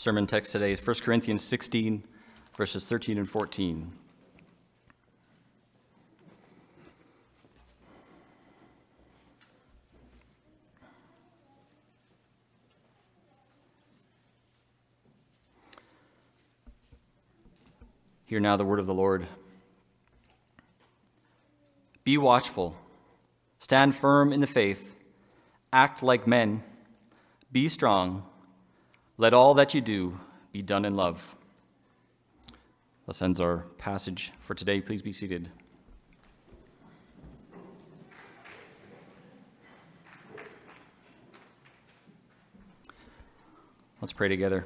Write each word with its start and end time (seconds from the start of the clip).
Sermon 0.00 0.26
text 0.26 0.52
today 0.52 0.72
is 0.72 0.80
1 0.80 0.96
Corinthians 1.02 1.44
16, 1.44 2.02
verses 2.56 2.86
13 2.86 3.18
and 3.18 3.28
14. 3.28 3.92
Hear 18.24 18.40
now 18.40 18.56
the 18.56 18.64
word 18.64 18.78
of 18.78 18.86
the 18.86 18.94
Lord. 18.94 19.26
Be 22.04 22.16
watchful, 22.16 22.74
stand 23.58 23.94
firm 23.94 24.32
in 24.32 24.40
the 24.40 24.46
faith, 24.46 24.96
act 25.74 26.02
like 26.02 26.26
men, 26.26 26.62
be 27.52 27.68
strong, 27.68 28.24
let 29.20 29.34
all 29.34 29.52
that 29.52 29.74
you 29.74 29.82
do 29.82 30.18
be 30.50 30.62
done 30.62 30.86
in 30.86 30.96
love. 30.96 31.36
Thus 33.04 33.20
ends 33.20 33.38
our 33.38 33.66
passage 33.76 34.32
for 34.38 34.54
today. 34.54 34.80
Please 34.80 35.02
be 35.02 35.12
seated. 35.12 35.50
Let's 44.00 44.14
pray 44.14 44.28
together. 44.28 44.64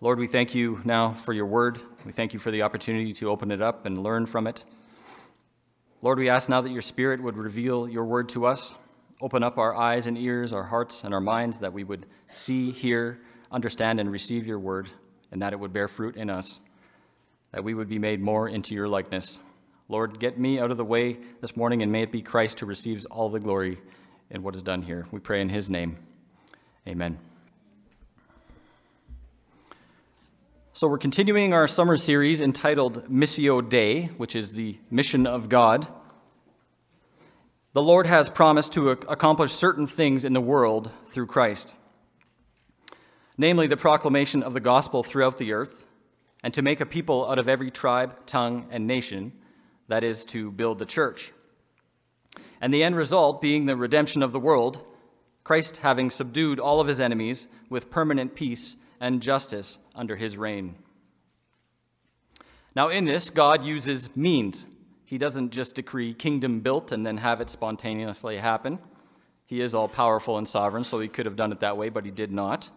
Lord, 0.00 0.20
we 0.20 0.28
thank 0.28 0.54
you 0.54 0.80
now 0.84 1.10
for 1.10 1.32
your 1.32 1.46
word. 1.46 1.80
We 2.06 2.12
thank 2.12 2.32
you 2.32 2.38
for 2.38 2.52
the 2.52 2.62
opportunity 2.62 3.12
to 3.14 3.30
open 3.30 3.50
it 3.50 3.60
up 3.60 3.84
and 3.84 3.98
learn 3.98 4.26
from 4.26 4.46
it. 4.46 4.64
Lord, 6.02 6.20
we 6.20 6.28
ask 6.28 6.48
now 6.48 6.60
that 6.60 6.70
your 6.70 6.82
Spirit 6.82 7.20
would 7.20 7.36
reveal 7.36 7.88
your 7.88 8.04
word 8.04 8.28
to 8.28 8.46
us, 8.46 8.72
open 9.22 9.44
up 9.44 9.56
our 9.56 9.74
eyes 9.74 10.08
and 10.08 10.18
ears, 10.18 10.52
our 10.52 10.64
hearts 10.64 11.04
and 11.04 11.14
our 11.14 11.20
minds, 11.20 11.60
that 11.60 11.72
we 11.72 11.84
would 11.84 12.06
see, 12.28 12.72
hear, 12.72 13.20
understand, 13.52 14.00
and 14.00 14.10
receive 14.10 14.46
your 14.46 14.58
word, 14.58 14.88
and 15.30 15.40
that 15.40 15.52
it 15.52 15.60
would 15.60 15.72
bear 15.72 15.86
fruit 15.86 16.16
in 16.16 16.28
us, 16.28 16.58
that 17.52 17.62
we 17.62 17.72
would 17.72 17.88
be 17.88 18.00
made 18.00 18.20
more 18.20 18.48
into 18.48 18.74
your 18.74 18.88
likeness. 18.88 19.38
Lord, 19.88 20.18
get 20.18 20.38
me 20.38 20.58
out 20.58 20.72
of 20.72 20.76
the 20.76 20.84
way 20.84 21.18
this 21.40 21.56
morning, 21.56 21.82
and 21.82 21.92
may 21.92 22.02
it 22.02 22.10
be 22.10 22.20
Christ 22.20 22.58
who 22.58 22.66
receives 22.66 23.04
all 23.04 23.28
the 23.28 23.38
glory 23.38 23.78
in 24.28 24.42
what 24.42 24.56
is 24.56 24.62
done 24.62 24.82
here. 24.82 25.06
We 25.12 25.20
pray 25.20 25.40
in 25.40 25.50
his 25.50 25.70
name. 25.70 25.98
Amen. 26.88 27.18
So, 30.72 30.88
we're 30.88 30.98
continuing 30.98 31.52
our 31.52 31.68
summer 31.68 31.94
series 31.94 32.40
entitled 32.40 33.08
Missio 33.08 33.66
Dei, 33.68 34.06
which 34.16 34.34
is 34.34 34.50
the 34.50 34.78
mission 34.90 35.28
of 35.28 35.48
God. 35.48 35.86
The 37.74 37.82
Lord 37.82 38.06
has 38.06 38.28
promised 38.28 38.74
to 38.74 38.90
accomplish 38.90 39.50
certain 39.50 39.86
things 39.86 40.26
in 40.26 40.34
the 40.34 40.42
world 40.42 40.90
through 41.06 41.26
Christ, 41.26 41.74
namely 43.38 43.66
the 43.66 43.78
proclamation 43.78 44.42
of 44.42 44.52
the 44.52 44.60
gospel 44.60 45.02
throughout 45.02 45.38
the 45.38 45.54
earth, 45.54 45.86
and 46.42 46.52
to 46.52 46.60
make 46.60 46.82
a 46.82 46.86
people 46.86 47.26
out 47.30 47.38
of 47.38 47.48
every 47.48 47.70
tribe, 47.70 48.26
tongue, 48.26 48.66
and 48.70 48.86
nation, 48.86 49.32
that 49.88 50.04
is, 50.04 50.26
to 50.26 50.50
build 50.50 50.78
the 50.78 50.84
church. 50.84 51.32
And 52.60 52.74
the 52.74 52.82
end 52.82 52.94
result 52.94 53.40
being 53.40 53.64
the 53.64 53.76
redemption 53.76 54.22
of 54.22 54.32
the 54.32 54.40
world, 54.40 54.84
Christ 55.42 55.78
having 55.78 56.10
subdued 56.10 56.60
all 56.60 56.78
of 56.78 56.88
his 56.88 57.00
enemies 57.00 57.48
with 57.70 57.90
permanent 57.90 58.34
peace 58.34 58.76
and 59.00 59.22
justice 59.22 59.78
under 59.94 60.16
his 60.16 60.36
reign. 60.36 60.74
Now, 62.76 62.88
in 62.88 63.06
this, 63.06 63.30
God 63.30 63.64
uses 63.64 64.14
means. 64.14 64.66
He 65.12 65.18
doesn't 65.18 65.50
just 65.50 65.74
decree 65.74 66.14
kingdom 66.14 66.60
built 66.60 66.90
and 66.90 67.04
then 67.04 67.18
have 67.18 67.42
it 67.42 67.50
spontaneously 67.50 68.38
happen. 68.38 68.78
He 69.44 69.60
is 69.60 69.74
all 69.74 69.86
powerful 69.86 70.38
and 70.38 70.48
sovereign, 70.48 70.84
so 70.84 71.00
he 71.00 71.08
could 71.08 71.26
have 71.26 71.36
done 71.36 71.52
it 71.52 71.60
that 71.60 71.76
way, 71.76 71.90
but 71.90 72.06
he 72.06 72.10
did 72.10 72.32
not. 72.32 72.70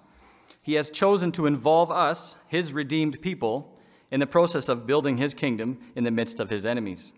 He 0.61 0.73
has 0.73 0.89
chosen 0.89 1.31
to 1.31 1.45
involve 1.45 1.89
us, 1.89 2.35
his 2.45 2.73
redeemed 2.73 3.21
people, 3.21 3.79
in 4.11 4.19
the 4.19 4.27
process 4.27 4.67
of 4.67 4.85
building 4.85 5.15
his 5.15 5.33
kingdom 5.33 5.79
in 5.95 6.03
the 6.03 6.11
midst 6.11 6.41
of 6.41 6.49
his 6.49 6.65
enemies. 6.65 7.13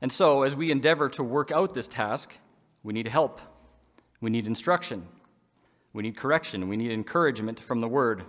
And 0.00 0.10
so, 0.10 0.44
as 0.44 0.56
we 0.56 0.70
endeavor 0.70 1.10
to 1.10 1.22
work 1.22 1.50
out 1.50 1.74
this 1.74 1.86
task, 1.86 2.38
we 2.82 2.94
need 2.94 3.06
help, 3.06 3.38
we 4.22 4.30
need 4.30 4.46
instruction, 4.46 5.08
we 5.92 6.04
need 6.04 6.16
correction. 6.16 6.68
We 6.68 6.78
need 6.78 6.90
encouragement 6.90 7.60
from 7.60 7.80
the 7.80 7.88
Word. 7.88 8.24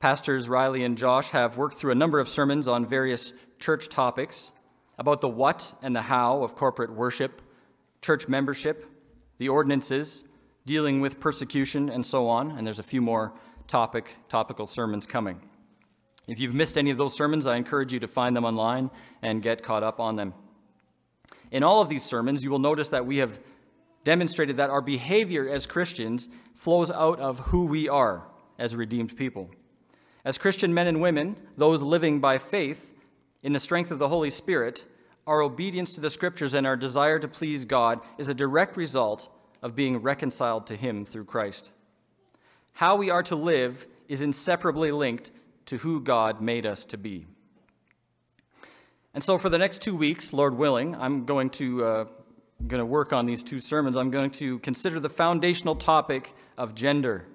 Pastors 0.00 0.48
Riley 0.48 0.82
and 0.82 0.96
Josh 0.96 1.28
have 1.28 1.58
worked 1.58 1.76
through 1.76 1.92
a 1.92 1.94
number 1.94 2.18
of 2.20 2.28
sermons 2.28 2.66
on 2.66 2.86
various 2.86 3.34
church 3.58 3.90
topics 3.90 4.50
about 4.98 5.20
the 5.20 5.28
what 5.28 5.74
and 5.82 5.94
the 5.94 6.00
how 6.00 6.42
of 6.42 6.56
corporate 6.56 6.90
worship, 6.90 7.42
church 8.00 8.26
membership, 8.26 8.86
the 9.36 9.50
ordinances, 9.50 10.24
dealing 10.64 11.02
with 11.02 11.20
persecution, 11.20 11.90
and 11.90 12.04
so 12.04 12.28
on. 12.28 12.50
And 12.52 12.66
there's 12.66 12.78
a 12.78 12.82
few 12.82 13.02
more 13.02 13.34
topic, 13.66 14.16
topical 14.30 14.66
sermons 14.66 15.04
coming. 15.04 15.38
If 16.26 16.40
you've 16.40 16.54
missed 16.54 16.78
any 16.78 16.90
of 16.90 16.96
those 16.96 17.14
sermons, 17.14 17.46
I 17.46 17.56
encourage 17.56 17.92
you 17.92 18.00
to 18.00 18.08
find 18.08 18.34
them 18.34 18.46
online 18.46 18.90
and 19.20 19.42
get 19.42 19.62
caught 19.62 19.82
up 19.82 20.00
on 20.00 20.16
them. 20.16 20.32
In 21.50 21.62
all 21.62 21.82
of 21.82 21.90
these 21.90 22.04
sermons, 22.04 22.42
you 22.42 22.50
will 22.50 22.58
notice 22.58 22.88
that 22.88 23.04
we 23.04 23.18
have 23.18 23.38
demonstrated 24.04 24.56
that 24.56 24.70
our 24.70 24.80
behavior 24.80 25.46
as 25.46 25.66
Christians 25.66 26.30
flows 26.54 26.90
out 26.90 27.20
of 27.20 27.38
who 27.40 27.66
we 27.66 27.86
are 27.86 28.26
as 28.58 28.74
redeemed 28.74 29.14
people. 29.14 29.50
As 30.24 30.38
Christian 30.38 30.74
men 30.74 30.86
and 30.86 31.00
women, 31.00 31.36
those 31.56 31.82
living 31.82 32.20
by 32.20 32.38
faith 32.38 32.94
in 33.42 33.52
the 33.52 33.60
strength 33.60 33.90
of 33.90 33.98
the 33.98 34.08
Holy 34.08 34.30
Spirit, 34.30 34.84
our 35.26 35.40
obedience 35.40 35.94
to 35.94 36.00
the 36.00 36.10
Scriptures 36.10 36.54
and 36.54 36.66
our 36.66 36.76
desire 36.76 37.18
to 37.18 37.28
please 37.28 37.64
God 37.64 38.00
is 38.18 38.28
a 38.28 38.34
direct 38.34 38.76
result 38.76 39.28
of 39.62 39.76
being 39.76 39.98
reconciled 39.98 40.66
to 40.66 40.76
Him 40.76 41.04
through 41.04 41.24
Christ. 41.24 41.72
How 42.72 42.96
we 42.96 43.10
are 43.10 43.22
to 43.24 43.36
live 43.36 43.86
is 44.08 44.22
inseparably 44.22 44.90
linked 44.90 45.30
to 45.66 45.78
who 45.78 46.00
God 46.00 46.40
made 46.40 46.66
us 46.66 46.84
to 46.86 46.98
be. 46.98 47.26
And 49.14 49.22
so, 49.22 49.38
for 49.38 49.48
the 49.48 49.58
next 49.58 49.82
two 49.82 49.96
weeks, 49.96 50.32
Lord 50.32 50.56
willing, 50.56 50.94
I'm 50.96 51.24
going 51.24 51.50
to 51.50 51.84
uh, 51.84 52.04
going 52.66 52.80
to 52.80 52.86
work 52.86 53.12
on 53.12 53.26
these 53.26 53.42
two 53.42 53.58
sermons, 53.58 53.96
I'm 53.96 54.10
going 54.10 54.30
to 54.32 54.58
consider 54.60 55.00
the 55.00 55.08
foundational 55.08 55.74
topic 55.74 56.34
of 56.58 56.74
gender. 56.74 57.26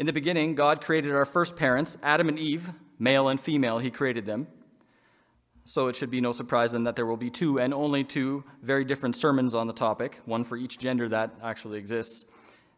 In 0.00 0.06
the 0.06 0.14
beginning, 0.14 0.54
God 0.54 0.80
created 0.80 1.12
our 1.12 1.26
first 1.26 1.56
parents, 1.56 1.98
Adam 2.02 2.30
and 2.30 2.38
Eve, 2.38 2.70
male 2.98 3.28
and 3.28 3.38
female, 3.38 3.80
He 3.80 3.90
created 3.90 4.24
them. 4.24 4.46
So 5.66 5.88
it 5.88 5.96
should 5.96 6.10
be 6.10 6.22
no 6.22 6.32
surprise 6.32 6.72
then 6.72 6.84
that 6.84 6.96
there 6.96 7.04
will 7.04 7.18
be 7.18 7.28
two 7.28 7.60
and 7.60 7.74
only 7.74 8.02
two 8.02 8.42
very 8.62 8.82
different 8.82 9.14
sermons 9.14 9.54
on 9.54 9.66
the 9.66 9.74
topic, 9.74 10.22
one 10.24 10.42
for 10.42 10.56
each 10.56 10.78
gender 10.78 11.06
that 11.10 11.34
actually 11.42 11.78
exists. 11.78 12.24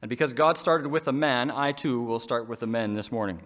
And 0.03 0.09
because 0.09 0.34
God 0.34 0.59
started 0.59 0.88
with 0.88 1.06
a 1.06 1.12
man, 1.12 1.53
I 1.53 1.71
too 1.71 2.03
will 2.03 2.19
start 2.19 2.49
with 2.49 2.59
the 2.59 2.66
men 2.66 2.94
this 2.94 3.12
morning. 3.12 3.41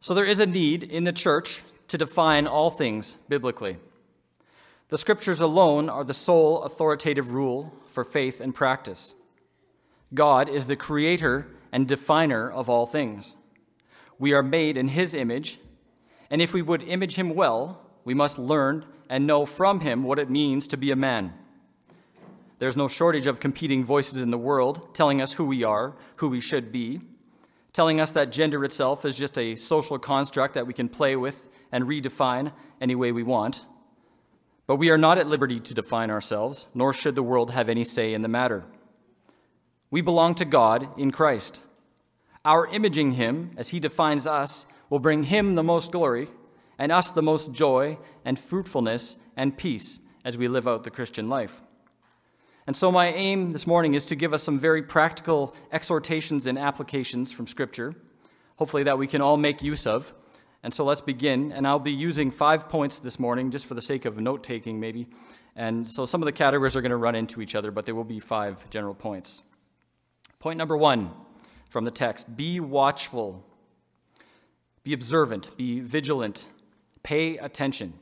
So 0.00 0.14
there 0.14 0.24
is 0.24 0.40
a 0.40 0.46
need 0.46 0.84
in 0.84 1.04
the 1.04 1.12
church 1.12 1.60
to 1.88 1.98
define 1.98 2.46
all 2.46 2.70
things 2.70 3.18
biblically. 3.28 3.76
The 4.88 4.96
scriptures 4.96 5.40
alone 5.40 5.90
are 5.90 6.02
the 6.02 6.14
sole 6.14 6.62
authoritative 6.62 7.32
rule 7.32 7.74
for 7.90 8.04
faith 8.04 8.40
and 8.40 8.54
practice. 8.54 9.14
God 10.14 10.48
is 10.48 10.66
the 10.66 10.76
creator 10.76 11.48
and 11.72 11.88
definer 11.88 12.50
of 12.50 12.68
all 12.70 12.86
things. 12.86 13.34
We 14.18 14.32
are 14.32 14.42
made 14.42 14.76
in 14.76 14.88
his 14.88 15.14
image, 15.14 15.58
and 16.30 16.40
if 16.40 16.54
we 16.54 16.62
would 16.62 16.82
image 16.82 17.16
him 17.16 17.34
well, 17.34 17.82
we 18.04 18.14
must 18.14 18.38
learn 18.38 18.84
and 19.08 19.26
know 19.26 19.44
from 19.44 19.80
him 19.80 20.04
what 20.04 20.18
it 20.18 20.30
means 20.30 20.66
to 20.68 20.76
be 20.76 20.90
a 20.90 20.96
man. 20.96 21.34
There's 22.58 22.76
no 22.76 22.88
shortage 22.88 23.26
of 23.26 23.40
competing 23.40 23.84
voices 23.84 24.22
in 24.22 24.30
the 24.30 24.38
world 24.38 24.94
telling 24.94 25.20
us 25.20 25.34
who 25.34 25.44
we 25.44 25.62
are, 25.62 25.94
who 26.16 26.28
we 26.28 26.40
should 26.40 26.72
be, 26.72 27.00
telling 27.72 28.00
us 28.00 28.12
that 28.12 28.32
gender 28.32 28.64
itself 28.64 29.04
is 29.04 29.14
just 29.14 29.36
a 29.36 29.54
social 29.56 29.98
construct 29.98 30.54
that 30.54 30.66
we 30.66 30.72
can 30.72 30.88
play 30.88 31.14
with 31.16 31.50
and 31.70 31.84
redefine 31.84 32.52
any 32.80 32.94
way 32.94 33.12
we 33.12 33.22
want. 33.22 33.66
But 34.66 34.76
we 34.76 34.88
are 34.90 34.96
not 34.96 35.18
at 35.18 35.26
liberty 35.26 35.60
to 35.60 35.74
define 35.74 36.10
ourselves, 36.10 36.66
nor 36.74 36.92
should 36.92 37.14
the 37.14 37.22
world 37.22 37.50
have 37.50 37.68
any 37.68 37.84
say 37.84 38.14
in 38.14 38.22
the 38.22 38.28
matter. 38.28 38.64
We 39.96 40.02
belong 40.02 40.34
to 40.34 40.44
God 40.44 40.90
in 40.98 41.10
Christ. 41.10 41.62
Our 42.44 42.66
imaging 42.66 43.12
Him, 43.12 43.52
as 43.56 43.70
He 43.70 43.80
defines 43.80 44.26
us, 44.26 44.66
will 44.90 44.98
bring 44.98 45.22
Him 45.22 45.54
the 45.54 45.62
most 45.62 45.90
glory, 45.90 46.28
and 46.78 46.92
us 46.92 47.10
the 47.10 47.22
most 47.22 47.54
joy 47.54 47.96
and 48.22 48.38
fruitfulness 48.38 49.16
and 49.38 49.56
peace 49.56 50.00
as 50.22 50.36
we 50.36 50.48
live 50.48 50.68
out 50.68 50.84
the 50.84 50.90
Christian 50.90 51.30
life. 51.30 51.62
And 52.66 52.76
so, 52.76 52.92
my 52.92 53.06
aim 53.06 53.52
this 53.52 53.66
morning 53.66 53.94
is 53.94 54.04
to 54.04 54.14
give 54.14 54.34
us 54.34 54.42
some 54.42 54.58
very 54.58 54.82
practical 54.82 55.56
exhortations 55.72 56.46
and 56.46 56.58
applications 56.58 57.32
from 57.32 57.46
Scripture, 57.46 57.94
hopefully, 58.56 58.82
that 58.82 58.98
we 58.98 59.06
can 59.06 59.22
all 59.22 59.38
make 59.38 59.62
use 59.62 59.86
of 59.86 60.12
and 60.66 60.74
so 60.74 60.84
let's 60.84 61.00
begin. 61.00 61.52
And 61.52 61.64
I'll 61.64 61.78
be 61.78 61.92
using 61.92 62.32
five 62.32 62.68
points 62.68 62.98
this 62.98 63.20
morning 63.20 63.52
just 63.52 63.66
for 63.66 63.74
the 63.74 63.80
sake 63.80 64.04
of 64.04 64.18
note 64.18 64.42
taking, 64.42 64.80
maybe. 64.80 65.06
And 65.54 65.86
so 65.86 66.06
some 66.06 66.20
of 66.20 66.26
the 66.26 66.32
categories 66.32 66.74
are 66.74 66.80
going 66.80 66.90
to 66.90 66.96
run 66.96 67.14
into 67.14 67.40
each 67.40 67.54
other, 67.54 67.70
but 67.70 67.84
there 67.84 67.94
will 67.94 68.02
be 68.02 68.18
five 68.18 68.68
general 68.68 68.92
points. 68.92 69.44
Point 70.46 70.58
number 70.58 70.76
one 70.76 71.10
from 71.70 71.84
the 71.84 71.90
text 71.90 72.36
be 72.36 72.60
watchful, 72.60 73.44
be 74.84 74.92
observant, 74.92 75.50
be 75.56 75.80
vigilant, 75.80 76.46
pay 77.02 77.36
attention. 77.36 77.94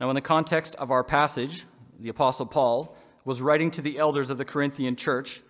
Now, 0.00 0.08
in 0.08 0.16
the 0.16 0.20
context 0.20 0.74
of 0.74 0.90
our 0.90 1.04
passage, 1.04 1.66
the 2.00 2.08
Apostle 2.08 2.46
Paul 2.46 2.96
was 3.24 3.40
writing 3.40 3.70
to 3.70 3.80
the 3.80 3.96
elders 3.96 4.28
of 4.28 4.38
the 4.38 4.44
Corinthian 4.44 4.96
church, 4.96 5.40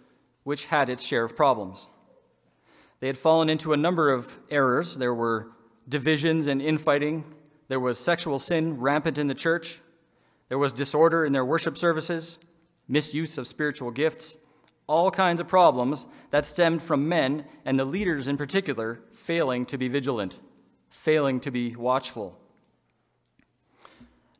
which 0.42 0.66
had 0.66 0.90
its 0.90 1.02
share 1.02 1.24
of 1.24 1.34
problems. 1.34 1.88
They 2.98 3.06
had 3.06 3.16
fallen 3.16 3.48
into 3.48 3.72
a 3.72 3.78
number 3.78 4.12
of 4.12 4.38
errors. 4.50 4.98
There 4.98 5.14
were 5.14 5.52
divisions 5.88 6.46
and 6.46 6.60
infighting, 6.60 7.24
there 7.68 7.80
was 7.80 7.98
sexual 7.98 8.38
sin 8.38 8.78
rampant 8.78 9.16
in 9.16 9.28
the 9.28 9.34
church, 9.34 9.80
there 10.50 10.58
was 10.58 10.74
disorder 10.74 11.24
in 11.24 11.32
their 11.32 11.46
worship 11.46 11.78
services, 11.78 12.38
misuse 12.86 13.38
of 13.38 13.48
spiritual 13.48 13.92
gifts, 13.92 14.36
all 14.90 15.12
kinds 15.12 15.40
of 15.40 15.46
problems 15.46 16.06
that 16.30 16.44
stemmed 16.44 16.82
from 16.82 17.08
men, 17.08 17.44
and 17.64 17.78
the 17.78 17.84
leaders 17.84 18.26
in 18.26 18.36
particular, 18.36 19.00
failing 19.12 19.64
to 19.66 19.78
be 19.78 19.86
vigilant, 19.86 20.40
failing 20.90 21.38
to 21.38 21.50
be 21.52 21.76
watchful. 21.76 22.36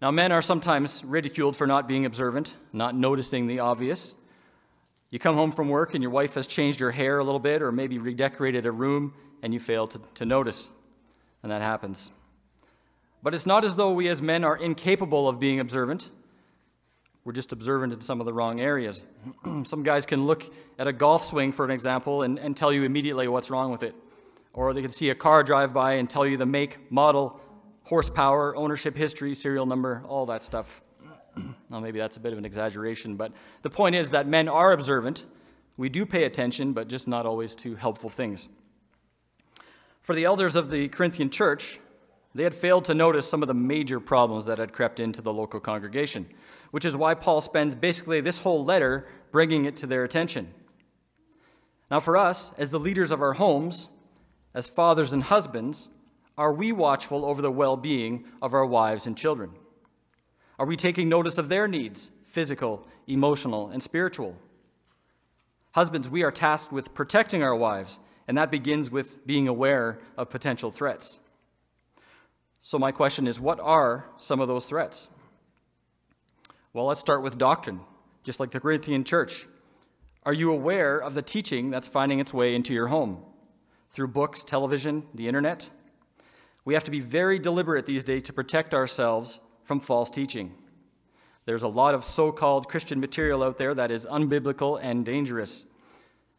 Now, 0.03 0.11
men 0.11 0.33
are 0.33 0.43
sometimes 0.43 1.05
ridiculed 1.05 1.57
for 1.57 1.69
not 1.69 1.87
being 1.87 2.05
observant, 2.05 2.57
not 2.73 2.97
noticing 2.97 3.47
the 3.47 3.61
obvious. 3.61 4.15
You 5.11 5.21
come 5.21 5.37
home 5.37 5.53
from 5.53 5.69
work 5.69 5.95
and 5.95 6.03
your 6.03 6.11
wife 6.11 6.35
has 6.35 6.49
changed 6.49 6.81
your 6.81 6.91
hair 6.91 7.21
a 7.21 7.25
little 7.25 7.41
bit 7.41 7.63
or 7.63 7.71
maybe 7.71 7.99
redecorated 7.99 8.67
a 8.67 8.73
room 8.73 9.15
and 9.43 9.55
you 9.55 9.61
fail 9.61 9.87
to, 9.87 10.01
to 10.17 10.25
notice. 10.25 10.69
And 11.43 11.53
that 11.53 11.63
happens. 11.63 12.11
But 13.23 13.35
it's 13.35 13.47
not 13.47 13.65
as 13.65 13.77
though 13.77 13.93
we 13.93 14.09
as 14.09 14.21
men 14.21 14.43
are 14.43 14.57
incapable 14.57 15.29
of 15.29 15.39
being 15.39 15.61
observant. 15.61 16.09
We're 17.31 17.35
just 17.35 17.53
observant 17.53 17.93
in 17.93 18.01
some 18.01 18.19
of 18.19 18.27
the 18.27 18.33
wrong 18.33 18.59
areas. 18.59 19.05
some 19.63 19.85
guys 19.85 20.05
can 20.05 20.25
look 20.25 20.53
at 20.81 20.89
a 20.89 20.93
golf 20.93 21.27
swing, 21.27 21.53
for 21.53 21.65
an 21.65 21.71
example, 21.71 22.23
and, 22.23 22.41
and 22.41 22.57
tell 22.57 22.73
you 22.73 22.83
immediately 22.83 23.29
what's 23.29 23.51
wrong 23.51 23.71
with 23.71 23.85
it. 23.85 23.95
Or 24.53 24.75
they 24.75 24.81
can 24.81 24.91
see 24.91 25.11
a 25.11 25.15
car 25.15 25.45
drive 25.45 25.73
by 25.73 25.93
and 25.93 26.11
tell 26.11 26.27
you 26.27 26.37
the 26.37 26.45
make, 26.45 26.91
model, 26.91 27.41
horsepower, 27.85 28.57
ownership 28.57 28.97
history, 28.97 29.33
serial 29.37 29.65
number, 29.65 30.03
all 30.09 30.27
that 30.27 30.43
stuff. 30.43 30.83
well, 31.71 31.81
maybe 31.81 32.01
that's 32.01 32.17
a 32.17 32.21
bit 32.21 32.33
of 32.33 32.39
an 32.39 32.45
exaggeration, 32.45 33.15
but 33.15 33.31
the 33.63 33.71
point 33.71 33.95
is 33.95 34.11
that 34.11 34.27
men 34.27 34.49
are 34.49 34.73
observant. 34.73 35.25
We 35.77 35.89
do 35.89 36.05
pay 36.05 36.25
attention, 36.25 36.73
but 36.73 36.89
just 36.89 37.07
not 37.07 37.27
always 37.27 37.55
to 37.55 37.77
helpful 37.77 38.11
things. 38.11 38.49
For 40.03 40.17
the 40.17 40.25
elders 40.25 40.57
of 40.57 40.69
the 40.69 40.89
Corinthian 40.89 41.31
church, 41.31 41.79
they 42.35 42.45
had 42.45 42.55
failed 42.55 42.85
to 42.87 42.95
notice 42.95 43.29
some 43.29 43.43
of 43.43 43.49
the 43.49 43.55
major 43.55 43.99
problems 43.99 44.47
that 44.47 44.59
had 44.59 44.73
crept 44.73 45.01
into 45.01 45.21
the 45.21 45.33
local 45.33 45.59
congregation, 45.59 46.27
which 46.71 46.85
is 46.85 46.97
why 46.97 47.15
Paul 47.15 47.41
spends 47.41 47.75
basically 47.75 48.21
this 48.21 48.39
whole 48.39 48.65
letter 48.65 49.07
bringing 49.31 49.65
it 49.65 49.77
to 49.77 49.87
their 49.87 50.05
attention. 50.05 50.53
Now, 51.91 52.01
for 52.01 52.17
us, 52.17 52.53
as 52.57 52.71
the 52.71 52.79
leaders 52.79 53.11
of 53.11 53.21
our 53.21 53.33
homes, 53.35 53.89
as 54.55 54.69
fathers 54.69 55.13
and 55.13 55.25
husbands, 55.25 55.89
are 56.39 56.53
we 56.53 56.73
watchful 56.73 57.25
over 57.25 57.43
the 57.43 57.51
well 57.51 57.77
being 57.77 58.25
of 58.41 58.55
our 58.55 58.65
wives 58.65 59.07
and 59.07 59.17
children? 59.17 59.51
Are 60.59 60.67
we 60.67 60.77
taking 60.77 61.09
notice 61.09 61.39
of 61.39 61.49
their 61.49 61.67
needs, 61.67 62.11
physical, 62.25 62.87
emotional, 63.07 63.69
and 63.69 63.83
spiritual? 63.83 64.37
Husbands, 65.73 66.09
we 66.09 66.23
are 66.23 66.31
tasked 66.31 66.73
with 66.73 66.95
protecting 66.95 67.43
our 67.43 67.55
wives, 67.55 68.01
and 68.29 68.37
that 68.37 68.51
begins 68.51 68.91
with 68.91 69.27
being 69.27 69.49
aware 69.49 70.01
of 70.17 70.31
potential 70.31 70.71
threats. 70.71 71.21
So, 72.63 72.79
my 72.79 72.93
question 72.93 73.27
is 73.27 73.41
what 73.41 73.59
are 73.61 74.07
some 74.17 74.41
of 74.41 74.49
those 74.49 74.67
threats? 74.67 75.09
Well, 76.73 76.85
let's 76.85 77.01
start 77.01 77.23
with 77.23 77.37
doctrine, 77.37 77.81
just 78.23 78.39
like 78.39 78.53
the 78.53 78.61
Corinthian 78.61 79.03
church. 79.03 79.49
Are 80.23 80.33
you 80.33 80.53
aware 80.53 80.99
of 80.99 81.15
the 81.15 81.23
teaching 81.23 81.71
that's 81.71 81.89
finding 81.89 82.21
its 82.21 82.33
way 82.33 82.55
into 82.55 82.73
your 82.73 82.87
home 82.87 83.25
through 83.91 84.09
books, 84.09 84.45
television, 84.45 85.03
the 85.13 85.27
internet? 85.27 85.69
We 86.65 86.75
have 86.75 86.85
to 86.85 86.93
be 86.93 87.01
very 87.01 87.41
deliberate 87.41 87.87
these 87.87 88.05
days 88.05 88.23
to 88.25 88.33
protect 88.33 88.73
ourselves 88.73 89.41
from 89.65 89.81
false 89.81 90.11
teaching. 90.11 90.55
There's 91.45 91.65
a 91.65 91.69
lot 91.69 91.97
of 91.97 92.05
so 92.05 92.31
called 92.31 92.69
Christian 92.69 93.01
material 93.01 93.43
out 93.43 93.59
there 93.59 93.75
that 93.75 93.91
is 93.91 94.07
unbiblical 94.07 94.79
and 94.81 95.05
dangerous. 95.05 95.67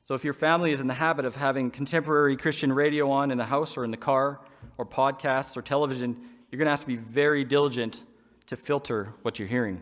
So, 0.05 0.15
if 0.15 0.23
your 0.23 0.33
family 0.33 0.71
is 0.71 0.79
in 0.79 0.87
the 0.87 0.93
habit 0.93 1.25
of 1.25 1.35
having 1.35 1.71
contemporary 1.71 2.37
Christian 2.37 2.71
radio 2.71 3.11
on 3.11 3.31
in 3.31 3.37
the 3.37 3.45
house 3.45 3.75
or 3.75 3.83
in 3.83 3.91
the 3.91 3.97
car, 3.97 4.39
or 4.77 4.85
podcasts 4.85 5.57
or 5.57 5.61
television, 5.61 6.15
you're 6.49 6.57
going 6.57 6.67
to 6.67 6.71
have 6.71 6.81
to 6.81 6.87
be 6.87 6.95
very 6.95 7.43
diligent 7.43 8.03
to 8.45 8.55
filter 8.55 9.13
what 9.23 9.37
you're 9.37 9.47
hearing. 9.49 9.81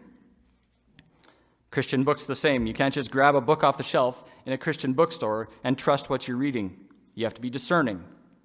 Christian 1.72 2.04
books, 2.04 2.26
the 2.26 2.36
same. 2.36 2.66
You 2.66 2.74
can't 2.74 2.94
just 2.94 3.12
grab 3.12 3.36
a 3.36 3.42
book 3.42 3.64
off 3.64 3.78
the 3.78 3.84
shelf 3.84 4.24
in 4.46 4.54
a 4.54 4.58
Christian 4.58 4.94
bookstore 4.94 5.50
and 5.64 5.78
trust 5.78 6.10
what 6.10 6.28
you're 6.28 6.38
reading. 6.38 6.78
You 7.14 7.26
have 7.26 7.36
to 7.36 7.42
be 7.42 7.50
discerning, 7.50 8.04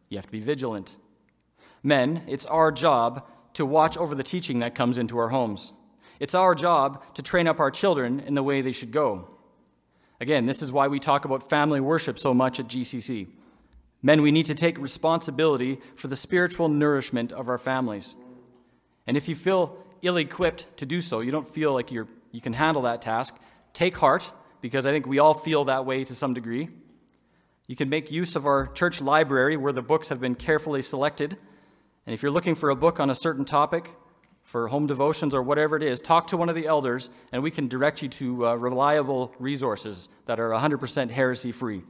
you 0.08 0.18
have 0.18 0.26
to 0.26 0.32
be 0.32 0.40
vigilant. 0.40 0.96
Men, 1.82 2.22
it's 2.26 2.46
our 2.46 2.72
job 2.72 3.26
to 3.54 3.66
watch 3.66 3.96
over 3.96 4.14
the 4.14 4.22
teaching 4.22 4.58
that 4.60 4.74
comes 4.74 4.98
into 4.98 5.18
our 5.18 5.28
homes. 5.28 5.72
It's 6.18 6.34
our 6.34 6.54
job 6.54 7.14
to 7.14 7.22
train 7.22 7.46
up 7.46 7.60
our 7.60 7.70
children 7.70 8.20
in 8.20 8.34
the 8.34 8.42
way 8.42 8.60
they 8.60 8.72
should 8.72 8.90
go. 8.90 9.28
Again, 10.20 10.46
this 10.46 10.62
is 10.62 10.72
why 10.72 10.88
we 10.88 10.98
talk 10.98 11.24
about 11.24 11.48
family 11.48 11.80
worship 11.80 12.18
so 12.18 12.32
much 12.32 12.60
at 12.60 12.68
GCC. 12.68 13.28
Men, 14.02 14.22
we 14.22 14.30
need 14.30 14.46
to 14.46 14.54
take 14.54 14.78
responsibility 14.78 15.78
for 15.96 16.08
the 16.08 16.16
spiritual 16.16 16.68
nourishment 16.68 17.32
of 17.32 17.48
our 17.48 17.58
families. 17.58 18.14
And 19.06 19.16
if 19.16 19.28
you 19.28 19.34
feel 19.34 19.76
ill 20.02 20.16
equipped 20.16 20.76
to 20.78 20.86
do 20.86 21.00
so, 21.00 21.20
you 21.20 21.30
don't 21.30 21.46
feel 21.46 21.72
like 21.72 21.90
you're, 21.90 22.08
you 22.34 22.42
can 22.42 22.52
handle 22.52 22.82
that 22.82 23.00
task, 23.00 23.34
take 23.72 23.96
heart, 23.96 24.30
because 24.60 24.84
I 24.84 24.90
think 24.90 25.06
we 25.06 25.18
all 25.18 25.34
feel 25.34 25.64
that 25.64 25.86
way 25.86 26.04
to 26.04 26.14
some 26.14 26.34
degree. 26.34 26.68
You 27.66 27.76
can 27.76 27.88
make 27.88 28.10
use 28.10 28.36
of 28.36 28.44
our 28.44 28.66
church 28.66 29.00
library 29.00 29.56
where 29.56 29.72
the 29.72 29.82
books 29.82 30.10
have 30.10 30.20
been 30.20 30.34
carefully 30.34 30.82
selected 30.82 31.38
and 32.06 32.12
if 32.12 32.22
you're 32.22 32.32
looking 32.32 32.54
for 32.54 32.70
a 32.70 32.76
book 32.76 33.00
on 33.00 33.10
a 33.10 33.14
certain 33.14 33.44
topic, 33.44 33.90
for 34.42 34.68
home 34.68 34.86
devotions 34.86 35.34
or 35.34 35.42
whatever 35.42 35.74
it 35.74 35.82
is, 35.82 36.02
talk 36.02 36.26
to 36.26 36.36
one 36.36 36.50
of 36.50 36.54
the 36.54 36.66
elders 36.66 37.08
and 37.32 37.42
we 37.42 37.50
can 37.50 37.66
direct 37.66 38.02
you 38.02 38.08
to 38.08 38.46
uh, 38.46 38.54
reliable 38.54 39.32
resources 39.38 40.10
that 40.26 40.38
are 40.38 40.50
100% 40.50 41.10
heresy 41.10 41.50
free. 41.50 41.82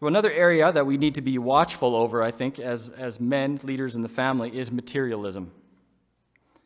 Well, 0.00 0.08
another 0.08 0.32
area 0.32 0.72
that 0.72 0.86
we 0.86 0.96
need 0.96 1.14
to 1.16 1.20
be 1.20 1.36
watchful 1.36 1.94
over, 1.94 2.22
I 2.22 2.30
think, 2.30 2.58
as, 2.58 2.88
as 2.88 3.20
men, 3.20 3.60
leaders 3.62 3.94
in 3.94 4.02
the 4.02 4.08
family, 4.08 4.56
is 4.56 4.72
materialism. 4.72 5.52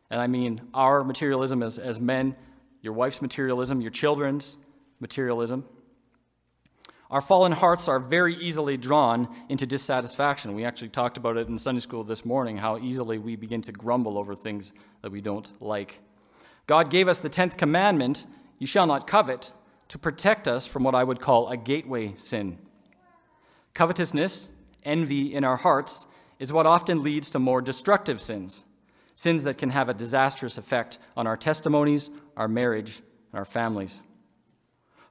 And 0.09 0.21
I 0.21 0.27
mean 0.27 0.61
our 0.73 1.03
materialism 1.03 1.61
as, 1.63 1.77
as 1.77 1.99
men, 1.99 2.35
your 2.81 2.93
wife's 2.93 3.21
materialism, 3.21 3.81
your 3.81 3.91
children's 3.91 4.57
materialism. 4.99 5.65
Our 7.09 7.21
fallen 7.21 7.53
hearts 7.53 7.87
are 7.87 7.99
very 7.99 8.35
easily 8.35 8.75
drawn 8.75 9.33
into 9.47 9.65
dissatisfaction. 9.65 10.53
We 10.53 10.65
actually 10.65 10.89
talked 10.89 11.15
about 11.15 11.37
it 11.37 11.47
in 11.47 11.57
Sunday 11.57 11.79
school 11.79 12.03
this 12.03 12.25
morning 12.25 12.57
how 12.57 12.77
easily 12.77 13.17
we 13.17 13.37
begin 13.37 13.61
to 13.61 13.71
grumble 13.71 14.17
over 14.17 14.35
things 14.35 14.73
that 15.01 15.11
we 15.11 15.21
don't 15.21 15.49
like. 15.61 15.99
God 16.65 16.89
gave 16.89 17.07
us 17.07 17.19
the 17.19 17.29
10th 17.29 17.57
commandment, 17.57 18.25
you 18.59 18.67
shall 18.67 18.85
not 18.85 19.07
covet, 19.07 19.53
to 19.87 19.97
protect 19.97 20.49
us 20.49 20.67
from 20.67 20.83
what 20.83 20.95
I 20.95 21.03
would 21.05 21.21
call 21.21 21.47
a 21.47 21.55
gateway 21.55 22.13
sin. 22.17 22.57
Covetousness, 23.73 24.49
envy 24.83 25.33
in 25.33 25.45
our 25.45 25.55
hearts, 25.55 26.07
is 26.39 26.51
what 26.51 26.65
often 26.65 27.03
leads 27.03 27.29
to 27.29 27.39
more 27.39 27.61
destructive 27.61 28.21
sins, 28.21 28.65
sins 29.17 29.43
that 29.43 29.57
can 29.57 29.71
have 29.71 29.89
a 29.89 29.95
disastrous 29.95 30.59
effect 30.59 30.99
on 31.17 31.25
our 31.25 31.35
testimonies, 31.35 32.11
our 32.37 32.47
marriage, 32.47 33.01
and 33.31 33.39
our 33.39 33.45
families. 33.45 33.99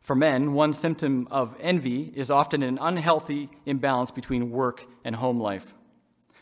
For 0.01 0.15
men, 0.15 0.53
one 0.53 0.73
symptom 0.73 1.27
of 1.29 1.57
envy 1.61 2.13
is 2.15 2.31
often 2.31 2.63
an 2.63 2.79
unhealthy 2.81 3.51
imbalance 3.67 4.13
between 4.13 4.53
work 4.53 4.87
and 5.05 5.17
home 5.17 5.41
life, 5.41 5.75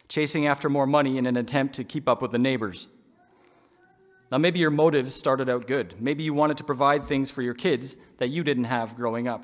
chasing 0.08 0.46
after 0.46 0.68
more 0.68 0.86
money 0.86 1.16
in 1.16 1.24
an 1.24 1.38
attempt 1.38 1.74
to 1.76 1.84
keep 1.84 2.06
up 2.06 2.20
with 2.20 2.32
the 2.32 2.38
neighbors. 2.38 2.86
Now, 4.30 4.36
maybe 4.36 4.58
your 4.58 4.70
motives 4.70 5.14
started 5.14 5.48
out 5.48 5.66
good. 5.66 5.94
Maybe 5.98 6.22
you 6.22 6.34
wanted 6.34 6.58
to 6.58 6.64
provide 6.64 7.02
things 7.02 7.30
for 7.30 7.40
your 7.40 7.54
kids 7.54 7.96
that 8.18 8.28
you 8.28 8.44
didn't 8.44 8.64
have 8.64 8.94
growing 8.94 9.26
up. 9.26 9.42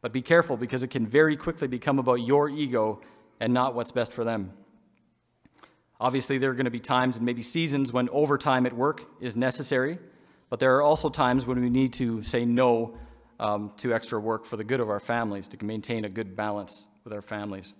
But 0.00 0.14
be 0.14 0.22
careful 0.22 0.56
because 0.56 0.82
it 0.82 0.88
can 0.88 1.06
very 1.06 1.36
quickly 1.36 1.68
become 1.68 1.98
about 1.98 2.22
your 2.26 2.48
ego 2.48 3.02
and 3.38 3.52
not 3.52 3.74
what's 3.74 3.92
best 3.92 4.14
for 4.14 4.24
them. 4.24 4.54
Obviously, 6.02 6.36
there 6.36 6.50
are 6.50 6.54
going 6.54 6.64
to 6.64 6.70
be 6.70 6.80
times 6.80 7.16
and 7.16 7.24
maybe 7.24 7.42
seasons 7.42 7.92
when 7.92 8.08
overtime 8.10 8.66
at 8.66 8.72
work 8.74 9.06
is 9.20 9.36
necessary 9.36 9.98
but 10.52 10.60
there 10.60 10.76
are 10.76 10.82
also 10.82 11.08
times 11.08 11.46
when 11.46 11.62
we 11.62 11.70
need 11.70 11.94
to 11.94 12.22
say 12.22 12.44
no 12.44 12.98
um, 13.40 13.72
to 13.78 13.94
extra 13.94 14.20
work 14.20 14.44
for 14.44 14.58
the 14.58 14.64
good 14.64 14.80
of 14.80 14.90
our 14.90 15.00
families, 15.00 15.48
to 15.48 15.64
maintain 15.64 16.04
a 16.04 16.10
good 16.10 16.36
balance 16.36 16.88
with 17.04 17.14
our 17.14 17.22
families. 17.22 17.72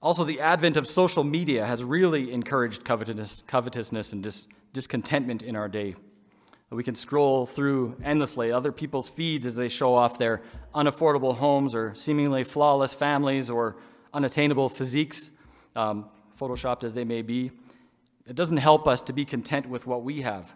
Also, 0.00 0.22
the 0.22 0.38
advent 0.40 0.76
of 0.76 0.86
social 0.86 1.24
media 1.24 1.66
has 1.66 1.82
really 1.82 2.32
encouraged 2.32 2.84
covetousness, 2.84 3.42
covetousness 3.48 4.12
and 4.12 4.22
dis- 4.22 4.46
discontentment 4.72 5.42
in 5.42 5.56
our 5.56 5.68
day. 5.68 5.96
We 6.70 6.84
can 6.84 6.94
scroll 6.94 7.44
through 7.44 7.96
endlessly 8.04 8.52
other 8.52 8.70
people's 8.70 9.08
feeds 9.08 9.44
as 9.44 9.56
they 9.56 9.68
show 9.68 9.92
off 9.96 10.18
their 10.18 10.40
unaffordable 10.72 11.38
homes 11.38 11.74
or 11.74 11.96
seemingly 11.96 12.44
flawless 12.44 12.94
families 12.94 13.50
or 13.50 13.76
unattainable 14.14 14.68
physiques, 14.68 15.32
um, 15.78 16.06
photoshopped 16.38 16.84
as 16.84 16.92
they 16.92 17.04
may 17.04 17.22
be. 17.22 17.52
It 18.26 18.34
doesn't 18.34 18.58
help 18.58 18.86
us 18.86 19.00
to 19.02 19.12
be 19.12 19.24
content 19.24 19.68
with 19.68 19.86
what 19.86 20.02
we 20.02 20.22
have. 20.22 20.52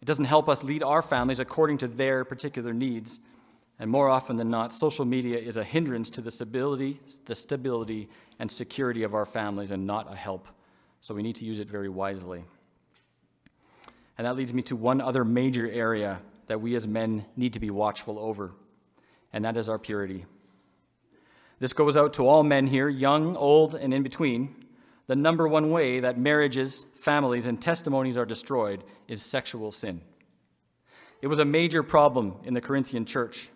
It 0.00 0.04
doesn't 0.04 0.26
help 0.26 0.48
us 0.48 0.62
lead 0.62 0.82
our 0.82 1.02
families 1.02 1.40
according 1.40 1.78
to 1.78 1.88
their 1.88 2.24
particular 2.24 2.72
needs. 2.72 3.18
And 3.80 3.90
more 3.90 4.08
often 4.08 4.36
than 4.36 4.48
not, 4.48 4.72
social 4.72 5.04
media 5.04 5.38
is 5.38 5.56
a 5.56 5.64
hindrance 5.64 6.08
to 6.10 6.20
the 6.20 6.30
stability, 6.30 7.00
the 7.26 7.34
stability 7.34 8.08
and 8.38 8.50
security 8.50 9.02
of 9.02 9.14
our 9.14 9.26
families 9.26 9.70
and 9.70 9.86
not 9.86 10.10
a 10.12 10.16
help. 10.16 10.48
So 11.00 11.14
we 11.14 11.22
need 11.22 11.36
to 11.36 11.44
use 11.44 11.58
it 11.58 11.68
very 11.68 11.88
wisely. 11.88 12.44
And 14.16 14.26
that 14.26 14.36
leads 14.36 14.54
me 14.54 14.62
to 14.62 14.76
one 14.76 15.00
other 15.00 15.24
major 15.24 15.68
area 15.70 16.20
that 16.46 16.60
we 16.60 16.74
as 16.74 16.88
men 16.88 17.24
need 17.36 17.52
to 17.52 17.60
be 17.60 17.70
watchful 17.70 18.18
over, 18.18 18.52
and 19.32 19.44
that 19.44 19.56
is 19.56 19.68
our 19.68 19.78
purity. 19.78 20.24
This 21.58 21.72
goes 21.72 21.96
out 21.96 22.12
to 22.14 22.26
all 22.26 22.42
men 22.42 22.68
here, 22.68 22.88
young, 22.88 23.36
old, 23.36 23.74
and 23.74 23.92
in 23.92 24.02
between. 24.02 24.54
The 25.08 25.16
number 25.16 25.48
one 25.48 25.70
way 25.70 26.00
that 26.00 26.18
marriages, 26.18 26.86
families, 26.96 27.46
and 27.46 27.60
testimonies 27.60 28.16
are 28.16 28.26
destroyed 28.26 28.84
is 29.08 29.22
sexual 29.22 29.72
sin. 29.72 30.02
It 31.20 31.26
was 31.26 31.40
a 31.40 31.44
major 31.44 31.82
problem 31.82 32.36
in 32.44 32.54
the 32.54 32.60
Corinthian 32.60 33.04
church. 33.04 33.50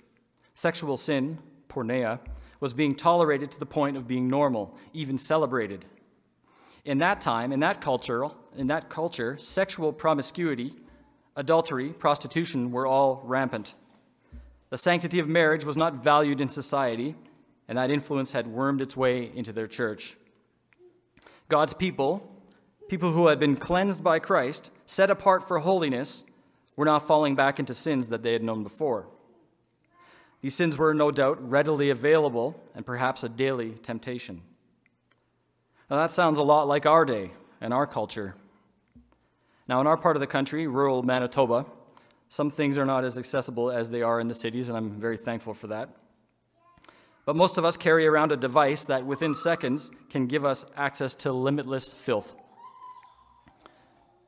Sexual 0.55 0.97
sin, 0.97 1.39
porneia, 1.69 2.19
was 2.59 2.75
being 2.75 2.95
tolerated 2.95 3.51
to 3.51 3.59
the 3.59 3.67
point 3.67 3.97
of 3.97 4.09
being 4.09 4.29
normal, 4.29 4.77
even 4.93 5.19
celebrated. 5.19 5.85
In 6.85 6.99
that 6.99 7.21
time, 7.21 7.53
in 7.53 7.61
that 7.61 7.81
culture, 7.81 8.29
in 8.57 8.67
that 8.69 8.89
culture, 8.89 9.37
sexual 9.39 9.93
promiscuity, 9.93 10.75
adultery, 11.37 11.91
prostitution 11.91 12.73
were 12.73 12.87
all 12.87 13.23
rampant. 13.25 13.75
The 14.71 14.79
sanctity 14.79 15.19
of 15.19 15.29
marriage 15.29 15.65
was 15.65 15.77
not 15.77 16.03
valued 16.03 16.41
in 16.41 16.49
society, 16.49 17.15
and 17.73 17.79
that 17.79 17.91
influence 17.91 18.33
had 18.33 18.47
wormed 18.47 18.83
its 18.83 18.99
way 18.99 19.33
into 19.35 19.51
their 19.51 19.67
church. 19.67 20.19
God's 21.49 21.73
people, 21.73 22.31
people 22.87 23.13
who 23.13 23.29
had 23.29 23.39
been 23.39 23.57
cleansed 23.57 24.05
by 24.05 24.19
Christ, 24.19 24.71
set 24.85 25.09
apart 25.09 25.49
for 25.49 25.59
holiness, 25.59 26.25
were 26.77 26.85
now 26.85 26.99
falling 26.99 27.35
back 27.35 27.59
into 27.59 27.73
sins 27.73 28.09
that 28.09 28.23
they 28.23 28.35
had 28.35 28.43
known 28.43 28.63
before. 28.63 29.07
These 30.43 30.55
sins 30.55 30.77
were 30.77 30.93
no 30.93 31.11
doubt 31.11 31.49
readily 31.49 31.89
available 31.89 32.61
and 32.75 32.85
perhaps 32.85 33.25
a 33.25 33.29
daily 33.31 33.71
temptation. 33.71 34.43
Now, 35.89 35.97
that 35.97 36.11
sounds 36.11 36.37
a 36.37 36.43
lot 36.43 36.69
like 36.69 36.85
our 36.85 37.07
day 37.07 37.31
and 37.63 37.73
our 37.73 37.87
culture. 37.87 38.35
Now, 39.67 39.81
in 39.81 39.87
our 39.87 39.97
part 39.97 40.15
of 40.15 40.21
the 40.21 40.27
country, 40.27 40.67
rural 40.67 41.03
Manitoba, 41.03 41.65
some 42.29 42.51
things 42.51 42.77
are 42.77 42.85
not 42.85 43.03
as 43.03 43.17
accessible 43.17 43.71
as 43.71 43.91
they 43.91 44.03
are 44.03 44.21
in 44.21 44.29
the 44.29 44.35
cities, 44.35 44.69
and 44.69 44.77
I'm 44.77 45.01
very 45.01 45.17
thankful 45.17 45.55
for 45.55 45.69
that. 45.69 45.89
But 47.25 47.37
most 47.37 47.57
of 47.57 47.65
us 47.65 47.77
carry 47.77 48.07
around 48.07 48.33
a 48.33 48.37
device 48.37 48.85
that 48.85 49.07
within 49.07 49.35
seconds 49.35 49.91
can 50.11 50.27
give 50.27 50.45
us 50.45 50.65
access 50.77 51.15
to 51.17 51.33
limitless 51.33 51.93
filth. 51.93 52.35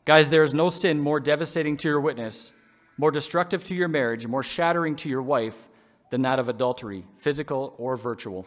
Guys, 0.05 0.31
there 0.31 0.45
is 0.45 0.55
no 0.55 0.69
sin 0.69 1.01
more 1.01 1.19
devastating 1.19 1.77
to 1.79 1.89
your 1.89 2.01
witness, 2.01 2.53
more 2.97 3.11
destructive 3.11 3.65
to 3.65 3.75
your 3.75 3.89
marriage, 3.89 4.27
more 4.27 4.43
shattering 4.43 4.95
to 4.97 5.09
your 5.09 5.23
wife 5.23 5.69
than 6.11 6.23
that 6.23 6.39
of 6.39 6.49
adultery, 6.49 7.07
physical 7.17 7.75
or 7.79 7.97
virtual. 7.97 8.47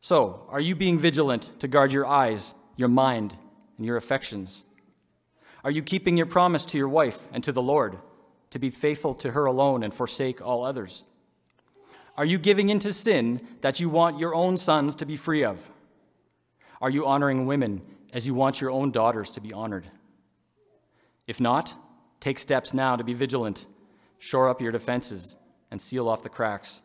So, 0.00 0.46
are 0.48 0.60
you 0.60 0.74
being 0.74 0.98
vigilant 0.98 1.50
to 1.60 1.68
guard 1.68 1.92
your 1.92 2.06
eyes, 2.06 2.54
your 2.76 2.88
mind, 2.88 3.36
and 3.76 3.86
your 3.86 3.96
affections? 3.96 4.64
Are 5.62 5.70
you 5.70 5.82
keeping 5.82 6.16
your 6.16 6.26
promise 6.26 6.64
to 6.66 6.78
your 6.78 6.88
wife 6.88 7.28
and 7.32 7.44
to 7.44 7.52
the 7.52 7.62
Lord 7.62 7.98
to 8.50 8.58
be 8.58 8.70
faithful 8.70 9.14
to 9.16 9.32
her 9.32 9.44
alone 9.44 9.82
and 9.82 9.92
forsake 9.92 10.40
all 10.40 10.64
others? 10.64 11.04
Are 12.18 12.24
you 12.24 12.36
giving 12.36 12.68
into 12.68 12.92
sin 12.92 13.40
that 13.60 13.78
you 13.78 13.88
want 13.88 14.18
your 14.18 14.34
own 14.34 14.56
sons 14.56 14.96
to 14.96 15.06
be 15.06 15.14
free 15.16 15.44
of? 15.44 15.70
Are 16.82 16.90
you 16.90 17.06
honoring 17.06 17.46
women 17.46 17.80
as 18.12 18.26
you 18.26 18.34
want 18.34 18.60
your 18.60 18.72
own 18.72 18.90
daughters 18.90 19.30
to 19.30 19.40
be 19.40 19.52
honored? 19.52 19.88
If 21.28 21.40
not, 21.40 21.76
take 22.18 22.40
steps 22.40 22.74
now 22.74 22.96
to 22.96 23.04
be 23.04 23.14
vigilant, 23.14 23.66
shore 24.18 24.48
up 24.48 24.60
your 24.60 24.72
defenses, 24.72 25.36
and 25.70 25.80
seal 25.80 26.08
off 26.08 26.24
the 26.24 26.28
cracks. 26.28 26.82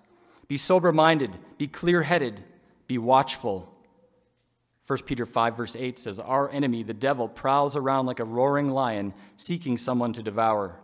Be 0.48 0.56
sober 0.56 0.92
minded, 0.92 1.40
be 1.58 1.66
clear 1.66 2.04
headed, 2.04 2.44
be 2.86 3.00
watchful. 3.00 3.76
1 4.86 5.00
Peter 5.08 5.26
5, 5.26 5.58
verse 5.58 5.76
8 5.76 5.98
says, 5.98 6.20
Our 6.20 6.52
enemy, 6.52 6.84
the 6.84 6.94
devil, 6.94 7.28
prowls 7.28 7.76
around 7.76 8.06
like 8.06 8.20
a 8.20 8.26
roaring 8.26 8.70
lion, 8.70 9.16
seeking 9.36 9.80
someone 9.80 10.14
to 10.14 10.22
devour. 10.22 10.80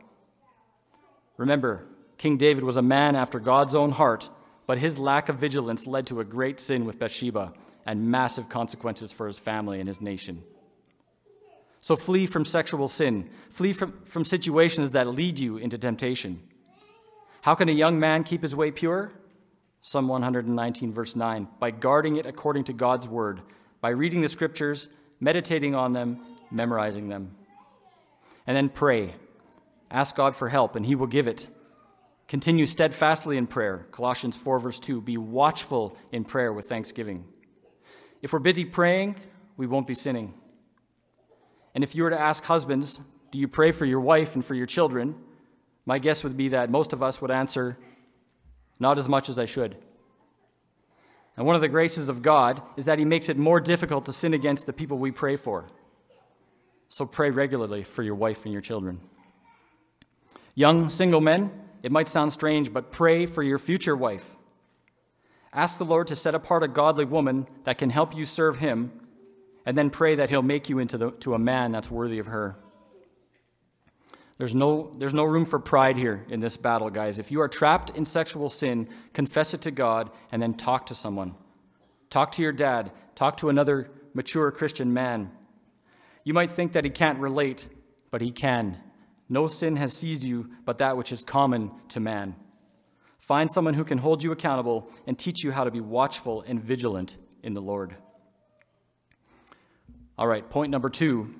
Remember, 1.37 1.85
King 2.17 2.37
David 2.37 2.63
was 2.63 2.77
a 2.77 2.81
man 2.81 3.15
after 3.15 3.39
God's 3.39 3.75
own 3.75 3.91
heart 3.91 4.27
but 4.69 4.77
his 4.77 4.99
lack 4.99 5.29
of 5.29 5.37
vigilance 5.37 5.87
led 5.87 6.05
to 6.05 6.19
a 6.19 6.23
great 6.23 6.59
sin 6.59 6.85
with 6.85 6.99
Bathsheba 6.99 7.53
and 7.87 8.11
massive 8.11 8.49
consequences 8.49 9.11
for 9.11 9.25
his 9.25 9.39
family 9.39 9.79
and 9.79 9.87
his 9.87 9.99
nation. 9.99 10.43
So 11.81 11.95
flee 11.95 12.27
from 12.27 12.45
sexual 12.45 12.87
sin, 12.87 13.31
flee 13.49 13.73
from, 13.73 13.99
from 14.05 14.23
situations 14.23 14.91
that 14.91 15.07
lead 15.07 15.39
you 15.39 15.57
into 15.57 15.79
temptation. 15.79 16.43
How 17.41 17.55
can 17.55 17.67
a 17.67 17.71
young 17.71 17.99
man 17.99 18.23
keep 18.23 18.43
his 18.43 18.55
way 18.55 18.69
pure? 18.69 19.11
Psalm 19.81 20.07
119, 20.07 20.93
verse 20.93 21.15
9 21.15 21.47
by 21.59 21.71
guarding 21.71 22.17
it 22.17 22.27
according 22.27 22.65
to 22.65 22.73
God's 22.73 23.07
word, 23.07 23.41
by 23.81 23.89
reading 23.89 24.21
the 24.21 24.29
scriptures, 24.29 24.87
meditating 25.19 25.73
on 25.73 25.93
them, 25.93 26.21
memorizing 26.51 27.09
them. 27.09 27.35
And 28.45 28.55
then 28.55 28.69
pray. 28.69 29.15
Ask 29.89 30.15
God 30.15 30.35
for 30.35 30.49
help, 30.49 30.75
and 30.75 30.85
He 30.85 30.93
will 30.93 31.07
give 31.07 31.25
it. 31.25 31.47
Continue 32.29 32.67
steadfastly 32.67 33.37
in 33.37 33.47
prayer. 33.47 33.87
Colossians 33.91 34.37
4, 34.37 34.59
verse 34.59 34.79
2. 34.79 35.01
Be 35.01 35.17
watchful 35.17 35.97
in 36.11 36.23
prayer 36.23 36.53
with 36.53 36.69
thanksgiving. 36.69 37.25
If 38.21 38.33
we're 38.33 38.39
busy 38.39 38.65
praying, 38.65 39.15
we 39.57 39.65
won't 39.65 39.87
be 39.87 39.95
sinning. 39.95 40.35
And 41.73 41.83
if 41.83 41.95
you 41.95 42.03
were 42.03 42.11
to 42.11 42.19
ask 42.19 42.43
husbands, 42.43 42.99
do 43.31 43.39
you 43.39 43.47
pray 43.47 43.71
for 43.71 43.85
your 43.85 43.99
wife 43.99 44.35
and 44.35 44.45
for 44.45 44.53
your 44.53 44.67
children? 44.67 45.15
My 45.87 45.97
guess 45.97 46.23
would 46.23 46.37
be 46.37 46.49
that 46.49 46.69
most 46.69 46.93
of 46.93 47.01
us 47.01 47.19
would 47.19 47.31
answer, 47.31 47.79
not 48.79 48.99
as 48.99 49.09
much 49.09 49.27
as 49.27 49.39
I 49.39 49.45
should. 49.45 49.75
And 51.35 51.47
one 51.47 51.55
of 51.55 51.61
the 51.61 51.67
graces 51.67 52.09
of 52.09 52.21
God 52.21 52.61
is 52.77 52.85
that 52.85 52.99
He 52.99 53.05
makes 53.05 53.27
it 53.27 53.37
more 53.37 53.59
difficult 53.59 54.05
to 54.05 54.13
sin 54.13 54.35
against 54.35 54.67
the 54.67 54.73
people 54.73 54.99
we 54.99 55.09
pray 55.09 55.35
for. 55.35 55.65
So 56.89 57.07
pray 57.07 57.31
regularly 57.31 57.81
for 57.81 58.03
your 58.03 58.13
wife 58.13 58.43
and 58.45 58.53
your 58.53 58.61
children. 58.61 58.99
Young 60.53 60.89
single 60.89 61.21
men, 61.21 61.49
it 61.81 61.91
might 61.91 62.07
sound 62.07 62.33
strange, 62.33 62.73
but 62.73 62.91
pray 62.91 63.25
for 63.25 63.43
your 63.43 63.57
future 63.57 63.95
wife. 63.95 64.35
Ask 65.53 65.77
the 65.77 65.85
Lord 65.85 66.07
to 66.07 66.15
set 66.15 66.35
apart 66.35 66.63
a 66.63 66.67
godly 66.67 67.05
woman 67.05 67.47
that 67.63 67.77
can 67.77 67.89
help 67.89 68.15
you 68.15 68.25
serve 68.25 68.57
Him, 68.57 68.91
and 69.65 69.77
then 69.77 69.89
pray 69.89 70.15
that 70.15 70.29
He'll 70.29 70.41
make 70.41 70.69
you 70.69 70.79
into 70.79 70.97
the, 70.97 71.11
to 71.11 71.33
a 71.33 71.39
man 71.39 71.71
that's 71.71 71.89
worthy 71.89 72.19
of 72.19 72.27
her. 72.27 72.57
There's 74.37 74.55
no, 74.55 74.93
there's 74.97 75.13
no 75.13 75.25
room 75.25 75.43
for 75.45 75.59
pride 75.59 75.97
here 75.97 76.25
in 76.29 76.39
this 76.39 76.55
battle, 76.55 76.89
guys. 76.89 77.19
If 77.19 77.29
you 77.29 77.41
are 77.41 77.49
trapped 77.49 77.89
in 77.91 78.05
sexual 78.05 78.47
sin, 78.47 78.87
confess 79.11 79.53
it 79.53 79.61
to 79.61 79.71
God 79.71 80.11
and 80.31 80.41
then 80.41 80.53
talk 80.53 80.85
to 80.87 80.95
someone. 80.95 81.35
Talk 82.09 82.31
to 82.33 82.41
your 82.41 82.53
dad. 82.53 82.91
Talk 83.15 83.35
to 83.37 83.49
another 83.49 83.91
mature 84.13 84.49
Christian 84.51 84.93
man. 84.93 85.29
You 86.23 86.33
might 86.33 86.51
think 86.51 86.71
that 86.71 86.85
he 86.85 86.89
can't 86.89 87.19
relate, 87.19 87.67
but 88.11 88.21
he 88.21 88.31
can. 88.31 88.77
No 89.29 89.45
sin 89.45 89.75
has 89.75 89.93
seized 89.93 90.23
you 90.23 90.49
but 90.65 90.79
that 90.79 90.97
which 90.97 91.11
is 91.11 91.23
common 91.23 91.71
to 91.89 91.99
man. 91.99 92.35
Find 93.19 93.49
someone 93.51 93.75
who 93.75 93.83
can 93.83 93.99
hold 93.99 94.23
you 94.23 94.31
accountable 94.31 94.91
and 95.05 95.17
teach 95.17 95.43
you 95.43 95.51
how 95.51 95.63
to 95.63 95.71
be 95.71 95.79
watchful 95.79 96.41
and 96.47 96.59
vigilant 96.59 97.17
in 97.43 97.53
the 97.53 97.61
Lord. 97.61 97.95
All 100.17 100.27
right, 100.27 100.49
point 100.49 100.71
number 100.71 100.89
two, 100.89 101.35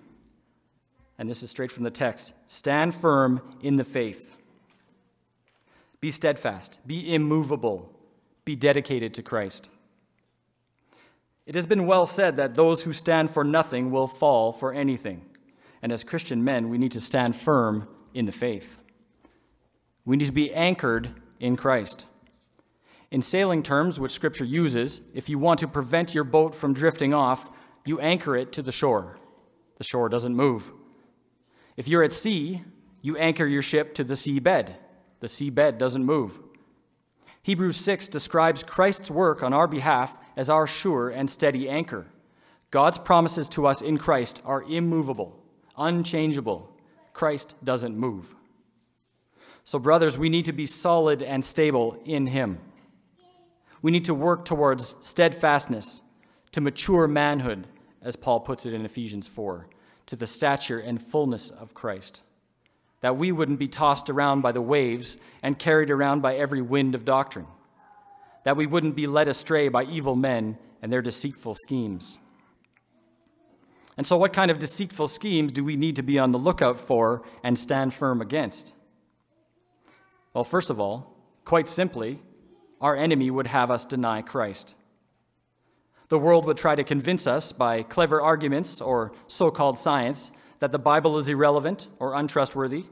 and 1.17 1.29
this 1.29 1.43
is 1.43 1.49
straight 1.49 1.71
from 1.71 1.83
the 1.83 1.91
text 1.91 2.33
stand 2.47 2.93
firm 2.93 3.41
in 3.61 3.75
the 3.75 3.83
faith. 3.83 4.35
Be 5.99 6.11
steadfast, 6.11 6.79
be 6.85 7.13
immovable, 7.13 7.91
be 8.45 8.55
dedicated 8.55 9.15
to 9.15 9.23
Christ. 9.23 9.69
It 11.45 11.55
has 11.55 11.65
been 11.65 11.87
well 11.87 12.05
said 12.05 12.37
that 12.37 12.53
those 12.53 12.83
who 12.83 12.93
stand 12.93 13.31
for 13.31 13.43
nothing 13.43 13.89
will 13.89 14.07
fall 14.07 14.53
for 14.53 14.71
anything. 14.71 15.25
And 15.81 15.91
as 15.91 16.03
Christian 16.03 16.43
men, 16.43 16.69
we 16.69 16.77
need 16.77 16.91
to 16.91 17.01
stand 17.01 17.35
firm 17.35 17.87
in 18.13 18.25
the 18.25 18.31
faith. 18.31 18.79
We 20.05 20.17
need 20.17 20.25
to 20.25 20.31
be 20.31 20.53
anchored 20.53 21.11
in 21.39 21.55
Christ. 21.55 22.05
In 23.11 23.21
sailing 23.21 23.63
terms, 23.63 23.99
which 23.99 24.11
Scripture 24.11 24.45
uses, 24.45 25.01
if 25.13 25.29
you 25.29 25.39
want 25.39 25.59
to 25.61 25.67
prevent 25.67 26.13
your 26.13 26.23
boat 26.23 26.53
from 26.55 26.73
drifting 26.73 27.13
off, 27.13 27.49
you 27.85 27.99
anchor 27.99 28.35
it 28.35 28.51
to 28.53 28.61
the 28.61 28.71
shore. 28.71 29.17
The 29.77 29.83
shore 29.83 30.09
doesn't 30.09 30.35
move. 30.35 30.71
If 31.77 31.87
you're 31.87 32.03
at 32.03 32.13
sea, 32.13 32.63
you 33.01 33.17
anchor 33.17 33.47
your 33.47 33.61
ship 33.61 33.93
to 33.95 34.03
the 34.03 34.15
seabed. 34.15 34.75
The 35.21 35.27
seabed 35.27 35.77
doesn't 35.77 36.05
move. 36.05 36.39
Hebrews 37.41 37.77
6 37.77 38.09
describes 38.09 38.63
Christ's 38.63 39.09
work 39.09 39.41
on 39.41 39.53
our 39.53 39.67
behalf 39.67 40.17
as 40.35 40.49
our 40.49 40.67
sure 40.67 41.09
and 41.09 41.29
steady 41.29 41.69
anchor. 41.69 42.07
God's 42.69 42.99
promises 42.99 43.49
to 43.49 43.65
us 43.65 43.81
in 43.81 43.97
Christ 43.97 44.41
are 44.45 44.61
immovable 44.63 45.38
unchangeable. 45.79 46.69
Christ 47.13 47.55
doesn't 47.63 47.97
move. 47.97 48.35
So, 49.63 49.79
brothers, 49.79 50.17
we 50.17 50.29
need 50.29 50.45
to 50.45 50.53
be 50.53 50.65
solid 50.65 51.21
and 51.21 51.43
stable 51.43 52.01
in 52.05 52.27
Him. 52.27 52.59
We 53.81 53.91
need 53.91 54.05
to 54.05 54.13
work 54.13 54.45
towards 54.45 54.95
steadfastness, 55.01 56.01
to 56.51 56.61
mature 56.61 57.07
manhood, 57.07 57.67
as 58.01 58.15
Paul 58.15 58.39
puts 58.39 58.65
it 58.65 58.73
in 58.73 58.85
Ephesians 58.85 59.27
4, 59.27 59.67
to 60.07 60.15
the 60.15 60.27
stature 60.27 60.79
and 60.79 61.01
fullness 61.01 61.49
of 61.49 61.73
Christ. 61.73 62.23
That 63.01 63.17
we 63.17 63.31
wouldn't 63.31 63.59
be 63.59 63.67
tossed 63.67 64.09
around 64.09 64.41
by 64.41 64.51
the 64.51 64.61
waves 64.61 65.17
and 65.41 65.59
carried 65.59 65.89
around 65.89 66.21
by 66.21 66.35
every 66.35 66.61
wind 66.61 66.95
of 66.95 67.05
doctrine. 67.05 67.47
That 68.43 68.57
we 68.57 68.65
wouldn't 68.65 68.95
be 68.95 69.07
led 69.07 69.27
astray 69.27 69.69
by 69.69 69.83
evil 69.83 70.15
men 70.15 70.57
and 70.81 70.91
their 70.91 71.01
deceitful 71.01 71.55
schemes. 71.55 72.17
And 73.99 74.07
so, 74.07 74.15
what 74.15 74.31
kind 74.31 74.49
of 74.49 74.59
deceitful 74.59 75.09
schemes 75.09 75.51
do 75.51 75.61
we 75.61 75.75
need 75.75 75.97
to 75.97 76.01
be 76.01 76.17
on 76.17 76.31
the 76.31 76.39
lookout 76.39 76.79
for 76.79 77.21
and 77.43 77.59
stand 77.59 77.93
firm 77.93 78.21
against? 78.21 78.73
Well, 80.33 80.45
first 80.45 80.69
of 80.69 80.79
all, 80.79 81.17
quite 81.43 81.67
simply, 81.67 82.21
our 82.79 82.95
enemy 82.95 83.29
would 83.29 83.47
have 83.47 83.69
us 83.69 83.83
deny 83.83 84.21
Christ. 84.21 84.75
The 86.07 86.17
world 86.17 86.45
would 86.45 86.55
try 86.55 86.75
to 86.75 86.83
convince 86.85 87.27
us 87.27 87.51
by 87.51 87.83
clever 87.83 88.21
arguments 88.21 88.79
or 88.79 89.11
so 89.27 89.51
called 89.51 89.77
science 89.77 90.31
that 90.59 90.71
the 90.71 90.79
Bible 90.79 91.17
is 91.17 91.27
irrelevant 91.27 91.89
or 91.99 92.13
untrustworthy, 92.13 92.85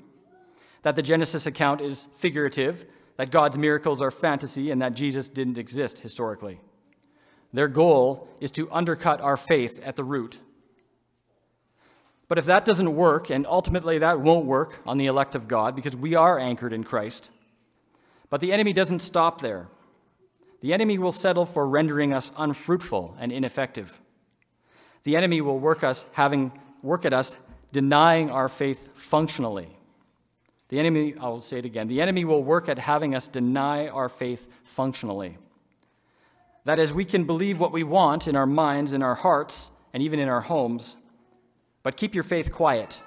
that 0.81 0.97
the 0.97 1.01
Genesis 1.01 1.45
account 1.45 1.79
is 1.79 2.09
figurative, 2.17 2.85
that 3.15 3.31
God's 3.31 3.57
miracles 3.57 4.01
are 4.01 4.11
fantasy, 4.11 4.71
and 4.71 4.81
that 4.81 4.93
Jesus 4.93 5.29
didn't 5.29 5.57
exist 5.57 5.99
historically. 5.99 6.59
Their 7.53 7.69
goal 7.69 8.27
is 8.41 8.51
to 8.51 8.69
undercut 8.73 9.21
our 9.21 9.37
faith 9.37 9.79
at 9.85 9.95
the 9.95 10.03
root 10.03 10.41
but 12.27 12.37
if 12.37 12.45
that 12.45 12.65
doesn't 12.65 12.95
work, 12.95 13.29
and 13.29 13.45
ultimately 13.47 13.99
that 13.99 14.19
won't 14.19 14.45
work 14.45 14.81
on 14.85 14.97
the 14.97 15.05
elect 15.05 15.35
of 15.35 15.47
God 15.47 15.75
because 15.75 15.95
we 15.95 16.15
are 16.15 16.37
anchored 16.37 16.73
in 16.73 16.83
Christ, 16.83 17.29
but 18.29 18.41
the 18.41 18.51
enemy 18.51 18.73
doesn't 18.73 18.99
stop 18.99 19.41
there. 19.41 19.67
The 20.61 20.73
enemy 20.73 20.97
will 20.97 21.11
settle 21.11 21.45
for 21.45 21.67
rendering 21.67 22.13
us 22.13 22.31
unfruitful 22.35 23.15
and 23.19 23.31
ineffective. 23.31 23.99
The 25.03 25.15
enemy 25.15 25.39
will 25.39 25.59
work 25.59 25.83
us 25.83 26.05
having 26.13 26.51
work 26.81 27.05
at 27.05 27.13
us 27.13 27.35
denying 27.71 28.29
our 28.29 28.49
faith 28.49 28.89
functionally. 28.93 29.77
The 30.69 30.79
enemy, 30.79 31.15
I'll 31.19 31.39
say 31.39 31.59
it 31.59 31.65
again, 31.65 31.87
the 31.87 32.01
enemy 32.01 32.25
will 32.25 32.43
work 32.43 32.67
at 32.67 32.77
having 32.77 33.15
us 33.15 33.27
deny 33.27 33.87
our 33.87 34.09
faith 34.09 34.47
functionally. 34.63 35.37
That 36.65 36.79
is, 36.79 36.93
we 36.93 37.05
can 37.05 37.23
believe 37.23 37.61
what 37.61 37.71
we 37.71 37.83
want 37.83 38.27
in 38.27 38.35
our 38.35 38.45
minds, 38.45 38.91
in 38.91 39.01
our 39.01 39.15
hearts, 39.15 39.71
and 39.93 40.03
even 40.03 40.19
in 40.19 40.27
our 40.27 40.41
homes, 40.41 40.97
but 41.87 41.95
keep 41.95 42.13
your 42.13 42.23
faith 42.25 42.51
quiet, 42.51 43.01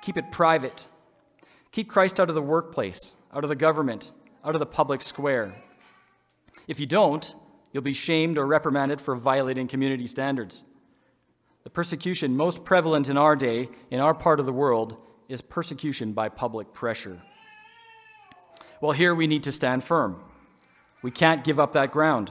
keep 0.00 0.16
it 0.16 0.32
private. 0.32 0.86
Keep 1.70 1.90
Christ 1.90 2.18
out 2.18 2.30
of 2.30 2.34
the 2.34 2.40
workplace, 2.40 3.14
out 3.30 3.44
of 3.44 3.50
the 3.50 3.54
government, 3.54 4.10
out 4.42 4.54
of 4.54 4.58
the 4.58 4.64
public 4.64 5.02
square. 5.02 5.54
If 6.66 6.80
you 6.80 6.86
don't, 6.86 7.34
you'll 7.72 7.82
be 7.82 7.92
shamed 7.92 8.38
or 8.38 8.46
reprimanded 8.46 9.02
for 9.02 9.14
violating 9.16 9.68
community 9.68 10.06
standards. 10.06 10.64
The 11.64 11.68
persecution 11.68 12.34
most 12.34 12.64
prevalent 12.64 13.10
in 13.10 13.18
our 13.18 13.36
day, 13.36 13.68
in 13.90 14.00
our 14.00 14.14
part 14.14 14.40
of 14.40 14.46
the 14.46 14.52
world, 14.54 14.96
is 15.28 15.42
persecution 15.42 16.14
by 16.14 16.30
public 16.30 16.72
pressure. 16.72 17.20
Well, 18.80 18.92
here 18.92 19.14
we 19.14 19.26
need 19.26 19.42
to 19.42 19.52
stand 19.52 19.84
firm. 19.84 20.22
We 21.02 21.10
can't 21.10 21.44
give 21.44 21.60
up 21.60 21.74
that 21.74 21.92
ground. 21.92 22.30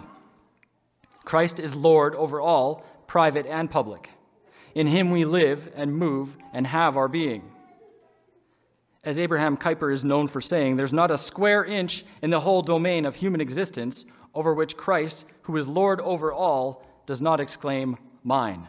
Christ 1.25 1.60
is 1.60 1.75
Lord 1.75 2.15
over 2.15 2.41
all, 2.41 2.84
private 3.05 3.46
and 3.46 3.70
public. 3.70 4.10
In 4.73 4.87
him 4.87 5.11
we 5.11 5.25
live 5.25 5.71
and 5.75 5.93
move 5.93 6.37
and 6.53 6.67
have 6.67 6.97
our 6.97 7.07
being. 7.07 7.51
As 9.03 9.17
Abraham 9.17 9.57
Kuyper 9.57 9.91
is 9.91 10.03
known 10.03 10.27
for 10.27 10.41
saying, 10.41 10.75
there's 10.75 10.93
not 10.93 11.11
a 11.11 11.17
square 11.17 11.65
inch 11.65 12.05
in 12.21 12.29
the 12.29 12.41
whole 12.41 12.61
domain 12.61 13.05
of 13.05 13.15
human 13.15 13.41
existence 13.41 14.05
over 14.33 14.53
which 14.53 14.77
Christ, 14.77 15.25
who 15.43 15.57
is 15.57 15.67
Lord 15.67 15.99
over 16.01 16.31
all, 16.31 16.85
does 17.05 17.21
not 17.21 17.39
exclaim, 17.39 17.97
Mine. 18.23 18.67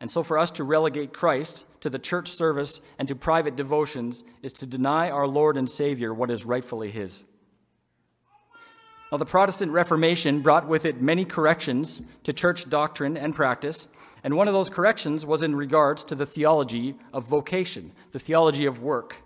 And 0.00 0.10
so, 0.10 0.22
for 0.22 0.38
us 0.38 0.50
to 0.52 0.64
relegate 0.64 1.12
Christ 1.12 1.66
to 1.80 1.90
the 1.90 1.98
church 1.98 2.28
service 2.28 2.80
and 2.98 3.08
to 3.08 3.14
private 3.14 3.56
devotions 3.56 4.24
is 4.42 4.52
to 4.54 4.66
deny 4.66 5.10
our 5.10 5.26
Lord 5.26 5.56
and 5.56 5.68
Savior 5.68 6.12
what 6.12 6.30
is 6.30 6.44
rightfully 6.44 6.90
His. 6.90 7.24
Now, 9.10 9.18
the 9.18 9.24
Protestant 9.24 9.72
Reformation 9.72 10.40
brought 10.40 10.66
with 10.66 10.84
it 10.84 11.00
many 11.00 11.24
corrections 11.24 12.02
to 12.24 12.32
church 12.32 12.68
doctrine 12.68 13.16
and 13.16 13.34
practice, 13.34 13.86
and 14.26 14.36
one 14.36 14.48
of 14.48 14.54
those 14.54 14.68
corrections 14.68 15.24
was 15.24 15.40
in 15.40 15.54
regards 15.54 16.02
to 16.02 16.16
the 16.16 16.26
theology 16.26 16.96
of 17.12 17.28
vocation, 17.28 17.92
the 18.10 18.18
theology 18.18 18.66
of 18.66 18.82
work. 18.82 19.22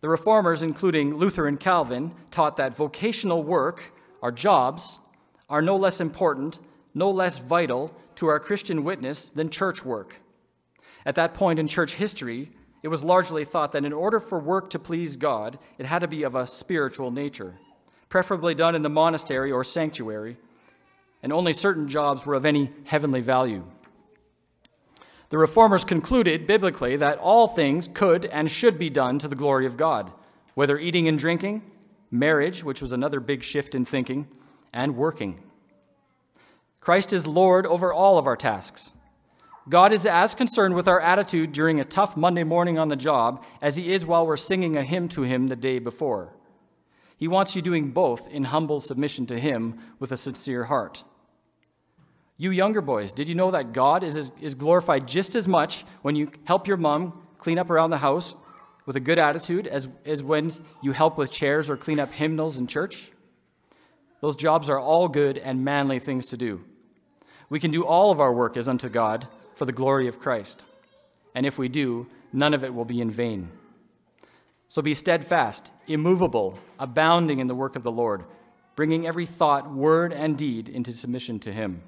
The 0.00 0.08
reformers, 0.08 0.62
including 0.62 1.18
Luther 1.18 1.46
and 1.46 1.60
Calvin, 1.60 2.14
taught 2.30 2.56
that 2.56 2.74
vocational 2.74 3.42
work, 3.42 3.92
our 4.22 4.32
jobs, 4.32 5.00
are 5.50 5.60
no 5.60 5.76
less 5.76 6.00
important, 6.00 6.60
no 6.94 7.10
less 7.10 7.36
vital 7.36 7.94
to 8.14 8.26
our 8.28 8.40
Christian 8.40 8.84
witness 8.84 9.28
than 9.28 9.50
church 9.50 9.84
work. 9.84 10.18
At 11.04 11.16
that 11.16 11.34
point 11.34 11.58
in 11.58 11.68
church 11.68 11.96
history, 11.96 12.52
it 12.82 12.88
was 12.88 13.04
largely 13.04 13.44
thought 13.44 13.72
that 13.72 13.84
in 13.84 13.92
order 13.92 14.18
for 14.18 14.38
work 14.38 14.70
to 14.70 14.78
please 14.78 15.18
God, 15.18 15.58
it 15.76 15.84
had 15.84 15.98
to 15.98 16.08
be 16.08 16.22
of 16.22 16.34
a 16.34 16.46
spiritual 16.46 17.10
nature, 17.10 17.56
preferably 18.08 18.54
done 18.54 18.74
in 18.74 18.80
the 18.80 18.88
monastery 18.88 19.52
or 19.52 19.62
sanctuary, 19.62 20.38
and 21.24 21.32
only 21.32 21.54
certain 21.54 21.88
jobs 21.88 22.26
were 22.26 22.34
of 22.34 22.44
any 22.44 22.70
heavenly 22.84 23.22
value. 23.22 23.64
The 25.30 25.38
reformers 25.38 25.82
concluded 25.82 26.46
biblically 26.46 26.96
that 26.96 27.16
all 27.16 27.48
things 27.48 27.88
could 27.88 28.26
and 28.26 28.50
should 28.50 28.78
be 28.78 28.90
done 28.90 29.18
to 29.20 29.26
the 29.26 29.34
glory 29.34 29.64
of 29.64 29.78
God, 29.78 30.12
whether 30.52 30.78
eating 30.78 31.08
and 31.08 31.18
drinking, 31.18 31.62
marriage, 32.10 32.62
which 32.62 32.82
was 32.82 32.92
another 32.92 33.20
big 33.20 33.42
shift 33.42 33.74
in 33.74 33.86
thinking, 33.86 34.28
and 34.70 34.98
working. 34.98 35.40
Christ 36.78 37.10
is 37.10 37.26
Lord 37.26 37.64
over 37.64 37.90
all 37.90 38.18
of 38.18 38.26
our 38.26 38.36
tasks. 38.36 38.92
God 39.66 39.94
is 39.94 40.04
as 40.04 40.34
concerned 40.34 40.74
with 40.74 40.86
our 40.86 41.00
attitude 41.00 41.52
during 41.52 41.80
a 41.80 41.86
tough 41.86 42.18
Monday 42.18 42.44
morning 42.44 42.78
on 42.78 42.88
the 42.88 42.96
job 42.96 43.42
as 43.62 43.76
he 43.76 43.94
is 43.94 44.04
while 44.04 44.26
we're 44.26 44.36
singing 44.36 44.76
a 44.76 44.84
hymn 44.84 45.08
to 45.08 45.22
him 45.22 45.46
the 45.46 45.56
day 45.56 45.78
before. 45.78 46.34
He 47.16 47.28
wants 47.28 47.56
you 47.56 47.62
doing 47.62 47.92
both 47.92 48.28
in 48.28 48.44
humble 48.44 48.78
submission 48.78 49.24
to 49.26 49.40
him 49.40 49.78
with 49.98 50.12
a 50.12 50.18
sincere 50.18 50.64
heart. 50.64 51.02
You 52.36 52.50
younger 52.50 52.80
boys, 52.80 53.12
did 53.12 53.28
you 53.28 53.34
know 53.34 53.52
that 53.52 53.72
God 53.72 54.02
is, 54.02 54.32
is 54.40 54.54
glorified 54.54 55.06
just 55.06 55.34
as 55.34 55.46
much 55.46 55.84
when 56.02 56.16
you 56.16 56.30
help 56.44 56.66
your 56.66 56.76
mom 56.76 57.22
clean 57.38 57.58
up 57.58 57.70
around 57.70 57.90
the 57.90 57.98
house 57.98 58.34
with 58.86 58.96
a 58.96 59.00
good 59.00 59.18
attitude 59.18 59.66
as, 59.66 59.88
as 60.04 60.22
when 60.22 60.52
you 60.82 60.92
help 60.92 61.16
with 61.16 61.30
chairs 61.30 61.70
or 61.70 61.76
clean 61.76 62.00
up 62.00 62.12
hymnals 62.12 62.58
in 62.58 62.66
church? 62.66 63.12
Those 64.20 64.36
jobs 64.36 64.68
are 64.68 64.80
all 64.80 65.08
good 65.08 65.38
and 65.38 65.64
manly 65.64 65.98
things 65.98 66.26
to 66.26 66.36
do. 66.36 66.64
We 67.48 67.60
can 67.60 67.70
do 67.70 67.84
all 67.84 68.10
of 68.10 68.20
our 68.20 68.32
work 68.32 68.56
as 68.56 68.68
unto 68.68 68.88
God 68.88 69.28
for 69.54 69.64
the 69.64 69.72
glory 69.72 70.08
of 70.08 70.18
Christ. 70.18 70.64
And 71.34 71.46
if 71.46 71.58
we 71.58 71.68
do, 71.68 72.08
none 72.32 72.54
of 72.54 72.64
it 72.64 72.74
will 72.74 72.84
be 72.84 73.00
in 73.00 73.10
vain. 73.10 73.50
So 74.66 74.82
be 74.82 74.94
steadfast, 74.94 75.70
immovable, 75.86 76.58
abounding 76.80 77.38
in 77.38 77.46
the 77.46 77.54
work 77.54 77.76
of 77.76 77.84
the 77.84 77.92
Lord, 77.92 78.24
bringing 78.74 79.06
every 79.06 79.26
thought, 79.26 79.72
word, 79.72 80.12
and 80.12 80.36
deed 80.36 80.68
into 80.68 80.90
submission 80.90 81.38
to 81.40 81.52
Him. 81.52 81.82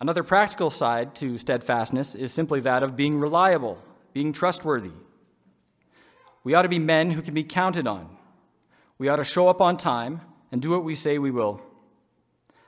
Another 0.00 0.22
practical 0.22 0.70
side 0.70 1.14
to 1.16 1.38
steadfastness 1.38 2.14
is 2.14 2.32
simply 2.32 2.60
that 2.60 2.82
of 2.82 2.94
being 2.94 3.18
reliable, 3.18 3.78
being 4.12 4.32
trustworthy. 4.32 4.92
We 6.44 6.54
ought 6.54 6.62
to 6.62 6.68
be 6.68 6.78
men 6.78 7.10
who 7.10 7.22
can 7.22 7.34
be 7.34 7.44
counted 7.44 7.86
on. 7.86 8.16
We 8.96 9.08
ought 9.08 9.16
to 9.16 9.24
show 9.24 9.48
up 9.48 9.60
on 9.60 9.76
time 9.76 10.20
and 10.52 10.62
do 10.62 10.70
what 10.70 10.84
we 10.84 10.94
say 10.94 11.18
we 11.18 11.30
will. 11.30 11.60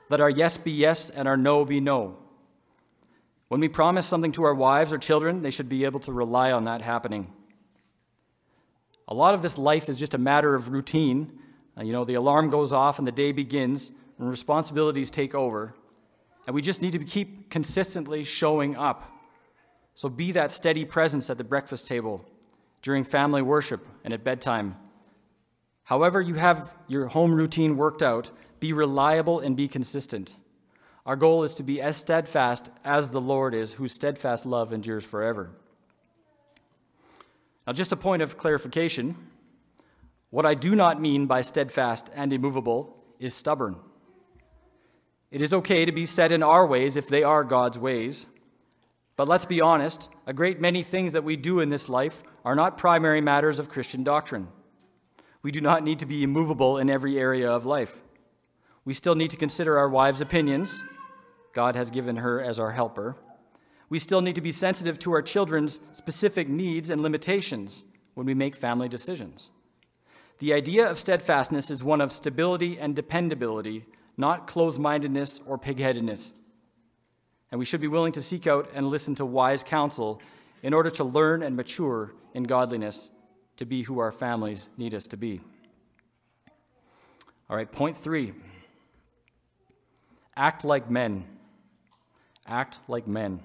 Let 0.09 0.19
our 0.19 0.29
yes 0.29 0.57
be 0.57 0.71
yes 0.71 1.09
and 1.09 1.27
our 1.27 1.37
no 1.37 1.63
be 1.63 1.79
no. 1.79 2.17
When 3.47 3.61
we 3.61 3.69
promise 3.69 4.05
something 4.05 4.33
to 4.33 4.43
our 4.43 4.53
wives 4.53 4.91
or 4.91 4.97
children, 4.97 5.41
they 5.41 5.51
should 5.51 5.69
be 5.69 5.85
able 5.85 5.99
to 6.01 6.11
rely 6.11 6.51
on 6.51 6.65
that 6.65 6.81
happening. 6.81 7.33
A 9.07 9.13
lot 9.13 9.33
of 9.33 9.41
this 9.41 9.57
life 9.57 9.89
is 9.89 9.99
just 9.99 10.13
a 10.13 10.17
matter 10.17 10.53
of 10.55 10.71
routine. 10.71 11.37
Uh, 11.77 11.83
you 11.83 11.91
know, 11.91 12.05
the 12.05 12.13
alarm 12.13 12.49
goes 12.49 12.71
off 12.71 12.97
and 12.97 13.07
the 13.07 13.11
day 13.11 13.31
begins, 13.31 13.91
and 14.17 14.29
responsibilities 14.29 15.09
take 15.09 15.35
over. 15.35 15.73
And 16.45 16.55
we 16.55 16.61
just 16.61 16.81
need 16.81 16.93
to 16.93 16.99
keep 16.99 17.49
consistently 17.49 18.23
showing 18.23 18.75
up. 18.75 19.09
So 19.93 20.09
be 20.09 20.31
that 20.31 20.51
steady 20.51 20.85
presence 20.85 21.29
at 21.29 21.37
the 21.37 21.43
breakfast 21.43 21.87
table, 21.87 22.25
during 22.81 23.03
family 23.03 23.41
worship, 23.41 23.85
and 24.03 24.13
at 24.13 24.23
bedtime. 24.23 24.75
However, 25.83 26.21
you 26.21 26.35
have 26.35 26.73
your 26.87 27.07
home 27.07 27.33
routine 27.33 27.77
worked 27.77 28.01
out, 28.01 28.31
be 28.59 28.73
reliable 28.73 29.39
and 29.39 29.55
be 29.55 29.67
consistent. 29.67 30.35
Our 31.05 31.15
goal 31.15 31.43
is 31.43 31.53
to 31.55 31.63
be 31.63 31.81
as 31.81 31.97
steadfast 31.97 32.69
as 32.83 33.11
the 33.11 33.21
Lord 33.21 33.53
is, 33.53 33.73
whose 33.73 33.91
steadfast 33.91 34.45
love 34.45 34.71
endures 34.71 35.03
forever. 35.03 35.51
Now, 37.65 37.73
just 37.73 37.91
a 37.91 37.95
point 37.95 38.21
of 38.21 38.37
clarification 38.37 39.15
what 40.31 40.45
I 40.45 40.53
do 40.53 40.75
not 40.75 41.01
mean 41.01 41.25
by 41.25 41.41
steadfast 41.41 42.09
and 42.15 42.31
immovable 42.31 42.95
is 43.19 43.33
stubborn. 43.33 43.75
It 45.31 45.41
is 45.41 45.53
okay 45.53 45.85
to 45.85 45.93
be 45.93 46.05
set 46.05 46.33
in 46.33 46.43
our 46.43 46.67
ways 46.67 46.97
if 46.97 47.07
they 47.07 47.23
are 47.23 47.45
God's 47.45 47.79
ways. 47.79 48.25
But 49.15 49.29
let's 49.29 49.45
be 49.45 49.61
honest, 49.61 50.09
a 50.27 50.33
great 50.33 50.59
many 50.59 50.83
things 50.83 51.13
that 51.13 51.23
we 51.23 51.37
do 51.37 51.61
in 51.61 51.69
this 51.69 51.87
life 51.87 52.21
are 52.43 52.55
not 52.55 52.77
primary 52.77 53.21
matters 53.21 53.57
of 53.57 53.69
Christian 53.69 54.03
doctrine. 54.03 54.49
We 55.41 55.51
do 55.51 55.61
not 55.61 55.83
need 55.83 55.99
to 55.99 56.05
be 56.05 56.23
immovable 56.23 56.77
in 56.77 56.89
every 56.89 57.17
area 57.17 57.49
of 57.49 57.65
life. 57.65 58.01
We 58.83 58.93
still 58.93 59.15
need 59.15 59.29
to 59.29 59.37
consider 59.37 59.77
our 59.77 59.87
wives' 59.87 60.21
opinions. 60.21 60.83
God 61.53 61.75
has 61.75 61.91
given 61.91 62.17
her 62.17 62.41
as 62.41 62.59
our 62.59 62.71
helper. 62.71 63.15
We 63.89 63.99
still 63.99 64.21
need 64.21 64.35
to 64.35 64.41
be 64.41 64.51
sensitive 64.51 64.99
to 64.99 65.13
our 65.13 65.21
children's 65.21 65.79
specific 65.91 66.49
needs 66.49 66.89
and 66.89 67.01
limitations 67.01 67.85
when 68.15 68.25
we 68.25 68.33
make 68.33 68.55
family 68.55 68.89
decisions. 68.89 69.49
The 70.39 70.53
idea 70.53 70.89
of 70.89 70.99
steadfastness 70.99 71.69
is 71.69 71.83
one 71.83 72.01
of 72.01 72.11
stability 72.11 72.79
and 72.79 72.95
dependability 72.95 73.85
not 74.17 74.47
closed 74.47 74.79
mindedness 74.79 75.41
or 75.45 75.57
pig 75.57 75.79
headedness. 75.79 76.33
and 77.51 77.59
we 77.59 77.65
should 77.65 77.81
be 77.81 77.87
willing 77.87 78.13
to 78.13 78.21
seek 78.21 78.47
out 78.47 78.69
and 78.73 78.87
listen 78.87 79.13
to 79.13 79.25
wise 79.25 79.61
counsel 79.61 80.21
in 80.63 80.73
order 80.73 80.89
to 80.89 81.03
learn 81.03 81.43
and 81.43 81.55
mature 81.55 82.13
in 82.33 82.43
godliness 82.43 83.09
to 83.57 83.65
be 83.65 83.83
who 83.83 83.99
our 83.99 84.11
families 84.11 84.69
need 84.77 84.93
us 84.93 85.05
to 85.07 85.17
be. 85.17 85.41
All 87.49 87.57
right, 87.57 87.69
point 87.69 87.97
three 87.97 88.33
act 90.37 90.63
like 90.63 90.89
men. 90.89 91.25
Act 92.47 92.79
like 92.87 93.07
men. 93.07 93.41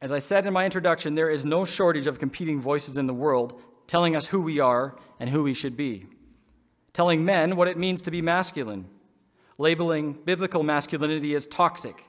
As 0.00 0.10
I 0.10 0.18
said 0.18 0.46
in 0.46 0.52
my 0.52 0.64
introduction, 0.64 1.14
there 1.14 1.30
is 1.30 1.44
no 1.44 1.64
shortage 1.64 2.06
of 2.06 2.18
competing 2.18 2.60
voices 2.60 2.96
in 2.96 3.06
the 3.06 3.14
world 3.14 3.60
telling 3.86 4.16
us 4.16 4.26
who 4.26 4.40
we 4.40 4.58
are 4.58 4.96
and 5.20 5.30
who 5.30 5.42
we 5.42 5.54
should 5.54 5.76
be, 5.76 6.06
telling 6.92 7.24
men 7.24 7.56
what 7.56 7.68
it 7.68 7.78
means 7.78 8.02
to 8.02 8.10
be 8.10 8.20
masculine, 8.20 8.86
labeling 9.58 10.12
biblical 10.24 10.62
masculinity 10.62 11.34
as 11.34 11.46
toxic, 11.46 12.04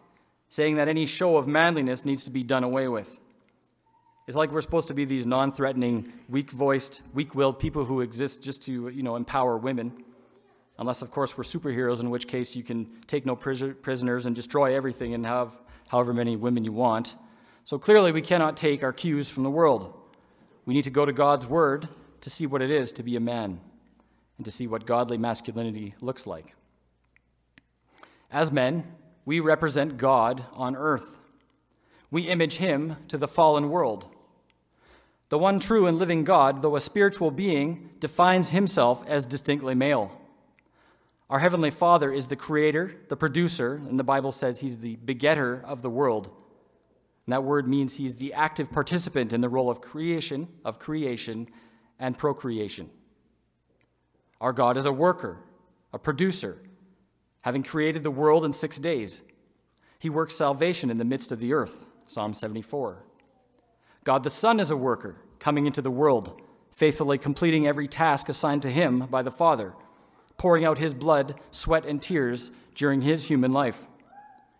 saying 0.49 0.75
that 0.75 0.87
any 0.87 1.05
show 1.05 1.37
of 1.37 1.47
manliness 1.47 2.05
needs 2.05 2.23
to 2.23 2.31
be 2.31 2.43
done 2.43 2.63
away 2.63 2.87
with. 2.87 3.19
It's 4.27 4.37
like 4.37 4.51
we're 4.51 4.61
supposed 4.61 4.87
to 4.87 4.93
be 4.93 5.05
these 5.05 5.25
non 5.25 5.51
threatening, 5.51 6.13
weak 6.29 6.51
voiced, 6.51 7.01
weak 7.13 7.35
willed 7.35 7.59
people 7.59 7.85
who 7.85 8.01
exist 8.01 8.41
just 8.41 8.63
to 8.63 8.89
you 8.89 9.03
know, 9.03 9.15
empower 9.15 9.57
women. 9.57 9.91
Unless, 10.79 11.01
of 11.01 11.11
course, 11.11 11.37
we're 11.37 11.43
superheroes, 11.43 11.99
in 11.99 12.09
which 12.09 12.27
case 12.27 12.55
you 12.55 12.63
can 12.63 12.87
take 13.05 13.25
no 13.25 13.35
prisoners 13.35 14.25
and 14.25 14.35
destroy 14.35 14.75
everything 14.75 15.13
and 15.13 15.25
have 15.25 15.59
however 15.89 16.13
many 16.13 16.35
women 16.35 16.63
you 16.63 16.71
want. 16.71 17.15
So 17.65 17.77
clearly, 17.77 18.11
we 18.11 18.21
cannot 18.21 18.57
take 18.57 18.83
our 18.83 18.93
cues 18.93 19.29
from 19.29 19.43
the 19.43 19.49
world. 19.49 19.93
We 20.65 20.73
need 20.73 20.85
to 20.85 20.89
go 20.89 21.05
to 21.05 21.13
God's 21.13 21.45
Word 21.45 21.89
to 22.21 22.29
see 22.29 22.47
what 22.47 22.61
it 22.61 22.71
is 22.71 22.91
to 22.93 23.03
be 23.03 23.15
a 23.15 23.19
man 23.19 23.59
and 24.37 24.45
to 24.45 24.51
see 24.51 24.67
what 24.67 24.85
godly 24.85 25.17
masculinity 25.17 25.95
looks 26.01 26.25
like. 26.25 26.55
As 28.31 28.51
men, 28.51 28.85
we 29.25 29.39
represent 29.39 29.97
God 29.97 30.45
on 30.53 30.75
earth. 30.75 31.17
We 32.09 32.23
image 32.23 32.57
Him 32.57 32.97
to 33.07 33.17
the 33.17 33.27
fallen 33.27 33.69
world. 33.69 34.07
The 35.29 35.37
one 35.37 35.59
true 35.59 35.87
and 35.87 35.97
living 35.97 36.23
God, 36.23 36.61
though 36.61 36.75
a 36.75 36.79
spiritual 36.79 37.31
being, 37.31 37.89
defines 37.99 38.49
Himself 38.49 39.03
as 39.07 39.25
distinctly 39.25 39.75
male. 39.75 40.11
Our 41.29 41.39
Heavenly 41.39 41.71
Father 41.71 42.11
is 42.11 42.27
the 42.27 42.35
creator, 42.35 42.93
the 43.07 43.15
producer, 43.15 43.75
and 43.75 43.97
the 43.99 44.03
Bible 44.03 44.31
says 44.31 44.59
He's 44.59 44.77
the 44.77 44.97
begetter 44.97 45.63
of 45.65 45.81
the 45.81 45.89
world. 45.89 46.27
And 47.25 47.33
that 47.33 47.43
word 47.43 47.67
means 47.67 47.95
He's 47.95 48.17
the 48.17 48.33
active 48.33 48.71
participant 48.71 49.33
in 49.33 49.41
the 49.41 49.49
role 49.49 49.69
of 49.69 49.81
creation, 49.81 50.47
of 50.65 50.77
creation, 50.77 51.47
and 51.97 52.17
procreation. 52.17 52.89
Our 54.43 54.51
God 54.51 54.75
is 54.75 54.85
a 54.85 54.91
worker, 54.91 55.37
a 55.93 55.97
producer, 55.97 56.61
having 57.43 57.63
created 57.63 58.03
the 58.03 58.11
world 58.11 58.43
in 58.43 58.51
six 58.51 58.77
days. 58.77 59.21
He 59.99 60.09
works 60.09 60.35
salvation 60.35 60.89
in 60.89 60.97
the 60.97 61.05
midst 61.05 61.31
of 61.31 61.39
the 61.39 61.53
earth. 61.53 61.85
Psalm 62.05 62.33
74. 62.33 63.05
God 64.03 64.23
the 64.23 64.29
Son 64.29 64.59
is 64.59 64.69
a 64.69 64.75
worker, 64.75 65.15
coming 65.39 65.65
into 65.65 65.81
the 65.81 65.89
world, 65.89 66.41
faithfully 66.73 67.17
completing 67.17 67.65
every 67.65 67.87
task 67.87 68.27
assigned 68.27 68.61
to 68.63 68.69
him 68.69 69.07
by 69.07 69.21
the 69.21 69.31
Father 69.31 69.75
pouring 70.35 70.65
out 70.65 70.77
his 70.77 70.93
blood, 70.93 71.35
sweat, 71.51 71.85
and 71.85 72.01
tears 72.01 72.51
during 72.75 72.99
his 72.99 73.29
human 73.29 73.53
life. 73.53 73.87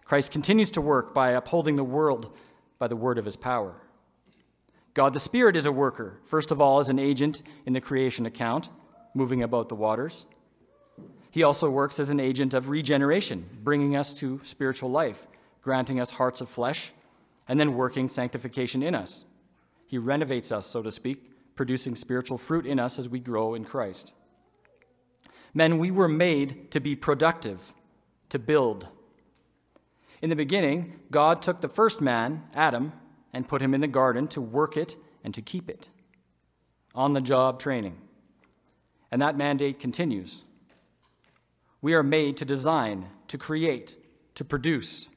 Christ 0.06 0.32
continues 0.32 0.72
to 0.72 0.80
work 0.80 1.14
by 1.14 1.32
upholding 1.32 1.76
the 1.76 1.84
world 1.84 2.34
by 2.80 2.88
the 2.88 2.96
word 2.96 3.18
of 3.18 3.26
his 3.26 3.36
power. 3.36 3.82
God 4.94 5.12
the 5.12 5.20
Spirit 5.20 5.58
is 5.58 5.66
a 5.66 5.74
worker, 5.74 6.22
first 6.24 6.52
of 6.52 6.62
all, 6.62 6.80
as 6.80 6.88
an 6.88 7.00
agent 7.00 7.42
in 7.66 7.74
the 7.74 7.82
creation 7.82 8.26
account, 8.26 8.70
moving 9.14 9.44
about 9.44 9.70
the 9.70 9.76
waters. 9.76 10.26
He 11.32 11.44
also 11.44 11.70
works 11.70 12.00
as 12.00 12.10
an 12.10 12.20
agent 12.20 12.54
of 12.54 12.70
regeneration, 12.70 13.50
bringing 13.64 13.96
us 13.96 14.14
to 14.16 14.40
spiritual 14.44 14.92
life, 14.92 15.26
granting 15.62 16.00
us 16.00 16.12
hearts 16.12 16.42
of 16.42 16.50
flesh, 16.50 16.94
and 17.48 17.60
then 17.60 17.76
working 17.76 18.08
sanctification 18.08 18.84
in 18.84 18.94
us. 18.94 19.26
He 19.88 19.98
renovates 19.98 20.52
us, 20.52 20.66
so 20.66 20.82
to 20.82 20.92
speak, 20.92 21.56
producing 21.56 21.96
spiritual 21.96 22.38
fruit 22.38 22.66
in 22.66 22.80
us 22.80 23.00
as 23.00 23.10
we 23.10 23.20
grow 23.20 23.56
in 23.56 23.66
Christ. 23.66 24.14
Men, 25.54 25.78
we 25.78 25.92
were 25.92 26.08
made 26.08 26.72
to 26.72 26.80
be 26.80 26.96
productive, 26.96 27.74
to 28.30 28.40
build. 28.40 28.88
In 30.22 30.30
the 30.30 30.36
beginning, 30.36 31.00
God 31.12 31.42
took 31.42 31.62
the 31.62 31.68
first 31.68 32.02
man, 32.02 32.44
Adam, 32.56 32.94
and 33.34 33.48
put 33.48 33.62
him 33.62 33.74
in 33.74 33.82
the 33.82 33.88
garden 33.88 34.28
to 34.30 34.42
work 34.42 34.78
it 34.78 34.96
and 35.24 35.34
to 35.34 35.42
keep 35.42 35.70
it. 35.70 35.90
On 36.96 37.14
the 37.14 37.22
job 37.22 37.60
training. 37.60 37.98
And 39.14 39.22
that 39.22 39.38
mandate 39.38 39.80
continues. 39.80 40.42
We 41.84 41.94
are 41.94 42.02
made 42.02 42.36
to 42.38 42.46
design, 42.46 43.10
to 43.28 43.38
create, 43.38 43.96
to 44.34 44.44
produce. 44.44 45.08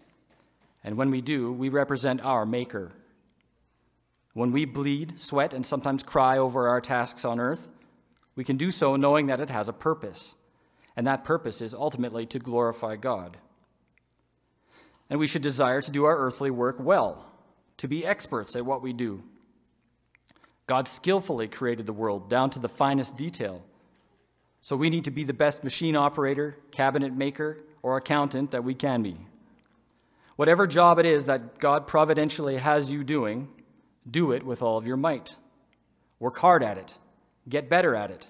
And 0.85 0.99
when 0.99 1.11
we 1.11 1.23
do, 1.23 1.51
we 1.51 1.71
represent 1.71 2.21
our 2.21 2.45
Maker. 2.45 2.93
When 4.35 4.53
we 4.53 4.67
bleed, 4.67 5.19
sweat, 5.19 5.55
and 5.55 5.65
sometimes 5.65 6.03
cry 6.03 6.37
over 6.37 6.69
our 6.69 6.83
tasks 6.83 7.25
on 7.25 7.41
earth, 7.41 7.71
we 8.35 8.45
can 8.45 8.59
do 8.59 8.71
so 8.71 8.97
knowing 8.97 9.29
that 9.29 9.41
it 9.41 9.49
has 9.49 9.67
a 9.67 9.73
purpose, 9.73 10.35
and 10.95 11.07
that 11.07 11.25
purpose 11.25 11.63
is 11.63 11.73
ultimately 11.73 12.27
to 12.27 12.39
glorify 12.39 12.97
God. 12.97 13.39
And 15.09 15.19
we 15.19 15.27
should 15.27 15.41
desire 15.41 15.81
to 15.81 15.91
do 15.91 16.05
our 16.05 16.19
earthly 16.19 16.51
work 16.51 16.77
well, 16.79 17.33
to 17.79 17.89
be 17.89 18.05
experts 18.05 18.55
at 18.55 18.67
what 18.67 18.83
we 18.83 18.93
do. 18.93 19.23
God 20.67 20.87
skillfully 20.87 21.49
created 21.49 21.87
the 21.87 21.95
world 21.95 22.29
down 22.29 22.51
to 22.51 22.59
the 22.59 22.69
finest 22.69 23.17
detail. 23.17 23.65
So 24.61 24.77
we 24.77 24.91
need 24.91 25.05
to 25.05 25.11
be 25.11 25.25
the 25.25 25.33
best 25.33 25.63
machine 25.63 25.97
operator, 25.97 26.57
cabinet 26.71 27.15
maker, 27.15 27.59
or 27.83 27.97
accountant 27.97 28.51
that 28.51 28.65
we 28.65 28.75
can 28.75 29.03
be. 29.03 29.17
Whatever 30.37 30.67
job 30.67 30.99
it 30.99 31.07
is 31.07 31.25
that 31.27 31.59
God 31.59 31.87
providentially 31.87 32.59
has 32.59 32.91
you 32.91 33.05
doing, 33.05 33.49
do 34.11 34.33
it 34.33 34.45
with 34.45 34.63
all 34.63 34.77
of 34.77 34.87
your 34.87 34.97
might. 34.97 35.37
Work 36.19 36.39
hard 36.39 36.63
at 36.63 36.79
it 36.79 36.99
Get 37.49 37.69
better 37.69 37.95
at 37.95 38.11
it. 38.11 38.29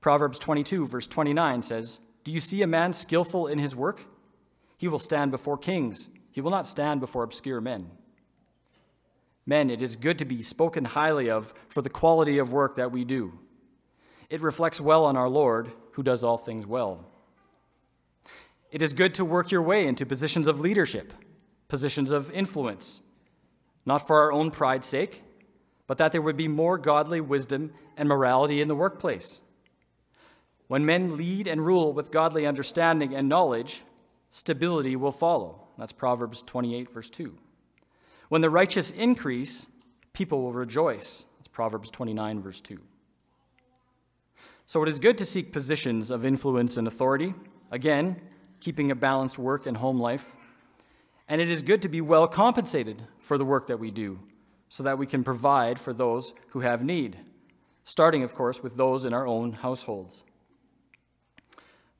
Proverbs 0.00 0.38
22, 0.38 0.86
verse 0.86 1.06
29 1.06 1.62
says, 1.62 2.00
Do 2.24 2.32
you 2.32 2.40
see 2.40 2.62
a 2.62 2.66
man 2.66 2.92
skillful 2.92 3.46
in 3.46 3.58
his 3.58 3.76
work? 3.76 4.04
He 4.76 4.88
will 4.88 4.98
stand 4.98 5.30
before 5.30 5.56
kings, 5.56 6.08
he 6.32 6.40
will 6.40 6.50
not 6.50 6.66
stand 6.66 7.00
before 7.00 7.22
obscure 7.22 7.60
men. 7.60 7.90
Men, 9.46 9.70
it 9.70 9.82
is 9.82 9.96
good 9.96 10.18
to 10.18 10.24
be 10.24 10.42
spoken 10.42 10.86
highly 10.86 11.30
of 11.30 11.52
for 11.68 11.82
the 11.82 11.90
quality 11.90 12.38
of 12.38 12.50
work 12.50 12.76
that 12.76 12.90
we 12.90 13.04
do. 13.04 13.38
It 14.34 14.40
reflects 14.40 14.80
well 14.80 15.04
on 15.04 15.16
our 15.16 15.28
Lord, 15.28 15.70
who 15.92 16.02
does 16.02 16.24
all 16.24 16.38
things 16.38 16.66
well. 16.66 17.06
It 18.72 18.82
is 18.82 18.92
good 18.92 19.14
to 19.14 19.24
work 19.24 19.52
your 19.52 19.62
way 19.62 19.86
into 19.86 20.04
positions 20.04 20.48
of 20.48 20.58
leadership, 20.58 21.12
positions 21.68 22.10
of 22.10 22.32
influence, 22.32 23.00
not 23.86 24.04
for 24.04 24.20
our 24.20 24.32
own 24.32 24.50
pride's 24.50 24.88
sake, 24.88 25.22
but 25.86 25.98
that 25.98 26.10
there 26.10 26.20
would 26.20 26.36
be 26.36 26.48
more 26.48 26.78
godly 26.78 27.20
wisdom 27.20 27.74
and 27.96 28.08
morality 28.08 28.60
in 28.60 28.66
the 28.66 28.74
workplace. 28.74 29.40
When 30.66 30.84
men 30.84 31.16
lead 31.16 31.46
and 31.46 31.64
rule 31.64 31.92
with 31.92 32.10
godly 32.10 32.44
understanding 32.44 33.14
and 33.14 33.28
knowledge, 33.28 33.84
stability 34.30 34.96
will 34.96 35.12
follow. 35.12 35.68
That's 35.78 35.92
Proverbs 35.92 36.42
28, 36.42 36.90
verse 36.90 37.08
2. 37.08 37.36
When 38.30 38.40
the 38.40 38.50
righteous 38.50 38.90
increase, 38.90 39.68
people 40.12 40.42
will 40.42 40.52
rejoice. 40.52 41.24
That's 41.38 41.46
Proverbs 41.46 41.88
29, 41.92 42.42
verse 42.42 42.60
2. 42.60 42.80
So 44.66 44.82
it 44.82 44.88
is 44.88 44.98
good 44.98 45.18
to 45.18 45.24
seek 45.24 45.52
positions 45.52 46.10
of 46.10 46.24
influence 46.24 46.76
and 46.76 46.86
authority, 46.88 47.34
again, 47.70 48.20
keeping 48.60 48.90
a 48.90 48.94
balanced 48.94 49.38
work 49.38 49.66
and 49.66 49.76
home 49.76 50.00
life. 50.00 50.34
And 51.28 51.40
it 51.40 51.50
is 51.50 51.62
good 51.62 51.82
to 51.82 51.88
be 51.88 52.00
well 52.00 52.26
compensated 52.26 53.02
for 53.20 53.36
the 53.36 53.44
work 53.44 53.66
that 53.66 53.78
we 53.78 53.90
do 53.90 54.20
so 54.68 54.82
that 54.82 54.98
we 54.98 55.06
can 55.06 55.22
provide 55.22 55.78
for 55.78 55.92
those 55.92 56.34
who 56.48 56.60
have 56.60 56.82
need, 56.82 57.18
starting, 57.84 58.22
of 58.22 58.34
course, 58.34 58.62
with 58.62 58.76
those 58.76 59.04
in 59.04 59.12
our 59.12 59.26
own 59.26 59.52
households. 59.52 60.22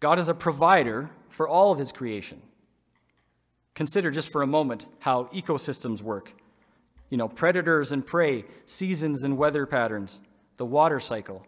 God 0.01 0.19
is 0.19 0.29
a 0.29 0.35
provider 0.35 1.11
for 1.29 1.49
all 1.49 1.71
of 1.71 1.79
his 1.79 1.93
creation. 1.93 2.43
Consider 3.75 4.11
just 4.11 4.31
for 4.31 4.43
a 4.43 4.47
moment 4.47 4.87
how 5.01 5.25
ecosystems 5.35 6.01
work. 6.01 6.33
You 7.11 7.19
know, 7.19 7.29
predators 7.29 7.93
and 7.93 8.05
prey, 8.05 8.45
seasons 8.67 9.23
and 9.23 9.37
weather 9.37 9.67
patterns, 9.67 10.21
the 10.57 10.67
water 10.67 11.01
cycle, 11.01 11.47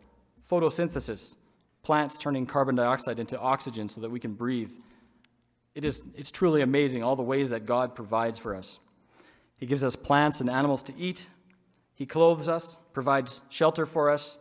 photosynthesis, 0.49 1.37
plants 1.83 2.19
turning 2.19 2.47
carbon 2.47 2.75
dioxide 2.75 3.19
into 3.19 3.39
oxygen 3.39 3.89
so 3.89 4.01
that 4.01 4.11
we 4.11 4.21
can 4.21 4.35
breathe. 4.35 4.73
It 5.75 5.85
is, 5.85 6.03
it's 6.15 6.31
truly 6.31 6.63
amazing 6.63 7.03
all 7.03 7.17
the 7.17 7.23
ways 7.23 7.51
that 7.51 7.67
God 7.67 7.95
provides 7.95 8.39
for 8.39 8.55
us. 8.55 8.81
He 9.57 9.67
gives 9.67 9.85
us 9.85 9.97
plants 9.97 10.41
and 10.41 10.51
animals 10.51 10.83
to 10.85 10.95
eat. 10.97 11.31
He 11.95 12.07
clothes 12.07 12.49
us, 12.49 12.79
provides 12.93 13.43
shelter 13.49 13.87
for 13.87 14.11
us. 14.11 14.39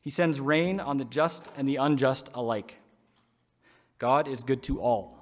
He 0.00 0.10
sends 0.10 0.40
rain 0.40 0.80
on 0.80 0.98
the 0.98 1.04
just 1.04 1.48
and 1.56 1.68
the 1.68 1.76
unjust 1.76 2.30
alike. 2.34 2.78
God 3.98 4.28
is 4.28 4.42
good 4.42 4.62
to 4.64 4.80
all, 4.80 5.18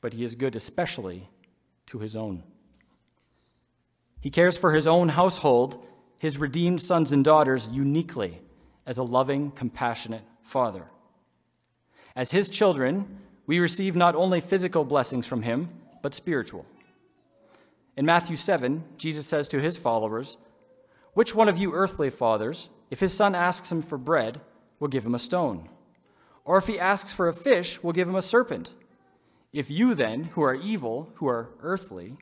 but 0.00 0.12
He 0.12 0.24
is 0.24 0.34
good 0.34 0.56
especially 0.56 1.30
to 1.86 1.98
His 1.98 2.14
own. 2.14 2.42
He 4.20 4.30
cares 4.30 4.56
for 4.58 4.72
His 4.72 4.86
own 4.86 5.10
household, 5.10 5.84
His 6.18 6.38
redeemed 6.38 6.82
sons 6.82 7.12
and 7.12 7.24
daughters, 7.24 7.68
uniquely 7.72 8.42
as 8.86 8.98
a 8.98 9.02
loving, 9.02 9.50
compassionate 9.50 10.22
Father. 10.42 10.86
As 12.14 12.30
His 12.30 12.48
children, 12.48 13.18
we 13.46 13.58
receive 13.58 13.96
not 13.96 14.14
only 14.14 14.40
physical 14.40 14.84
blessings 14.84 15.26
from 15.26 15.42
Him, 15.42 15.70
but 16.02 16.14
spiritual. 16.14 16.66
In 17.96 18.06
Matthew 18.06 18.36
7, 18.36 18.84
Jesus 18.96 19.26
says 19.26 19.48
to 19.48 19.60
his 19.60 19.76
followers, 19.76 20.38
Which 21.12 21.34
one 21.34 21.48
of 21.48 21.58
you 21.58 21.72
earthly 21.72 22.08
fathers, 22.08 22.70
if 22.90 23.00
his 23.00 23.12
son 23.12 23.34
asks 23.34 23.70
him 23.70 23.82
for 23.82 23.98
bread, 23.98 24.40
will 24.80 24.88
give 24.88 25.04
him 25.04 25.14
a 25.14 25.18
stone? 25.18 25.68
Or 26.44 26.56
if 26.56 26.66
he 26.66 26.78
asks 26.78 27.12
for 27.12 27.28
a 27.28 27.34
fish, 27.34 27.82
will 27.82 27.92
give 27.92 28.08
him 28.08 28.14
a 28.14 28.22
serpent? 28.22 28.70
If 29.52 29.70
you 29.70 29.94
then, 29.94 30.24
who 30.24 30.42
are 30.42 30.54
evil, 30.54 31.10
who 31.16 31.28
are 31.28 31.50
earthly, 31.60 32.16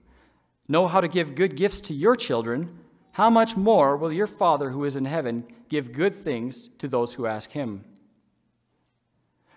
know 0.67 0.89
how 0.89 1.01
to 1.01 1.09
give 1.09 1.37
good 1.37 1.57
gifts 1.57 1.81
to 1.83 1.95
your 1.95 2.17
children, 2.17 2.81
how 3.13 3.31
much 3.31 3.57
more 3.57 3.97
will 3.97 4.13
your 4.13 4.27
Father 4.27 4.71
who 4.71 4.85
is 4.85 4.97
in 4.97 5.05
heaven 5.05 5.45
give 5.69 5.93
good 5.93 6.15
things 6.15 6.69
to 6.79 6.89
those 6.89 7.15
who 7.15 7.27
ask 7.27 7.53
him? 7.53 7.85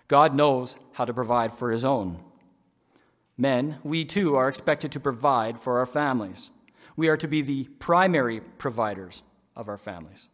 God 0.08 0.34
knows 0.34 0.76
how 0.92 1.04
to 1.04 1.14
provide 1.14 1.52
for 1.52 1.70
his 1.70 1.84
own. 1.84 2.22
Men, 3.36 3.78
we 3.82 4.04
too 4.04 4.34
are 4.36 4.48
expected 4.48 4.92
to 4.92 5.00
provide 5.00 5.58
for 5.58 5.78
our 5.78 5.86
families. 5.86 6.50
We 6.96 7.08
are 7.08 7.16
to 7.16 7.26
be 7.26 7.42
the 7.42 7.64
primary 7.78 8.40
providers 8.40 9.22
of 9.56 9.68
our 9.68 9.78
families. 9.78 10.28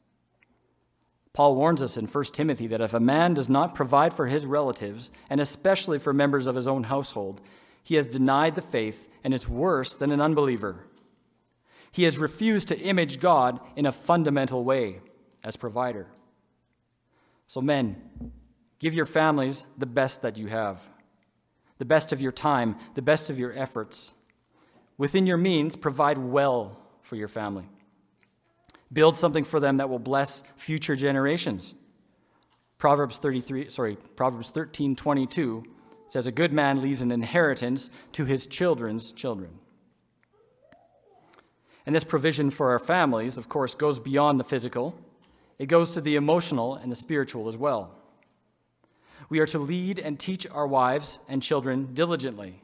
Paul 1.33 1.55
warns 1.55 1.81
us 1.81 1.97
in 1.97 2.07
1 2.07 2.25
Timothy 2.25 2.67
that 2.67 2.81
if 2.81 2.93
a 2.93 3.01
man 3.01 3.35
does 3.35 3.49
not 3.49 3.75
provide 3.75 4.13
for 4.13 4.27
his 4.27 4.45
relatives, 4.45 5.11
and 5.31 5.41
especially 5.41 5.99
for 5.99 6.13
members 6.13 6.47
of 6.47 6.57
his 6.57 6.67
own 6.67 6.85
household, 6.85 7.41
he 7.83 7.95
has 7.95 8.07
denied 8.07 8.57
the 8.57 8.61
faith 8.61 9.09
and 9.23 9.33
is 9.33 9.49
worse 9.49 9.95
than 9.95 10.11
an 10.11 10.21
unbeliever. 10.21 10.85
He 11.93 12.05
has 12.05 12.19
refused 12.19 12.69
to 12.69 12.79
image 12.79 13.21
God 13.21 13.61
in 13.77 13.87
a 13.87 13.93
fundamental 13.93 14.65
way 14.65 15.01
as 15.43 15.57
provider. 15.57 16.07
So, 17.47 17.61
men, 17.61 17.97
give 18.79 18.95
your 18.95 19.07
families 19.07 19.67
the 19.77 19.87
best 19.87 20.23
that 20.23 20.37
you 20.37 20.47
have, 20.47 20.81
the 21.79 21.85
best 21.85 22.13
of 22.13 22.21
your 22.21 22.33
time, 22.33 22.77
the 22.95 23.03
best 23.03 23.29
of 23.29 23.39
your 23.39 23.53
efforts. 23.53 24.15
Within 24.99 25.27
your 25.27 25.37
means, 25.37 25.77
provide 25.77 26.19
well 26.19 26.79
for 27.03 27.17
your 27.17 27.29
family. 27.29 27.69
Build 28.93 29.19
something 29.19 29.45
for 29.45 29.61
them 29.61 29.79
that 29.79 29.89
will 29.89 29.99
bless 29.99 30.43
future 30.57 30.95
generations. 30.95 31.75
Proverbs 32.79 33.19
33, 33.19 33.69
sorry, 33.69 33.97
Proverbs 34.17 34.51
13:22 34.51 35.65
says 36.07 36.27
a 36.27 36.33
good 36.33 36.53
man 36.53 36.83
leaves 36.83 37.03
an 37.03 37.13
inheritance 37.13 37.91
to 38.13 38.25
his 38.25 38.47
children's 38.47 39.13
children. 39.13 39.59
And 41.87 41.95
this 41.95 42.05
provision 42.05 42.51
for 42.51 42.71
our 42.71 42.79
families, 42.79 43.39
of 43.39 43.49
course, 43.49 43.75
goes 43.75 43.99
beyond 43.99 44.39
the 44.39 44.45
physical. 44.45 44.95
It 45.59 45.67
goes 45.67 45.93
to 45.93 46.01
the 46.01 46.17
emotional 46.17 46.75
and 46.75 46.91
the 46.91 46.97
spiritual 46.97 47.49
as 47.49 47.57
well. 47.57 47.95
We 49.29 49.39
are 49.39 49.47
to 49.47 49.59
lead 49.59 49.99
and 49.99 50.19
teach 50.19 50.47
our 50.51 50.67
wives 50.67 51.21
and 51.29 51.43
children 51.43 51.95
diligently, 51.95 52.63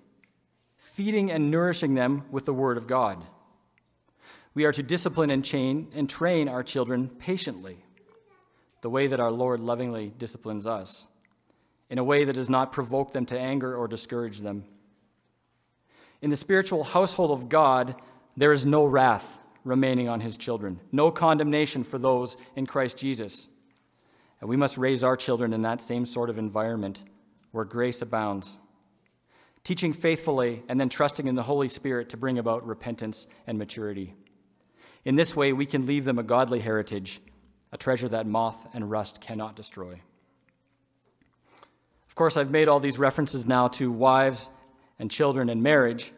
feeding 0.76 1.30
and 1.30 1.50
nourishing 1.50 1.94
them 1.94 2.24
with 2.30 2.44
the 2.44 2.54
Word 2.54 2.76
of 2.76 2.86
God. 2.86 3.24
We 4.54 4.64
are 4.64 4.72
to 4.72 4.82
discipline 4.82 5.30
and, 5.30 5.44
chain, 5.44 5.88
and 5.94 6.08
train 6.08 6.48
our 6.48 6.62
children 6.62 7.08
patiently, 7.08 7.84
the 8.80 8.90
way 8.90 9.06
that 9.06 9.20
our 9.20 9.30
Lord 9.30 9.60
lovingly 9.60 10.08
disciplines 10.08 10.66
us, 10.66 11.06
in 11.90 11.98
a 11.98 12.04
way 12.04 12.24
that 12.24 12.32
does 12.32 12.50
not 12.50 12.72
provoke 12.72 13.12
them 13.12 13.26
to 13.26 13.38
anger 13.38 13.76
or 13.76 13.86
discourage 13.86 14.40
them. 14.40 14.64
In 16.22 16.30
the 16.30 16.36
spiritual 16.36 16.84
household 16.84 17.30
of 17.30 17.48
God, 17.48 17.94
there 18.36 18.52
is 18.52 18.66
no 18.66 18.84
wrath 18.84 19.38
remaining 19.64 20.08
on 20.08 20.20
his 20.20 20.36
children, 20.36 20.80
no 20.92 21.10
condemnation 21.10 21.82
for 21.82 21.98
those 21.98 22.36
in 22.54 22.66
Christ 22.66 22.96
Jesus. 22.96 23.48
And 24.40 24.48
we 24.50 24.56
must 24.56 24.78
raise 24.78 25.02
our 25.02 25.16
children 25.16 25.52
in 25.52 25.62
that 25.62 25.80
same 25.80 26.06
sort 26.06 26.30
of 26.30 26.38
environment 26.38 27.02
where 27.50 27.64
grace 27.64 28.02
abounds, 28.02 28.58
teaching 29.64 29.92
faithfully 29.92 30.62
and 30.68 30.78
then 30.78 30.88
trusting 30.88 31.26
in 31.26 31.34
the 31.34 31.42
Holy 31.42 31.68
Spirit 31.68 32.10
to 32.10 32.16
bring 32.16 32.38
about 32.38 32.66
repentance 32.66 33.26
and 33.46 33.58
maturity. 33.58 34.14
In 35.04 35.16
this 35.16 35.34
way, 35.34 35.52
we 35.52 35.66
can 35.66 35.86
leave 35.86 36.04
them 36.04 36.18
a 36.18 36.22
godly 36.22 36.60
heritage, 36.60 37.20
a 37.72 37.76
treasure 37.76 38.08
that 38.08 38.26
moth 38.26 38.68
and 38.74 38.90
rust 38.90 39.20
cannot 39.20 39.56
destroy. 39.56 40.00
Of 42.08 42.14
course, 42.14 42.36
I've 42.36 42.50
made 42.50 42.68
all 42.68 42.80
these 42.80 42.98
references 42.98 43.46
now 43.46 43.68
to 43.68 43.90
wives 43.90 44.50
and 44.98 45.10
children 45.10 45.48
and 45.48 45.62
marriage, 45.62 46.12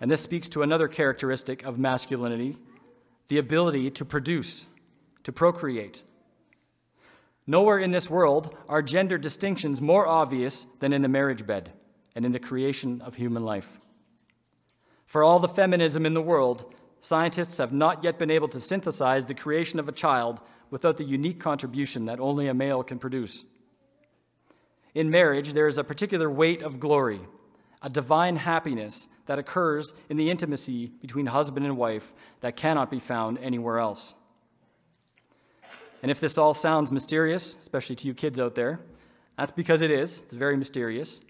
and 0.00 0.10
this 0.10 0.22
speaks 0.22 0.48
to 0.48 0.62
another 0.62 0.88
characteristic 0.88 1.62
of 1.64 1.78
masculinity 1.78 2.56
the 3.28 3.38
ability 3.38 3.90
to 3.92 4.04
produce, 4.04 4.66
to 5.22 5.30
procreate. 5.30 6.02
Nowhere 7.46 7.78
in 7.78 7.92
this 7.92 8.10
world 8.10 8.56
are 8.68 8.82
gender 8.82 9.18
distinctions 9.18 9.80
more 9.80 10.06
obvious 10.06 10.66
than 10.80 10.92
in 10.92 11.02
the 11.02 11.08
marriage 11.08 11.46
bed 11.46 11.72
and 12.16 12.24
in 12.24 12.32
the 12.32 12.40
creation 12.40 13.00
of 13.02 13.14
human 13.14 13.44
life. 13.44 13.78
For 15.06 15.22
all 15.22 15.38
the 15.38 15.48
feminism 15.48 16.06
in 16.06 16.14
the 16.14 16.20
world, 16.20 16.74
scientists 17.00 17.58
have 17.58 17.72
not 17.72 18.02
yet 18.02 18.18
been 18.18 18.30
able 18.30 18.48
to 18.48 18.60
synthesize 18.60 19.26
the 19.26 19.34
creation 19.34 19.78
of 19.78 19.88
a 19.88 19.92
child 19.92 20.40
without 20.70 20.96
the 20.96 21.04
unique 21.04 21.40
contribution 21.40 22.06
that 22.06 22.20
only 22.20 22.46
a 22.46 22.54
male 22.54 22.82
can 22.82 22.98
produce. 22.98 23.44
In 24.94 25.10
marriage, 25.10 25.52
there 25.52 25.68
is 25.68 25.78
a 25.78 25.84
particular 25.84 26.30
weight 26.30 26.62
of 26.62 26.80
glory, 26.80 27.20
a 27.82 27.88
divine 27.88 28.36
happiness 28.36 29.08
that 29.30 29.38
occurs 29.38 29.94
in 30.08 30.16
the 30.16 30.28
intimacy 30.28 30.88
between 31.00 31.26
husband 31.26 31.64
and 31.64 31.76
wife 31.76 32.12
that 32.40 32.56
cannot 32.56 32.90
be 32.90 32.98
found 32.98 33.38
anywhere 33.38 33.78
else. 33.78 34.16
And 36.02 36.10
if 36.10 36.18
this 36.18 36.36
all 36.36 36.52
sounds 36.52 36.90
mysterious, 36.90 37.54
especially 37.60 37.94
to 37.94 38.08
you 38.08 38.12
kids 38.12 38.40
out 38.40 38.56
there, 38.56 38.80
that's 39.38 39.52
because 39.52 39.82
it 39.82 39.92
is. 39.92 40.22
It's 40.22 40.32
very 40.32 40.56
mysterious. 40.56 41.20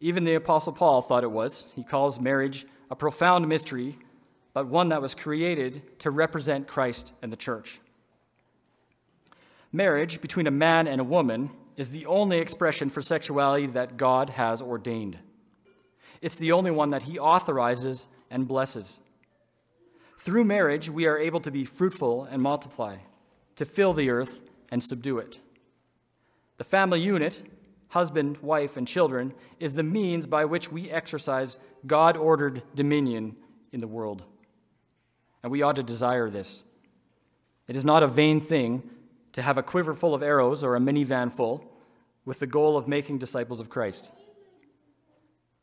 Even 0.00 0.24
the 0.24 0.34
Apostle 0.34 0.74
Paul 0.74 1.00
thought 1.00 1.24
it 1.24 1.30
was. 1.30 1.72
He 1.74 1.82
calls 1.82 2.20
marriage 2.20 2.66
a 2.90 2.94
profound 2.94 3.48
mystery 3.48 3.96
but 4.52 4.66
one 4.66 4.88
that 4.88 5.00
was 5.00 5.14
created 5.14 5.98
to 6.00 6.10
represent 6.10 6.68
Christ 6.68 7.14
and 7.22 7.32
the 7.32 7.36
church. 7.38 7.80
Marriage 9.72 10.20
between 10.20 10.46
a 10.46 10.50
man 10.50 10.86
and 10.86 11.00
a 11.00 11.04
woman 11.04 11.52
is 11.78 11.88
the 11.88 12.04
only 12.04 12.36
expression 12.36 12.90
for 12.90 13.00
sexuality 13.00 13.66
that 13.68 13.96
God 13.96 14.28
has 14.28 14.60
ordained. 14.60 15.18
It's 16.20 16.36
the 16.36 16.52
only 16.52 16.70
one 16.70 16.90
that 16.90 17.04
He 17.04 17.18
authorizes 17.18 18.08
and 18.30 18.48
blesses. 18.48 19.00
Through 20.18 20.44
marriage, 20.44 20.90
we 20.90 21.06
are 21.06 21.18
able 21.18 21.40
to 21.40 21.50
be 21.50 21.64
fruitful 21.64 22.24
and 22.24 22.42
multiply, 22.42 22.96
to 23.56 23.64
fill 23.64 23.92
the 23.92 24.10
earth 24.10 24.42
and 24.70 24.82
subdue 24.82 25.18
it. 25.18 25.38
The 26.58 26.64
family 26.64 27.00
unit, 27.00 27.42
husband, 27.88 28.38
wife, 28.38 28.76
and 28.76 28.88
children, 28.88 29.34
is 29.60 29.74
the 29.74 29.82
means 29.82 30.26
by 30.26 30.44
which 30.44 30.72
we 30.72 30.90
exercise 30.90 31.58
God 31.86 32.16
ordered 32.16 32.62
dominion 32.74 33.36
in 33.72 33.80
the 33.80 33.86
world 33.86 34.24
and 35.46 35.52
we 35.52 35.62
ought 35.62 35.76
to 35.76 35.82
desire 35.84 36.28
this. 36.28 36.64
It 37.68 37.76
is 37.76 37.84
not 37.84 38.02
a 38.02 38.08
vain 38.08 38.40
thing 38.40 38.82
to 39.30 39.42
have 39.42 39.56
a 39.56 39.62
quiver 39.62 39.94
full 39.94 40.12
of 40.12 40.20
arrows 40.20 40.64
or 40.64 40.74
a 40.74 40.80
minivan 40.80 41.30
full 41.30 41.72
with 42.24 42.40
the 42.40 42.48
goal 42.48 42.76
of 42.76 42.88
making 42.88 43.18
disciples 43.18 43.60
of 43.60 43.70
Christ. 43.70 44.10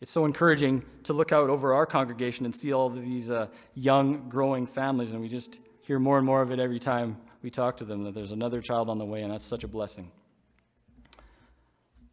It's 0.04 0.12
so 0.12 0.26
encouraging 0.26 0.84
to 1.04 1.14
look 1.14 1.32
out 1.32 1.50
over 1.50 1.74
our 1.74 1.86
congregation 1.86 2.44
and 2.44 2.54
see 2.54 2.74
all 2.74 2.88
of 2.88 3.02
these 3.02 3.32
uh, 3.32 3.48
young, 3.74 4.28
growing 4.28 4.68
families, 4.68 5.14
and 5.14 5.22
we 5.22 5.30
just 5.30 5.62
hear 5.84 5.98
more 5.98 6.18
and 6.18 6.26
more 6.26 6.42
of 6.42 6.52
it 6.52 6.60
every 6.60 6.78
time 6.78 7.16
we 7.42 7.50
talk 7.50 7.78
to 7.78 7.86
them 7.86 8.04
that 8.04 8.14
there's 8.14 8.34
another 8.34 8.60
child 8.60 8.90
on 8.90 8.98
the 8.98 9.06
way, 9.06 9.22
and 9.22 9.32
that's 9.32 9.46
such 9.46 9.64
a 9.64 9.68
blessing. 9.70 10.12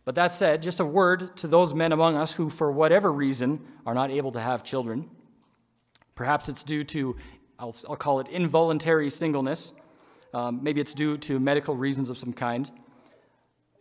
But 0.04 0.14
that 0.14 0.32
said, 0.32 0.62
just 0.62 0.78
a 0.78 0.84
word 0.84 1.36
to 1.38 1.48
those 1.48 1.74
men 1.74 1.90
among 1.90 2.14
us 2.14 2.32
who, 2.32 2.48
for 2.48 2.70
whatever 2.70 3.10
reason, 3.12 3.60
are 3.84 3.92
not 3.92 4.12
able 4.12 4.30
to 4.30 4.40
have 4.40 4.62
children. 4.62 5.10
Perhaps 6.14 6.48
it's 6.48 6.62
due 6.62 6.84
to 6.84 7.16
I'll, 7.58 7.74
I'll 7.88 7.96
call 7.96 8.20
it 8.20 8.28
involuntary 8.28 9.10
singleness. 9.10 9.74
Um, 10.32 10.62
maybe 10.62 10.80
it's 10.80 10.94
due 10.94 11.16
to 11.16 11.40
medical 11.40 11.74
reasons 11.74 12.08
of 12.08 12.18
some 12.18 12.34
kind. 12.34 12.70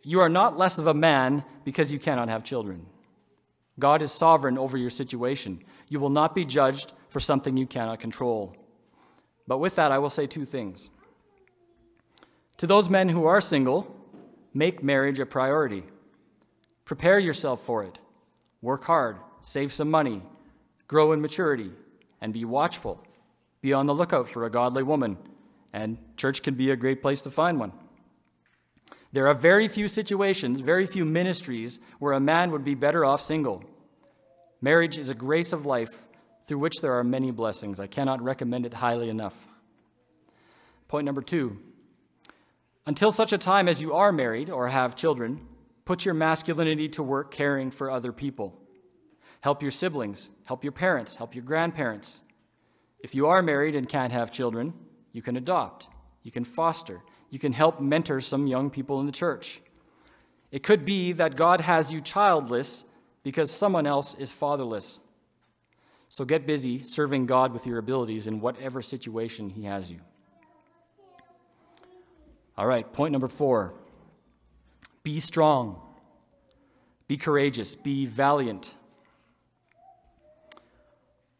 You 0.02 0.18
are 0.18 0.28
not 0.28 0.58
less 0.58 0.78
of 0.78 0.88
a 0.88 0.94
man 0.94 1.44
because 1.62 1.92
you 1.92 2.00
cannot 2.00 2.28
have 2.28 2.42
children. 2.42 2.86
God 3.80 4.02
is 4.02 4.12
sovereign 4.12 4.58
over 4.58 4.76
your 4.76 4.90
situation. 4.90 5.64
You 5.88 5.98
will 5.98 6.10
not 6.10 6.34
be 6.34 6.44
judged 6.44 6.92
for 7.08 7.18
something 7.18 7.56
you 7.56 7.66
cannot 7.66 7.98
control. 7.98 8.54
But 9.48 9.58
with 9.58 9.74
that, 9.74 9.90
I 9.90 9.98
will 9.98 10.10
say 10.10 10.26
two 10.26 10.44
things. 10.44 10.90
To 12.58 12.66
those 12.66 12.88
men 12.88 13.08
who 13.08 13.24
are 13.24 13.40
single, 13.40 13.96
make 14.54 14.82
marriage 14.82 15.18
a 15.18 15.26
priority. 15.26 15.82
Prepare 16.84 17.18
yourself 17.18 17.64
for 17.64 17.82
it. 17.82 17.98
Work 18.62 18.84
hard, 18.84 19.16
save 19.42 19.72
some 19.72 19.90
money, 19.90 20.22
grow 20.86 21.12
in 21.12 21.20
maturity, 21.20 21.72
and 22.20 22.32
be 22.32 22.44
watchful. 22.44 23.02
Be 23.62 23.72
on 23.72 23.86
the 23.86 23.94
lookout 23.94 24.28
for 24.28 24.44
a 24.44 24.50
godly 24.50 24.82
woman, 24.82 25.16
and 25.72 25.98
church 26.16 26.42
can 26.42 26.54
be 26.54 26.70
a 26.70 26.76
great 26.76 27.00
place 27.00 27.22
to 27.22 27.30
find 27.30 27.58
one. 27.58 27.72
There 29.12 29.26
are 29.26 29.34
very 29.34 29.66
few 29.66 29.88
situations, 29.88 30.60
very 30.60 30.86
few 30.86 31.04
ministries 31.04 31.80
where 31.98 32.12
a 32.12 32.20
man 32.20 32.50
would 32.52 32.64
be 32.64 32.74
better 32.74 33.04
off 33.04 33.22
single. 33.22 33.64
Marriage 34.60 34.98
is 34.98 35.08
a 35.08 35.14
grace 35.14 35.52
of 35.52 35.64
life 35.64 36.06
through 36.46 36.58
which 36.58 36.80
there 36.80 36.94
are 36.94 37.04
many 37.04 37.30
blessings. 37.30 37.80
I 37.80 37.86
cannot 37.86 38.22
recommend 38.22 38.66
it 38.66 38.74
highly 38.74 39.08
enough. 39.08 39.46
Point 40.88 41.06
number 41.06 41.22
two 41.22 41.58
until 42.86 43.12
such 43.12 43.32
a 43.32 43.38
time 43.38 43.68
as 43.68 43.80
you 43.80 43.92
are 43.92 44.10
married 44.10 44.50
or 44.50 44.68
have 44.68 44.96
children, 44.96 45.46
put 45.84 46.04
your 46.04 46.14
masculinity 46.14 46.88
to 46.88 47.02
work 47.02 47.30
caring 47.30 47.70
for 47.70 47.90
other 47.90 48.10
people. 48.10 48.58
Help 49.42 49.62
your 49.62 49.70
siblings, 49.70 50.30
help 50.44 50.64
your 50.64 50.72
parents, 50.72 51.16
help 51.16 51.34
your 51.34 51.44
grandparents. 51.44 52.22
If 52.98 53.14
you 53.14 53.26
are 53.28 53.42
married 53.42 53.74
and 53.74 53.88
can't 53.88 54.12
have 54.12 54.32
children, 54.32 54.74
you 55.12 55.22
can 55.22 55.36
adopt, 55.36 55.88
you 56.22 56.32
can 56.32 56.44
foster, 56.44 57.02
you 57.30 57.38
can 57.38 57.52
help 57.52 57.80
mentor 57.80 58.20
some 58.20 58.46
young 58.46 58.70
people 58.70 58.98
in 58.98 59.06
the 59.06 59.12
church. 59.12 59.60
It 60.50 60.62
could 60.62 60.84
be 60.84 61.12
that 61.12 61.36
God 61.36 61.60
has 61.60 61.92
you 61.92 62.00
childless 62.00 62.84
because 63.22 63.50
someone 63.50 63.86
else 63.86 64.14
is 64.14 64.32
fatherless. 64.32 65.00
So 66.08 66.24
get 66.24 66.46
busy 66.46 66.78
serving 66.78 67.26
God 67.26 67.52
with 67.52 67.66
your 67.66 67.78
abilities 67.78 68.26
in 68.26 68.40
whatever 68.40 68.82
situation 68.82 69.50
He 69.50 69.64
has 69.64 69.90
you. 69.90 70.00
All 72.58 72.66
right, 72.66 72.90
point 72.92 73.12
number 73.12 73.28
four 73.28 73.74
be 75.02 75.20
strong, 75.20 75.80
be 77.08 77.16
courageous, 77.16 77.74
be 77.74 78.06
valiant. 78.06 78.76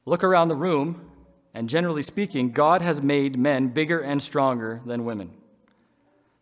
Look 0.06 0.24
around 0.24 0.48
the 0.48 0.54
room, 0.54 1.10
and 1.52 1.68
generally 1.68 2.02
speaking, 2.02 2.52
God 2.52 2.80
has 2.80 3.02
made 3.02 3.38
men 3.38 3.68
bigger 3.68 4.00
and 4.00 4.22
stronger 4.22 4.80
than 4.86 5.04
women. 5.04 5.32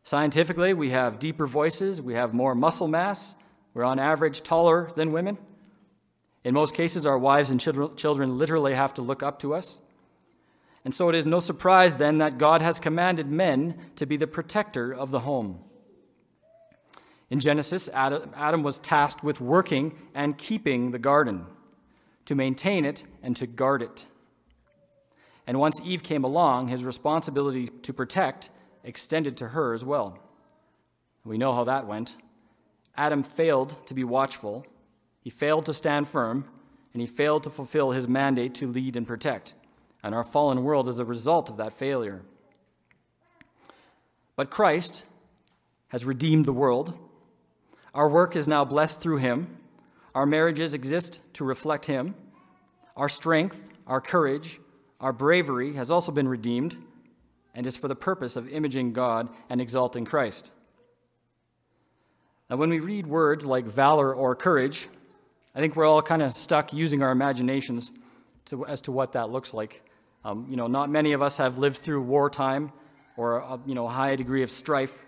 Scientifically, 0.03 0.73
we 0.73 0.91
have 0.91 1.19
deeper 1.19 1.47
voices, 1.47 2.01
we 2.01 2.15
have 2.15 2.33
more 2.33 2.55
muscle 2.55 2.89
mass, 2.89 3.35
we're 3.75 3.85
on 3.85 3.99
average 3.99 4.43
taller 4.43 4.91
than 4.97 5.13
women. 5.13 5.39
In 6.45 6.55
most 6.55 6.75
cases, 6.75 7.07
our 7.07 7.19
wives 7.19 7.51
and 7.51 7.61
children 7.61 8.39
literally 8.39 8.75
have 8.75 8.95
to 8.95 9.03
look 9.03 9.23
up 9.23 9.39
to 9.41 9.55
us. 9.55 9.79
And 10.85 10.95
so 10.95 11.09
it 11.09 11.15
is 11.15 11.27
no 11.27 11.41
surprise 11.41 11.97
then 11.97 12.19
that 12.19 12.39
God 12.39 12.63
has 12.63 12.81
commanded 12.81 13.29
men 13.29 13.79
to 13.97 14.07
be 14.07 14.17
the 14.17 14.27
protector 14.27 14.93
of 14.93 15.11
the 15.11 15.21
home. 15.21 15.63
In 17.29 17.41
Genesis, 17.41 17.91
Adam 17.93 18.63
was 18.63 18.79
tasked 18.79 19.23
with 19.23 19.41
working 19.41 19.99
and 20.15 20.39
keeping 20.39 20.93
the 20.93 20.99
garden, 20.99 21.45
to 22.25 22.35
maintain 22.35 22.85
it 22.87 23.05
and 23.23 23.37
to 23.37 23.47
guard 23.47 23.83
it. 23.83 24.07
And 25.47 25.59
once 25.59 25.81
Eve 25.85 26.03
came 26.03 26.25
along, 26.25 26.69
his 26.69 26.85
responsibility 26.85 27.69
to 27.69 27.93
protect 27.93 28.49
extended 28.85 29.37
to 29.39 29.49
her 29.49 29.75
as 29.75 29.85
well. 29.85 30.19
We 31.25 31.37
know 31.37 31.53
how 31.53 31.65
that 31.65 31.87
went. 31.87 32.17
Adam 32.99 33.23
failed 33.23 33.77
to 33.87 33.95
be 33.95 34.03
watchful, 34.03 34.67
he 35.23 35.31
failed 35.31 35.65
to 35.67 35.73
stand 35.73 36.09
firm, 36.09 36.45
and 36.93 37.01
he 37.01 37.07
failed 37.07 37.45
to 37.45 37.51
fulfill 37.51 37.93
his 37.93 38.09
mandate 38.09 38.55
to 38.57 38.67
lead 38.67 38.97
and 38.97 39.07
protect. 39.07 39.55
And 40.03 40.17
our 40.17 40.25
fallen 40.25 40.65
world 40.65 40.89
is 40.89 40.99
a 40.99 41.05
result 41.05 41.49
of 41.49 41.59
that 41.59 41.73
failure. 41.73 42.23
But 44.35 44.51
Christ 44.51 45.05
has 45.89 46.05
redeemed 46.05 46.45
the 46.45 46.53
world. 46.53 46.99
Our 47.95 48.09
work 48.09 48.35
is 48.35 48.49
now 48.49 48.65
blessed 48.65 48.99
through 48.99 49.19
him. 49.19 49.59
Our 50.15 50.27
marriages 50.27 50.75
exist 50.75 51.21
to 51.35 51.45
reflect 51.45 51.87
him. 51.87 52.17
Our 52.97 53.09
strength, 53.09 53.71
our 53.87 54.01
courage, 54.01 54.61
our 55.01 55.13
bravery 55.13 55.75
has 55.75 55.91
also 55.91 56.11
been 56.11 56.27
redeemed 56.27 56.77
and 57.55 57.65
is 57.65 57.77
for 57.77 57.87
the 57.87 57.95
purpose 57.95 58.35
of 58.35 58.49
imaging 58.49 58.93
God 58.93 59.29
and 59.49 59.61
exalting 59.61 60.05
Christ. 60.05 60.51
Now, 62.51 62.57
when 62.57 62.71
we 62.71 62.81
read 62.81 63.07
words 63.07 63.45
like 63.45 63.67
valor 63.67 64.15
or 64.15 64.35
courage, 64.35 64.89
I 65.55 65.61
think 65.61 65.77
we're 65.77 65.87
all 65.87 66.01
kind 66.01 66.23
of 66.23 66.33
stuck 66.33 66.73
using 66.73 67.03
our 67.03 67.11
imaginations 67.11 67.93
to, 68.47 68.65
as 68.65 68.81
to 68.83 68.93
what 68.93 69.13
that 69.13 69.31
looks 69.31 69.53
like. 69.53 69.83
Um, 70.25 70.47
you 70.49 70.57
know, 70.57 70.67
not 70.67 70.89
many 70.91 71.13
of 71.13 71.21
us 71.21 71.37
have 71.37 71.59
lived 71.59 71.77
through 71.77 72.03
wartime 72.03 72.73
or 73.17 73.39
a 73.39 73.61
you 73.67 73.75
know, 73.75 73.87
high 73.87 74.17
degree 74.17 74.43
of 74.43 74.51
strife, 74.51 75.05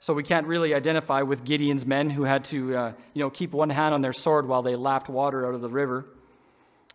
so 0.00 0.14
we 0.14 0.22
can't 0.22 0.46
really 0.46 0.74
identify 0.74 1.22
with 1.22 1.44
Gideon's 1.44 1.86
men 1.86 2.10
who 2.10 2.24
had 2.24 2.44
to 2.46 2.74
uh, 2.74 2.92
you 3.12 3.22
know, 3.22 3.30
keep 3.30 3.52
one 3.52 3.70
hand 3.70 3.94
on 3.94 4.00
their 4.00 4.14
sword 4.14 4.48
while 4.48 4.62
they 4.62 4.74
lapped 4.74 5.08
water 5.08 5.46
out 5.46 5.54
of 5.54 5.60
the 5.60 5.68
river. 5.68 6.06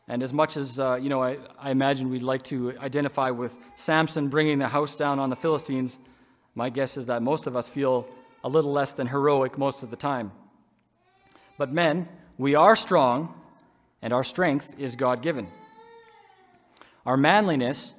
And 0.08 0.22
as 0.22 0.34
much 0.34 0.58
as, 0.58 0.80
uh, 0.80 0.96
you 0.96 1.10
know, 1.10 1.24
I, 1.24 1.38
I 1.58 1.72
imagine 1.72 2.10
we'd 2.10 2.22
like 2.22 2.44
to 2.44 2.78
identify 2.80 3.30
with 3.30 3.58
Samson 3.76 4.28
bringing 4.28 4.60
the 4.60 4.68
house 4.68 4.96
down 4.96 5.20
on 5.20 5.30
the 5.30 5.36
Philistines, 5.36 6.00
my 6.54 6.70
guess 6.70 6.98
is 6.98 7.06
that 7.06 7.22
most 7.22 7.48
of 7.48 7.56
us 7.56 7.68
feel 7.68 8.08
a 8.46 8.50
little 8.50 8.72
less 8.72 8.94
than 8.94 9.08
heroic 9.08 9.58
most 9.58 9.82
of 9.82 9.90
the 9.90 9.96
time. 9.96 10.32
But 11.58 11.74
men, 11.74 12.08
we 12.38 12.54
are 12.54 12.76
strong, 12.76 13.34
and 14.04 14.14
our 14.14 14.24
strength 14.24 14.80
is 14.80 14.96
God 14.96 15.24
given. 15.24 15.48
Our 17.08 17.18
manliness 17.18 17.96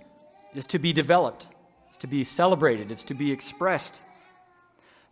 is 0.55 0.69
to 0.69 0.79
be 0.79 0.93
developed, 0.93 1.49
it's 1.89 1.97
to 1.99 2.07
be 2.07 2.23
celebrated, 2.23 2.93
it's 2.93 3.03
to 3.05 3.15
be 3.15 3.33
expressed. 3.33 4.05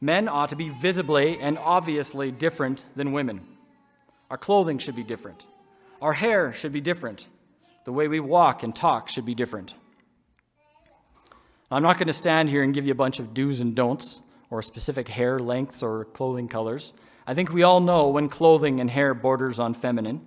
Men 0.00 0.28
ought 0.28 0.50
to 0.50 0.56
be 0.56 0.68
visibly 0.68 1.40
and 1.40 1.58
obviously 1.58 2.30
different 2.30 2.84
than 2.94 3.10
women. 3.10 3.40
Our 4.30 4.38
clothing 4.38 4.78
should 4.78 4.96
be 4.96 5.02
different. 5.02 5.46
Our 6.00 6.12
hair 6.12 6.52
should 6.52 6.72
be 6.72 6.80
different. 6.80 7.26
The 7.86 7.92
way 7.92 8.06
we 8.06 8.20
walk 8.20 8.62
and 8.62 8.74
talk 8.74 9.08
should 9.08 9.24
be 9.24 9.34
different. 9.34 9.74
I'm 11.72 11.82
not 11.82 11.98
going 11.98 12.06
to 12.06 12.12
stand 12.12 12.50
here 12.50 12.62
and 12.62 12.72
give 12.72 12.86
you 12.86 12.92
a 12.92 12.96
bunch 12.96 13.18
of 13.18 13.34
do's 13.34 13.60
and 13.60 13.74
don'ts 13.74 14.22
or 14.54 14.62
specific 14.62 15.08
hair 15.08 15.40
lengths 15.40 15.82
or 15.82 16.04
clothing 16.04 16.46
colors. 16.46 16.92
I 17.26 17.34
think 17.34 17.52
we 17.52 17.64
all 17.64 17.80
know 17.80 18.08
when 18.08 18.28
clothing 18.28 18.78
and 18.78 18.88
hair 18.88 19.12
borders 19.12 19.58
on 19.58 19.74
feminine. 19.74 20.24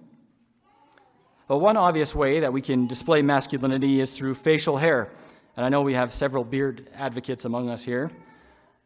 But 1.47 1.59
one 1.59 1.77
obvious 1.77 2.13
way 2.13 2.41
that 2.41 2.51
we 2.51 2.61
can 2.61 2.87
display 2.87 3.21
masculinity 3.21 4.01
is 4.01 4.17
through 4.17 4.33
facial 4.33 4.77
hair. 4.77 5.09
And 5.55 5.65
I 5.65 5.69
know 5.69 5.81
we 5.81 5.93
have 5.93 6.13
several 6.13 6.43
beard 6.43 6.89
advocates 6.93 7.45
among 7.45 7.69
us 7.69 7.85
here. 7.85 8.11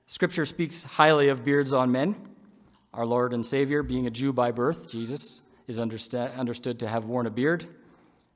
Scripture 0.05 0.45
speaks 0.45 0.83
highly 0.83 1.29
of 1.29 1.43
beards 1.43 1.73
on 1.73 1.91
men. 1.91 2.15
Our 2.93 3.07
Lord 3.07 3.33
and 3.33 3.43
Savior, 3.43 3.81
being 3.81 4.05
a 4.05 4.11
Jew 4.11 4.31
by 4.31 4.51
birth, 4.51 4.91
Jesus, 4.91 5.41
is 5.65 5.79
understood 5.79 6.79
to 6.79 6.87
have 6.87 7.05
worn 7.05 7.25
a 7.25 7.31
beard. 7.31 7.65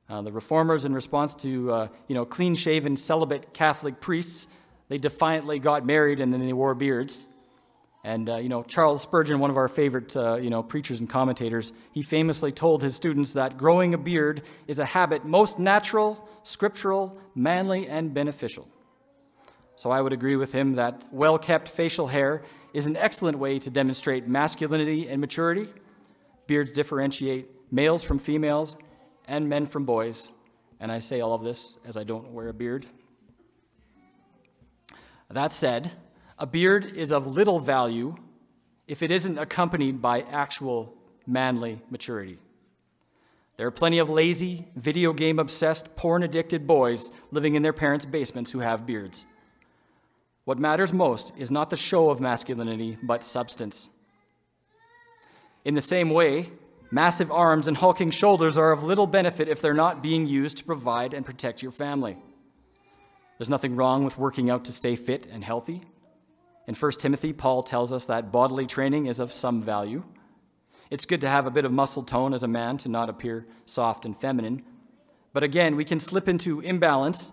Uh, 0.08 0.22
the 0.22 0.32
reformers, 0.32 0.84
in 0.84 0.92
response 0.92 1.36
to 1.36 1.72
uh, 1.72 1.88
you 2.08 2.14
know 2.14 2.24
clean-shaven 2.24 2.96
celibate 2.96 3.52
Catholic 3.52 4.00
priests, 4.00 4.48
they 4.88 4.98
defiantly 4.98 5.58
got 5.58 5.84
married 5.84 6.20
and 6.20 6.32
then 6.32 6.44
they 6.44 6.52
wore 6.52 6.74
beards. 6.74 7.28
And 8.04 8.28
uh, 8.28 8.36
you 8.36 8.48
know 8.48 8.62
Charles 8.62 9.02
Spurgeon, 9.02 9.40
one 9.40 9.50
of 9.50 9.56
our 9.56 9.68
favorite 9.68 10.16
uh, 10.16 10.36
you 10.36 10.50
know 10.50 10.62
preachers 10.62 11.00
and 11.00 11.08
commentators, 11.08 11.72
he 11.92 12.02
famously 12.02 12.52
told 12.52 12.82
his 12.82 12.94
students 12.94 13.32
that 13.32 13.58
growing 13.58 13.94
a 13.94 13.98
beard 13.98 14.42
is 14.66 14.78
a 14.78 14.84
habit 14.84 15.24
most 15.24 15.58
natural, 15.58 16.28
scriptural, 16.42 17.18
manly, 17.34 17.88
and 17.88 18.14
beneficial. 18.14 18.68
So 19.74 19.90
I 19.90 20.00
would 20.00 20.12
agree 20.12 20.36
with 20.36 20.52
him 20.52 20.74
that 20.74 21.04
well-kept 21.10 21.68
facial 21.68 22.06
hair 22.06 22.42
is 22.72 22.86
an 22.86 22.96
excellent 22.96 23.38
way 23.38 23.58
to 23.58 23.70
demonstrate 23.70 24.26
masculinity 24.26 25.08
and 25.08 25.20
maturity 25.20 25.68
Beards 26.46 26.72
differentiate 26.72 27.50
males 27.72 28.02
from 28.02 28.18
females 28.18 28.76
and 29.26 29.48
men 29.48 29.66
from 29.66 29.84
boys. 29.84 30.30
And 30.78 30.92
I 30.92 31.00
say 31.00 31.20
all 31.20 31.34
of 31.34 31.42
this 31.42 31.76
as 31.84 31.96
I 31.96 32.04
don't 32.04 32.30
wear 32.30 32.48
a 32.48 32.54
beard. 32.54 32.86
That 35.30 35.52
said, 35.52 35.92
a 36.38 36.46
beard 36.46 36.96
is 36.96 37.10
of 37.10 37.26
little 37.26 37.58
value 37.58 38.16
if 38.86 39.02
it 39.02 39.10
isn't 39.10 39.38
accompanied 39.38 40.00
by 40.00 40.20
actual 40.22 40.94
manly 41.26 41.82
maturity. 41.90 42.38
There 43.56 43.66
are 43.66 43.72
plenty 43.72 43.98
of 43.98 44.10
lazy, 44.10 44.68
video 44.76 45.12
game 45.12 45.38
obsessed, 45.38 45.96
porn 45.96 46.22
addicted 46.22 46.66
boys 46.66 47.10
living 47.30 47.54
in 47.54 47.62
their 47.62 47.72
parents' 47.72 48.04
basements 48.04 48.52
who 48.52 48.60
have 48.60 48.86
beards. 48.86 49.26
What 50.44 50.58
matters 50.58 50.92
most 50.92 51.32
is 51.36 51.50
not 51.50 51.70
the 51.70 51.76
show 51.76 52.10
of 52.10 52.20
masculinity, 52.20 52.98
but 53.02 53.24
substance. 53.24 53.88
In 55.64 55.74
the 55.74 55.80
same 55.80 56.10
way, 56.10 56.52
massive 56.92 57.32
arms 57.32 57.66
and 57.66 57.78
hulking 57.78 58.10
shoulders 58.10 58.56
are 58.56 58.70
of 58.70 58.84
little 58.84 59.08
benefit 59.08 59.48
if 59.48 59.60
they're 59.60 59.74
not 59.74 60.02
being 60.02 60.26
used 60.26 60.58
to 60.58 60.64
provide 60.64 61.14
and 61.14 61.26
protect 61.26 61.62
your 61.62 61.72
family. 61.72 62.16
There's 63.38 63.48
nothing 63.48 63.76
wrong 63.76 64.04
with 64.04 64.18
working 64.18 64.50
out 64.50 64.64
to 64.66 64.72
stay 64.72 64.96
fit 64.96 65.26
and 65.30 65.44
healthy. 65.44 65.82
In 66.66 66.74
1 66.74 66.92
Timothy, 66.92 67.32
Paul 67.32 67.62
tells 67.62 67.92
us 67.92 68.06
that 68.06 68.32
bodily 68.32 68.66
training 68.66 69.06
is 69.06 69.20
of 69.20 69.32
some 69.32 69.62
value. 69.62 70.04
It's 70.90 71.04
good 71.04 71.20
to 71.20 71.28
have 71.28 71.46
a 71.46 71.50
bit 71.50 71.64
of 71.64 71.72
muscle 71.72 72.02
tone 72.02 72.32
as 72.32 72.42
a 72.42 72.48
man 72.48 72.78
to 72.78 72.88
not 72.88 73.08
appear 73.08 73.46
soft 73.64 74.04
and 74.04 74.16
feminine. 74.16 74.62
But 75.32 75.42
again, 75.42 75.76
we 75.76 75.84
can 75.84 76.00
slip 76.00 76.28
into 76.28 76.60
imbalance 76.60 77.32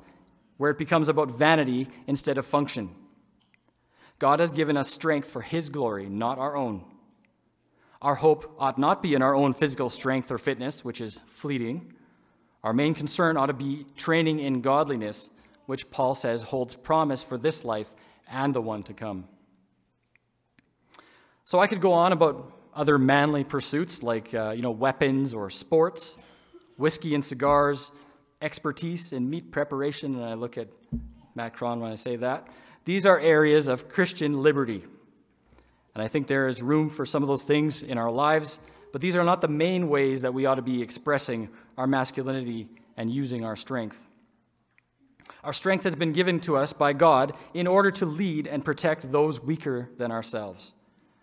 where 0.57 0.71
it 0.71 0.77
becomes 0.77 1.09
about 1.09 1.31
vanity 1.31 1.87
instead 2.07 2.37
of 2.37 2.45
function. 2.45 2.89
God 4.19 4.39
has 4.39 4.51
given 4.51 4.77
us 4.77 4.91
strength 4.91 5.29
for 5.29 5.41
His 5.41 5.69
glory, 5.69 6.07
not 6.09 6.37
our 6.37 6.55
own. 6.55 6.85
Our 8.01 8.15
hope 8.15 8.55
ought 8.59 8.77
not 8.77 9.01
be 9.01 9.13
in 9.13 9.21
our 9.21 9.33
own 9.33 9.53
physical 9.53 9.89
strength 9.89 10.31
or 10.31 10.37
fitness, 10.37 10.83
which 10.83 10.99
is 10.99 11.21
fleeting. 11.27 11.93
Our 12.63 12.73
main 12.73 12.93
concern 12.93 13.37
ought 13.37 13.47
to 13.47 13.53
be 13.53 13.85
training 13.95 14.39
in 14.39 14.61
godliness, 14.61 15.29
which 15.65 15.89
Paul 15.91 16.13
says 16.13 16.43
holds 16.43 16.75
promise 16.75 17.23
for 17.23 17.37
this 17.37 17.63
life 17.63 17.93
and 18.29 18.53
the 18.53 18.61
one 18.61 18.83
to 18.83 18.93
come. 18.93 19.25
So 21.45 21.59
I 21.59 21.67
could 21.67 21.81
go 21.81 21.93
on 21.93 22.11
about 22.11 22.51
other 22.73 22.97
manly 22.97 23.43
pursuits 23.43 24.01
like 24.01 24.33
uh, 24.33 24.51
you 24.51 24.61
know 24.61 24.71
weapons 24.71 25.33
or 25.33 25.49
sports, 25.49 26.15
whiskey 26.77 27.13
and 27.15 27.23
cigars, 27.23 27.91
expertise 28.41 29.13
in 29.13 29.29
meat 29.29 29.51
preparation, 29.51 30.15
and 30.15 30.25
I 30.25 30.33
look 30.33 30.57
at 30.57 30.67
Matt 31.35 31.53
Cron 31.53 31.79
when 31.79 31.91
I 31.91 31.95
say 31.95 32.15
that. 32.17 32.47
These 32.85 33.05
are 33.05 33.19
areas 33.19 33.67
of 33.67 33.89
Christian 33.89 34.41
liberty 34.43 34.83
and 35.95 36.03
I 36.03 36.07
think 36.07 36.27
there 36.27 36.47
is 36.47 36.61
room 36.61 36.89
for 36.89 37.05
some 37.05 37.21
of 37.21 37.29
those 37.29 37.43
things 37.43 37.83
in 37.83 37.97
our 37.97 38.11
lives, 38.11 38.59
but 38.91 39.01
these 39.01 39.15
are 39.15 39.23
not 39.23 39.41
the 39.41 39.47
main 39.47 39.89
ways 39.89 40.21
that 40.21 40.33
we 40.33 40.45
ought 40.45 40.55
to 40.55 40.61
be 40.61 40.81
expressing 40.81 41.49
our 41.77 41.87
masculinity 41.87 42.67
and 42.97 43.11
using 43.11 43.45
our 43.45 43.55
strength. 43.55 44.05
Our 45.43 45.53
strength 45.53 45.83
has 45.83 45.95
been 45.95 46.13
given 46.13 46.39
to 46.41 46.55
us 46.55 46.71
by 46.71 46.93
God 46.93 47.33
in 47.53 47.67
order 47.67 47.91
to 47.91 48.05
lead 48.05 48.47
and 48.47 48.63
protect 48.63 49.11
those 49.11 49.41
weaker 49.41 49.89
than 49.97 50.11
ourselves. 50.11 50.73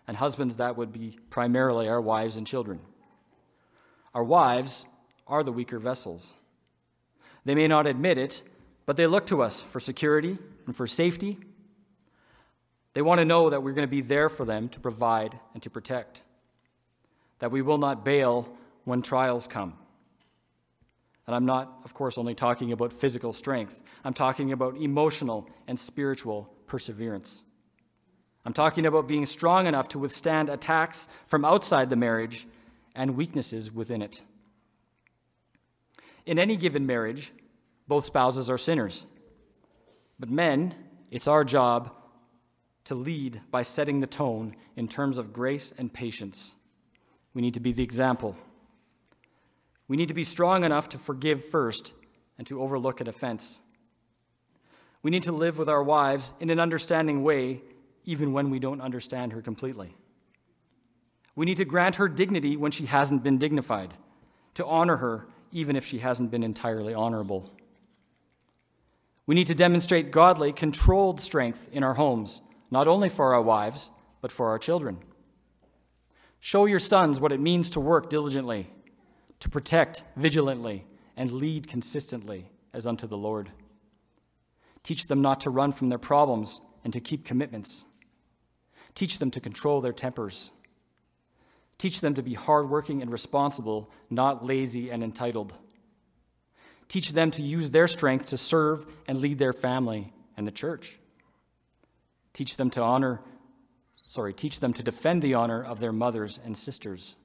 And 0.07 0.17
husbands, 0.17 0.57
that 0.57 0.77
would 0.77 0.91
be 0.91 1.17
primarily 1.29 1.87
our 1.87 2.01
wives 2.01 2.37
and 2.37 2.45
children. 2.45 2.81
Our 4.13 4.23
wives 4.23 4.85
are 5.27 5.43
the 5.43 5.51
weaker 5.51 5.79
vessels. 5.79 6.33
They 7.45 7.55
may 7.55 7.67
not 7.67 7.87
admit 7.87 8.17
it, 8.17 8.43
but 8.85 8.97
they 8.97 9.07
look 9.07 9.25
to 9.27 9.41
us 9.41 9.61
for 9.61 9.79
security 9.79 10.37
and 10.67 10.75
for 10.75 10.85
safety. 10.85 11.39
They 12.93 13.01
want 13.01 13.19
to 13.19 13.25
know 13.25 13.49
that 13.49 13.63
we're 13.63 13.73
going 13.73 13.87
to 13.87 13.91
be 13.91 14.01
there 14.01 14.29
for 14.29 14.45
them 14.45 14.69
to 14.69 14.79
provide 14.79 15.39
and 15.53 15.63
to 15.63 15.69
protect, 15.69 16.23
that 17.39 17.51
we 17.51 17.61
will 17.61 17.77
not 17.77 18.05
bail 18.05 18.49
when 18.83 19.01
trials 19.01 19.47
come. 19.47 19.77
And 21.31 21.37
I'm 21.37 21.45
not, 21.45 21.79
of 21.85 21.93
course, 21.93 22.17
only 22.17 22.35
talking 22.35 22.73
about 22.73 22.91
physical 22.91 23.31
strength, 23.31 23.81
I'm 24.03 24.13
talking 24.13 24.51
about 24.51 24.75
emotional 24.75 25.49
and 25.65 25.79
spiritual 25.79 26.53
perseverance. 26.67 27.45
I'm 28.43 28.51
talking 28.51 28.85
about 28.85 29.07
being 29.07 29.25
strong 29.25 29.65
enough 29.65 29.87
to 29.89 29.99
withstand 29.99 30.49
attacks 30.49 31.07
from 31.27 31.45
outside 31.45 31.89
the 31.89 31.95
marriage 31.95 32.45
and 32.95 33.15
weaknesses 33.15 33.71
within 33.71 34.01
it. 34.01 34.23
In 36.25 36.37
any 36.37 36.57
given 36.57 36.85
marriage, 36.85 37.31
both 37.87 38.03
spouses 38.03 38.49
are 38.49 38.57
sinners. 38.57 39.05
But 40.19 40.29
men, 40.29 40.75
it's 41.11 41.29
our 41.29 41.45
job 41.45 41.95
to 42.83 42.93
lead 42.93 43.39
by 43.49 43.63
setting 43.63 44.01
the 44.01 44.05
tone 44.05 44.57
in 44.75 44.89
terms 44.89 45.17
of 45.17 45.31
grace 45.31 45.71
and 45.77 45.93
patience. 45.93 46.55
We 47.33 47.41
need 47.41 47.53
to 47.53 47.61
be 47.61 47.71
the 47.71 47.83
example. 47.83 48.35
We 49.91 49.97
need 49.97 50.07
to 50.07 50.13
be 50.13 50.23
strong 50.23 50.63
enough 50.63 50.87
to 50.89 50.97
forgive 50.97 51.43
first 51.43 51.91
and 52.37 52.47
to 52.47 52.61
overlook 52.61 53.01
an 53.01 53.09
offense. 53.09 53.59
We 55.03 55.11
need 55.11 55.23
to 55.23 55.33
live 55.33 55.57
with 55.57 55.67
our 55.67 55.83
wives 55.83 56.31
in 56.39 56.49
an 56.49 56.61
understanding 56.61 57.23
way, 57.23 57.61
even 58.05 58.31
when 58.31 58.49
we 58.49 58.57
don't 58.57 58.79
understand 58.79 59.33
her 59.33 59.41
completely. 59.41 59.97
We 61.35 61.45
need 61.45 61.57
to 61.57 61.65
grant 61.65 61.97
her 61.97 62.07
dignity 62.07 62.55
when 62.55 62.71
she 62.71 62.85
hasn't 62.85 63.21
been 63.21 63.37
dignified, 63.37 63.93
to 64.53 64.65
honor 64.65 64.95
her 64.95 65.27
even 65.51 65.75
if 65.75 65.83
she 65.83 65.99
hasn't 65.99 66.31
been 66.31 66.41
entirely 66.41 66.93
honorable. 66.93 67.51
We 69.25 69.35
need 69.35 69.47
to 69.47 69.55
demonstrate 69.55 70.09
godly, 70.09 70.53
controlled 70.53 71.19
strength 71.19 71.67
in 71.69 71.83
our 71.83 71.95
homes, 71.95 72.39
not 72.71 72.87
only 72.87 73.09
for 73.09 73.33
our 73.33 73.41
wives, 73.41 73.89
but 74.21 74.31
for 74.31 74.51
our 74.51 74.57
children. 74.57 74.99
Show 76.39 76.63
your 76.63 76.79
sons 76.79 77.19
what 77.19 77.33
it 77.33 77.41
means 77.41 77.69
to 77.71 77.81
work 77.81 78.09
diligently, 78.09 78.71
to 79.41 79.49
protect 79.49 80.03
vigilantly, 80.15 80.85
and 81.17 81.33
lead 81.33 81.67
consistently 81.67 82.49
as 82.73 82.87
unto 82.87 83.05
the 83.05 83.17
Lord. 83.17 83.51
Teach 84.83 85.07
them 85.07 85.21
not 85.21 85.41
to 85.41 85.49
run 85.49 85.71
from 85.71 85.89
their 85.89 85.99
problems 85.99 86.61
and 86.83 86.93
to 86.93 86.99
keep 86.99 87.25
commitments. 87.25 87.85
Teach 88.95 89.19
them 89.19 89.29
to 89.31 89.39
control 89.39 89.81
their 89.81 89.93
tempers. 89.93 90.51
Teach 91.77 92.01
them 92.01 92.13
to 92.13 92.23
be 92.23 92.33
hardworking 92.33 93.01
and 93.01 93.11
responsible, 93.11 93.91
not 94.09 94.45
lazy 94.45 94.89
and 94.89 95.03
entitled. 95.03 95.53
Teach 96.87 97.13
them 97.13 97.31
to 97.31 97.41
use 97.41 97.71
their 97.71 97.87
strength 97.87 98.27
to 98.29 98.37
serve 98.37 98.85
and 99.07 99.19
lead 99.19 99.39
their 99.39 99.53
family 99.53 100.13
and 100.37 100.47
the 100.47 100.51
church. 100.51 100.99
Teach 102.33 102.57
them 102.57 102.69
to 102.71 102.81
honor, 102.81 103.21
sorry, 104.03 104.33
teach 104.33 104.59
them 104.59 104.73
to 104.73 104.83
defend 104.83 105.21
the 105.21 105.33
honor 105.33 105.63
of 105.63 105.79
their 105.79 105.93
mothers 105.93 106.39
and 106.43 106.57
sisters. 106.57 107.15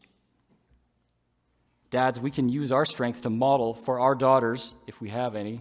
Dads, 1.91 2.19
we 2.21 2.31
can 2.31 2.49
use 2.49 2.73
our 2.73 2.85
strength 2.85 3.21
to 3.23 3.31
model 3.31 3.75
for 3.75 4.01
our 4.01 4.15
daughters, 4.15 4.75
if 4.87 5.01
we 5.01 5.11
have 5.11 5.37
any, 5.37 5.61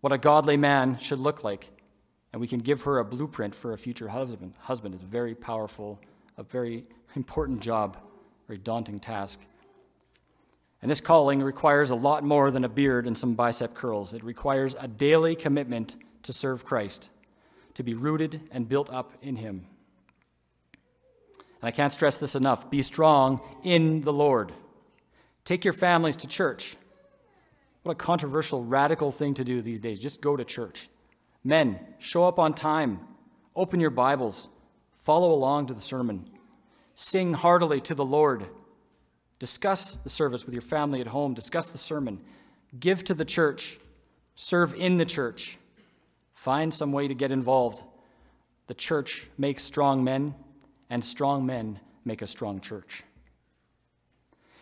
what 0.00 0.12
a 0.12 0.18
godly 0.18 0.56
man 0.56 0.98
should 0.98 1.18
look 1.18 1.42
like. 1.42 1.70
And 2.32 2.40
we 2.40 2.48
can 2.48 2.60
give 2.60 2.82
her 2.82 2.98
a 2.98 3.04
blueprint 3.04 3.54
for 3.54 3.72
a 3.72 3.78
future 3.78 4.08
husband. 4.08 4.54
Husband 4.60 4.94
is 4.94 5.02
a 5.02 5.06
very 5.06 5.34
powerful, 5.34 6.00
a 6.36 6.42
very 6.42 6.84
important 7.16 7.60
job, 7.60 7.96
very 8.46 8.58
daunting 8.58 9.00
task. 9.00 9.40
And 10.82 10.90
this 10.90 11.00
calling 11.00 11.42
requires 11.42 11.90
a 11.90 11.94
lot 11.94 12.22
more 12.22 12.50
than 12.50 12.64
a 12.64 12.68
beard 12.68 13.06
and 13.06 13.16
some 13.16 13.34
bicep 13.34 13.74
curls. 13.74 14.12
It 14.12 14.22
requires 14.22 14.76
a 14.78 14.86
daily 14.86 15.34
commitment 15.34 15.96
to 16.24 16.32
serve 16.32 16.64
Christ, 16.64 17.08
to 17.72 17.82
be 17.82 17.94
rooted 17.94 18.42
and 18.50 18.68
built 18.68 18.92
up 18.92 19.12
in 19.22 19.36
Him. 19.36 19.66
And 21.62 21.68
I 21.68 21.70
can't 21.70 21.90
stress 21.90 22.18
this 22.18 22.34
enough 22.34 22.68
be 22.70 22.82
strong 22.82 23.40
in 23.62 24.02
the 24.02 24.12
Lord. 24.12 24.52
Take 25.44 25.64
your 25.64 25.74
families 25.74 26.16
to 26.16 26.28
church. 26.28 26.76
What 27.82 27.92
a 27.92 27.96
controversial, 27.96 28.64
radical 28.64 29.12
thing 29.12 29.34
to 29.34 29.44
do 29.44 29.60
these 29.60 29.80
days. 29.80 30.00
Just 30.00 30.22
go 30.22 30.36
to 30.36 30.44
church. 30.44 30.88
Men, 31.42 31.78
show 31.98 32.24
up 32.24 32.38
on 32.38 32.54
time. 32.54 33.00
Open 33.54 33.78
your 33.78 33.90
Bibles. 33.90 34.48
Follow 34.94 35.32
along 35.32 35.66
to 35.66 35.74
the 35.74 35.80
sermon. 35.80 36.30
Sing 36.94 37.34
heartily 37.34 37.80
to 37.82 37.94
the 37.94 38.04
Lord. 38.04 38.46
Discuss 39.38 39.92
the 39.96 40.08
service 40.08 40.46
with 40.46 40.54
your 40.54 40.62
family 40.62 41.02
at 41.02 41.08
home. 41.08 41.34
Discuss 41.34 41.68
the 41.68 41.78
sermon. 41.78 42.20
Give 42.80 43.04
to 43.04 43.12
the 43.12 43.26
church. 43.26 43.78
Serve 44.34 44.74
in 44.74 44.96
the 44.96 45.04
church. 45.04 45.58
Find 46.32 46.72
some 46.72 46.92
way 46.92 47.06
to 47.06 47.14
get 47.14 47.30
involved. 47.30 47.82
The 48.66 48.74
church 48.74 49.28
makes 49.36 49.62
strong 49.62 50.02
men, 50.02 50.34
and 50.88 51.04
strong 51.04 51.44
men 51.44 51.80
make 52.04 52.22
a 52.22 52.26
strong 52.26 52.60
church. 52.60 53.04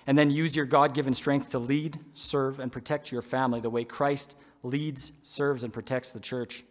And 0.06 0.18
then 0.18 0.30
use 0.30 0.56
your 0.56 0.66
God 0.66 0.94
given 0.94 1.14
strength 1.14 1.50
to 1.50 1.58
lead, 1.58 1.98
serve, 2.14 2.58
and 2.58 2.72
protect 2.72 3.12
your 3.12 3.22
family 3.22 3.60
the 3.60 3.70
way 3.70 3.84
Christ 3.84 4.36
leads, 4.62 5.12
serves, 5.22 5.62
and 5.62 5.72
protects 5.72 6.12
the 6.12 6.20
church. 6.20 6.64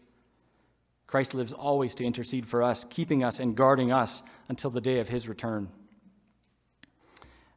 Christ 1.08 1.34
lives 1.34 1.54
always 1.54 1.94
to 1.96 2.06
intercede 2.06 2.48
for 2.48 2.64
us, 2.64 2.86
keeping 2.90 3.24
us 3.24 3.40
and 3.40 3.56
guarding 3.56 3.92
us 3.92 4.24
until 4.48 4.70
the 4.70 4.82
day 4.82 5.00
of 5.00 5.10
his 5.10 5.28
return. 5.28 5.70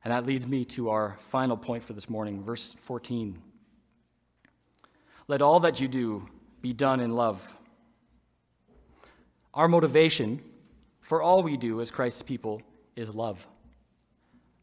And 0.05 0.13
that 0.13 0.27
leads 0.27 0.47
me 0.47 0.65
to 0.67 0.91
our 0.91 1.19
final 1.29 1.57
point 1.57 1.83
for 1.85 1.93
this 1.93 2.11
morning, 2.11 2.43
verse 2.43 2.77
14. 2.83 3.41
Let 5.29 5.41
all 5.41 5.61
that 5.61 5.81
you 5.81 5.89
do 5.89 6.29
be 6.61 6.73
done 6.73 7.01
in 7.01 7.11
love. 7.11 7.57
Our 9.55 9.69
motivation 9.69 10.43
for 11.01 11.23
all 11.23 11.43
we 11.43 11.57
do 11.57 11.81
as 11.81 11.91
Christ's 11.91 12.23
people 12.23 12.61
is 12.97 13.15
love. 13.15 13.47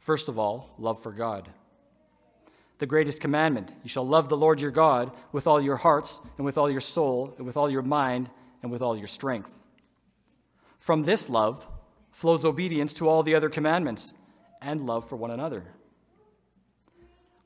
First 0.01 0.27
of 0.27 0.39
all, 0.39 0.71
love 0.79 1.01
for 1.01 1.11
God. 1.11 1.47
The 2.79 2.87
greatest 2.87 3.21
commandment 3.21 3.71
you 3.83 3.89
shall 3.89 4.05
love 4.05 4.29
the 4.29 4.35
Lord 4.35 4.59
your 4.59 4.71
God 4.71 5.11
with 5.31 5.45
all 5.45 5.61
your 5.61 5.77
hearts, 5.77 6.19
and 6.37 6.43
with 6.43 6.57
all 6.57 6.71
your 6.71 6.81
soul, 6.81 7.35
and 7.37 7.45
with 7.45 7.55
all 7.55 7.71
your 7.71 7.83
mind, 7.83 8.31
and 8.63 8.71
with 8.71 8.81
all 8.81 8.97
your 8.97 9.07
strength. 9.07 9.59
From 10.79 11.03
this 11.03 11.29
love 11.29 11.67
flows 12.11 12.43
obedience 12.43 12.93
to 12.95 13.07
all 13.07 13.21
the 13.21 13.35
other 13.35 13.47
commandments 13.47 14.15
and 14.59 14.81
love 14.81 15.07
for 15.07 15.15
one 15.15 15.29
another. 15.29 15.65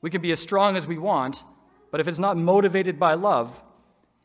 We 0.00 0.08
can 0.08 0.22
be 0.22 0.32
as 0.32 0.40
strong 0.40 0.76
as 0.76 0.86
we 0.86 0.96
want, 0.96 1.44
but 1.90 2.00
if 2.00 2.08
it's 2.08 2.18
not 2.18 2.38
motivated 2.38 2.98
by 2.98 3.12
love, 3.12 3.62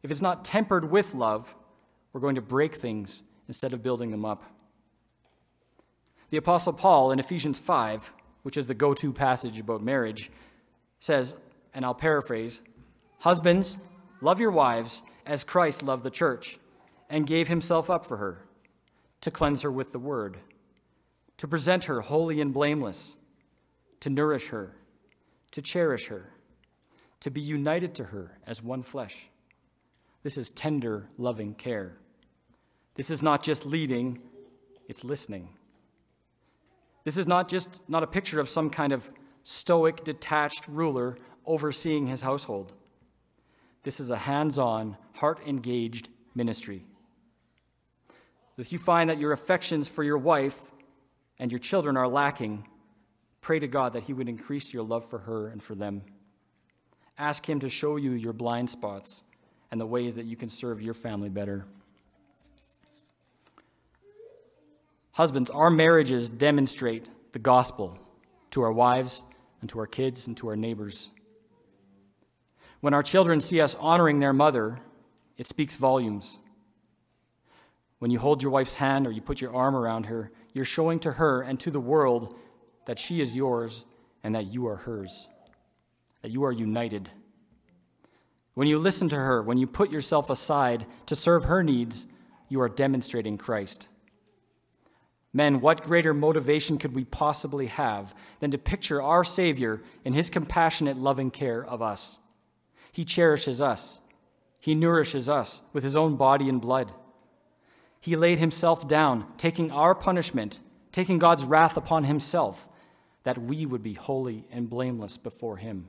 if 0.04 0.10
it's 0.10 0.22
not 0.22 0.46
tempered 0.46 0.90
with 0.90 1.14
love, 1.14 1.54
we're 2.14 2.22
going 2.22 2.36
to 2.36 2.42
break 2.42 2.76
things 2.76 3.24
instead 3.50 3.74
of 3.74 3.84
building 3.84 4.12
them 4.12 4.24
up. 4.24 4.44
The 6.30 6.38
Apostle 6.38 6.72
Paul 6.72 7.12
in 7.12 7.20
Ephesians 7.20 7.60
5, 7.60 8.14
which 8.44 8.58
is 8.58 8.68
the 8.68 8.74
go 8.74 8.94
to 8.94 9.14
passage 9.14 9.60
about 9.60 9.82
marriage, 9.82 10.32
says, 11.00 11.36
and 11.74 11.86
I'll 11.86 11.94
paraphrase 11.94 12.62
Husbands, 13.20 13.78
love 14.20 14.39
your 14.39 14.52
wives 14.52 15.04
as 15.26 15.44
Christ 15.44 15.84
loved 15.84 16.04
the 16.04 16.10
church 16.10 16.58
and 17.10 17.28
gave 17.28 17.48
himself 17.48 17.89
up 17.89 18.04
for 18.06 18.18
her 18.18 18.46
to 19.22 19.30
cleanse 19.30 19.62
her 19.62 19.72
with 19.72 19.92
the 19.92 20.00
word 20.00 20.38
to 21.42 21.48
present 21.48 21.86
her 21.86 22.02
holy 22.02 22.39
and 22.39 22.54
blameless, 22.54 23.18
to 24.00 24.12
nourish 24.12 24.50
her, 24.50 24.76
to 25.50 25.60
cherish 25.60 26.06
her, 26.06 26.30
to 27.20 27.32
be 27.32 27.42
united 27.42 27.96
to 27.96 28.04
her 28.04 28.38
as 28.46 28.62
one 28.62 28.84
flesh. 28.84 29.28
This 30.22 30.38
is 30.38 30.52
tender, 30.52 31.10
loving 31.18 31.56
care. 31.56 31.98
This 32.94 33.10
is 33.10 33.24
not 33.24 33.42
just 33.42 33.66
leading, 33.66 34.22
it's 34.88 35.04
listening. 35.04 35.50
This 37.04 37.18
is 37.18 37.28
not 37.28 37.47
just 37.47 37.88
not 37.89 38.04
a 38.04 38.08
picture 38.08 38.39
of 38.39 38.49
some 38.49 38.70
kind 38.70 38.93
of 38.93 39.12
stoic, 39.43 40.04
detached 40.04 40.68
ruler 40.68 41.18
overseeing 41.45 42.08
his 42.08 42.22
household. 42.22 42.74
This 43.84 43.99
is 43.99 44.12
a 44.12 44.18
hands 44.18 44.60
on, 44.60 44.97
heart 45.14 45.39
engaged 45.45 46.10
ministry. 46.36 46.86
If 48.58 48.72
you 48.72 48.78
find 48.78 49.10
that 49.10 49.18
your 49.18 49.32
affections 49.32 49.88
for 49.88 50.04
your 50.04 50.20
wife 50.20 50.72
and 51.39 51.52
your 51.52 51.60
children 51.60 51.97
are 51.97 52.08
lacking, 52.08 52.68
pray 53.41 53.58
to 53.58 53.68
God 53.68 53.93
that 53.93 54.04
He 54.04 54.14
would 54.14 54.30
increase 54.30 54.72
your 54.72 54.84
love 54.84 55.04
for 55.04 55.20
her 55.20 55.47
and 55.47 55.64
for 55.64 55.74
them. 55.74 56.04
Ask 57.18 57.49
Him 57.49 57.60
to 57.62 57.70
show 57.70 57.95
you 57.95 58.12
your 58.12 58.34
blind 58.34 58.70
spots 58.70 59.24
and 59.72 59.82
the 59.82 59.86
ways 59.86 60.16
that 60.16 60.26
you 60.26 60.36
can 60.36 60.49
serve 60.49 60.82
your 60.82 60.93
family 60.93 61.30
better. 61.30 61.66
Husbands, 65.22 65.52
our 65.52 65.70
marriages 65.70 66.32
demonstrate 66.32 67.08
the 67.32 67.38
gospel, 67.38 67.96
to 68.50 68.64
our 68.64 68.74
wives, 68.74 69.24
and 69.62 69.70
to 69.70 69.78
our 69.78 69.86
kids, 69.86 70.26
and 70.26 70.36
to 70.38 70.48
our 70.48 70.56
neighbors. 70.56 71.12
When 72.80 72.96
our 72.96 73.04
children 73.04 73.40
see 73.40 73.62
us 73.62 73.76
honoring 73.76 74.18
their 74.18 74.34
mother, 74.34 74.80
it 75.38 75.46
speaks 75.46 75.76
volumes. 75.76 76.40
When 78.00 78.10
you 78.10 78.18
hold 78.18 78.42
your 78.42 78.52
wife's 78.52 78.74
hand 78.74 79.06
or 79.06 79.12
you 79.12 79.22
put 79.22 79.42
your 79.42 79.56
arm 79.56 79.76
around 79.76 80.08
her, 80.08 80.32
you're 80.54 80.66
showing 80.66 80.98
to 81.02 81.12
her 81.12 81.44
and 81.44 81.60
to 81.60 81.70
the 81.70 81.80
world 81.80 82.34
that 82.88 82.98
she 82.98 83.22
is 83.22 83.36
yours 83.36 83.86
and 84.24 84.34
that 84.34 84.52
you 84.52 84.66
are 84.66 84.78
hers, 84.78 85.28
that 86.24 86.32
you 86.32 86.44
are 86.46 86.52
united. 86.52 87.12
When 88.56 88.68
you 88.68 88.80
listen 88.80 89.08
to 89.10 89.18
her, 89.18 89.44
when 89.44 89.60
you 89.60 89.68
put 89.68 89.92
yourself 89.92 90.32
aside 90.32 90.88
to 91.06 91.16
serve 91.16 91.44
her 91.44 91.62
needs, 91.62 92.08
you 92.50 92.60
are 92.60 92.70
demonstrating 92.70 93.38
Christ. 93.38 93.88
Men, 95.34 95.62
what 95.62 95.84
greater 95.84 96.14
motivation 96.14 96.78
could 96.78 96.94
we 96.94 97.06
possibly 97.06 97.68
have 97.68 98.14
than 98.40 98.52
to 98.52 98.58
picture 98.58 99.02
our 99.02 99.24
Savior 99.24 99.82
in 100.04 100.14
his 100.14 100.30
compassionate, 100.30 100.98
loving 100.98 101.32
care 101.32 101.64
of 101.66 101.82
us? 101.82 102.20
He 102.92 103.06
cherishes 103.06 103.62
us, 103.62 104.02
he 104.60 104.76
nourishes 104.76 105.30
us 105.30 105.62
with 105.74 105.84
his 105.84 105.96
own 105.96 106.18
body 106.18 106.50
and 106.50 106.62
blood. 106.62 106.92
He 108.00 108.16
laid 108.16 108.40
himself 108.40 108.88
down, 108.88 109.26
taking 109.38 109.72
our 109.72 109.96
punishment, 109.96 110.60
taking 110.92 111.18
God's 111.18 111.46
wrath 111.46 111.78
upon 111.78 112.04
himself, 112.04 112.68
that 113.24 113.38
we 113.38 113.66
would 113.66 113.84
be 113.84 113.94
holy 113.94 114.46
and 114.52 114.70
blameless 114.70 115.18
before 115.18 115.58
him. 115.58 115.88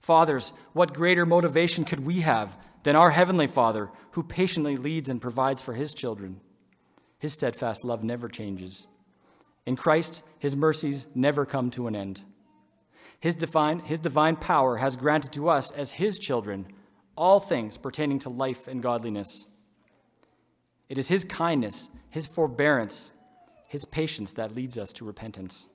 Fathers, 0.00 0.52
what 0.72 0.94
greater 0.94 1.26
motivation 1.26 1.84
could 1.84 2.00
we 2.00 2.20
have 2.20 2.56
than 2.82 2.96
our 2.96 3.10
Heavenly 3.10 3.46
Father, 3.46 3.90
who 4.12 4.22
patiently 4.22 4.76
leads 4.76 5.08
and 5.08 5.20
provides 5.20 5.60
for 5.60 5.74
his 5.74 5.94
children? 5.94 6.40
His 7.26 7.32
steadfast 7.32 7.84
love 7.84 8.04
never 8.04 8.28
changes. 8.28 8.86
In 9.66 9.74
Christ, 9.74 10.22
his 10.38 10.54
mercies 10.54 11.08
never 11.12 11.44
come 11.44 11.72
to 11.72 11.88
an 11.88 11.96
end. 11.96 12.22
His 13.18 13.34
divine, 13.34 13.80
his 13.80 13.98
divine 13.98 14.36
power 14.36 14.76
has 14.76 14.94
granted 14.94 15.32
to 15.32 15.48
us, 15.48 15.72
as 15.72 15.90
his 15.90 16.20
children, 16.20 16.68
all 17.16 17.40
things 17.40 17.78
pertaining 17.78 18.20
to 18.20 18.30
life 18.30 18.68
and 18.68 18.80
godliness. 18.80 19.48
It 20.88 20.98
is 20.98 21.08
his 21.08 21.24
kindness, 21.24 21.88
his 22.10 22.28
forbearance, 22.28 23.10
his 23.66 23.84
patience 23.84 24.32
that 24.34 24.54
leads 24.54 24.78
us 24.78 24.92
to 24.92 25.04
repentance. 25.04 25.68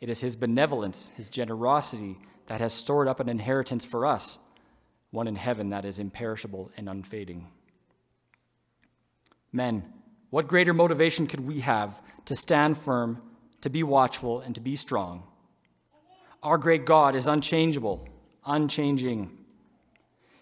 It 0.00 0.08
is 0.08 0.18
his 0.18 0.34
benevolence, 0.34 1.12
his 1.14 1.30
generosity 1.30 2.18
that 2.48 2.60
has 2.60 2.72
stored 2.72 3.06
up 3.06 3.20
an 3.20 3.28
inheritance 3.28 3.84
for 3.84 4.04
us, 4.04 4.40
one 5.12 5.28
in 5.28 5.36
heaven 5.36 5.68
that 5.68 5.84
is 5.84 6.00
imperishable 6.00 6.72
and 6.76 6.88
unfading. 6.88 7.52
Men, 9.52 9.92
what 10.36 10.48
greater 10.48 10.74
motivation 10.74 11.26
could 11.26 11.40
we 11.40 11.60
have 11.60 11.98
to 12.26 12.34
stand 12.36 12.76
firm, 12.76 13.22
to 13.62 13.70
be 13.70 13.82
watchful, 13.82 14.40
and 14.40 14.54
to 14.54 14.60
be 14.60 14.76
strong? 14.76 15.22
Our 16.42 16.58
great 16.58 16.84
God 16.84 17.16
is 17.16 17.26
unchangeable, 17.26 18.06
unchanging. 18.44 19.30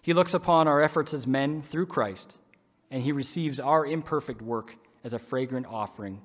He 0.01 0.11
looks 0.11 0.33
upon 0.33 0.67
our 0.67 0.81
efforts 0.81 1.13
as 1.13 1.25
men 1.25 1.61
through 1.61 1.85
Christ, 1.85 2.37
and 2.91 3.03
he 3.03 3.13
receives 3.13 3.57
our 3.57 3.85
imperfect 3.85 4.41
work 4.41 4.75
as 5.05 5.13
a 5.13 5.17
fragrant 5.17 5.65
offering 5.65 6.19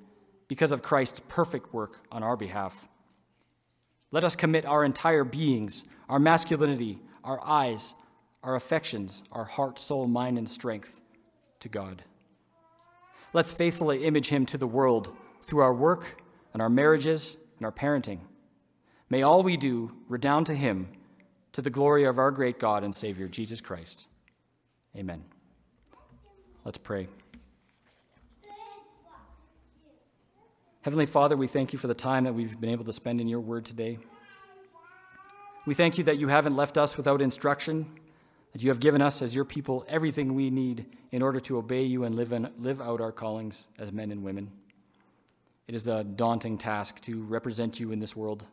because 0.48 0.72
of 0.72 0.82
Christ's 0.82 1.20
perfect 1.28 1.72
work 1.72 2.00
on 2.10 2.24
our 2.24 2.36
behalf. 2.36 2.88
Let 4.10 4.24
us 4.24 4.34
commit 4.34 4.66
our 4.66 4.84
entire 4.84 5.22
beings, 5.22 5.84
our 6.08 6.18
masculinity, 6.18 6.98
our 7.22 7.40
eyes, 7.46 7.94
our 8.42 8.56
affections, 8.56 9.22
our 9.30 9.44
heart, 9.44 9.78
soul, 9.78 10.08
mind, 10.08 10.38
and 10.38 10.50
strength 10.50 11.00
to 11.60 11.68
God. 11.68 12.02
Let's 13.32 13.52
faithfully 13.52 14.04
image 14.04 14.28
him 14.28 14.44
to 14.46 14.58
the 14.58 14.66
world 14.66 15.16
through 15.42 15.60
our 15.60 15.74
work 15.74 16.22
and 16.52 16.60
our 16.60 16.68
marriages 16.68 17.36
and 17.58 17.64
our 17.64 17.72
parenting. 17.72 18.20
May 19.08 19.22
all 19.22 19.42
we 19.42 19.56
do 19.56 19.92
redound 20.08 20.46
to 20.46 20.54
him 20.54 20.88
to 21.52 21.62
the 21.62 21.70
glory 21.70 22.04
of 22.04 22.18
our 22.18 22.30
great 22.30 22.58
God 22.58 22.84
and 22.84 22.94
Savior, 22.94 23.28
Jesus 23.28 23.60
Christ. 23.60 24.08
Amen. 24.96 25.24
Let's 26.64 26.78
pray. 26.78 27.08
Heavenly 30.82 31.06
Father, 31.06 31.36
we 31.36 31.46
thank 31.46 31.72
you 31.72 31.78
for 31.78 31.88
the 31.88 31.94
time 31.94 32.24
that 32.24 32.32
we've 32.32 32.58
been 32.58 32.70
able 32.70 32.84
to 32.86 32.92
spend 32.92 33.20
in 33.20 33.28
your 33.28 33.40
word 33.40 33.64
today. 33.64 33.98
We 35.66 35.74
thank 35.74 35.98
you 35.98 36.04
that 36.04 36.18
you 36.18 36.28
haven't 36.28 36.56
left 36.56 36.78
us 36.78 36.96
without 36.96 37.20
instruction, 37.20 37.86
that 38.52 38.62
you 38.62 38.70
have 38.70 38.80
given 38.80 39.00
us 39.00 39.22
as 39.22 39.34
your 39.34 39.44
people 39.44 39.84
everything 39.88 40.34
we 40.34 40.50
need 40.50 40.86
in 41.12 41.22
order 41.22 41.40
to 41.40 41.58
obey 41.58 41.82
you 41.82 42.04
and 42.04 42.14
live, 42.16 42.32
in, 42.32 42.50
live 42.58 42.80
out 42.80 43.00
our 43.00 43.12
callings 43.12 43.68
as 43.78 43.92
men 43.92 44.10
and 44.10 44.22
women. 44.22 44.50
It 45.68 45.74
is 45.74 45.86
a 45.86 46.02
daunting 46.02 46.58
task 46.58 47.00
to 47.02 47.22
represent 47.22 47.78
you 47.78 47.92
in 47.92 48.00
this 48.00 48.16
world. 48.16 48.44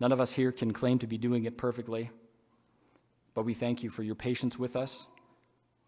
None 0.00 0.12
of 0.12 0.20
us 0.20 0.32
here 0.32 0.50
can 0.50 0.72
claim 0.72 0.98
to 1.00 1.06
be 1.06 1.18
doing 1.18 1.44
it 1.44 1.56
perfectly, 1.56 2.10
but 3.34 3.44
we 3.44 3.54
thank 3.54 3.82
you 3.82 3.90
for 3.90 4.02
your 4.02 4.14
patience 4.14 4.58
with 4.58 4.74
us, 4.74 5.06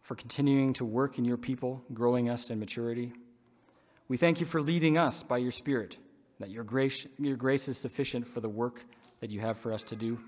for 0.01 0.15
continuing 0.15 0.75
to 0.75 0.85
work 0.85 1.19
in 1.19 1.25
your 1.25 1.37
people, 1.37 1.83
growing 1.93 2.29
us 2.29 2.51
in 2.51 2.61
maturity. 2.61 3.13
We 4.09 4.17
thank 4.17 4.39
you 4.39 4.47
for 4.47 4.61
leading 4.61 4.99
us 4.99 5.23
by 5.23 5.39
your 5.39 5.51
Spirit, 5.51 5.97
that 6.39 6.51
your 6.51 6.65
grace, 6.65 7.07
your 7.19 7.37
grace 7.37 7.67
is 7.67 7.79
sufficient 7.79 8.29
for 8.29 8.41
the 8.41 8.49
work 8.49 8.85
that 9.21 9.31
you 9.31 9.41
have 9.41 9.59
for 9.59 9.73
us 9.73 9.83
to 9.85 9.97
do. 9.97 10.21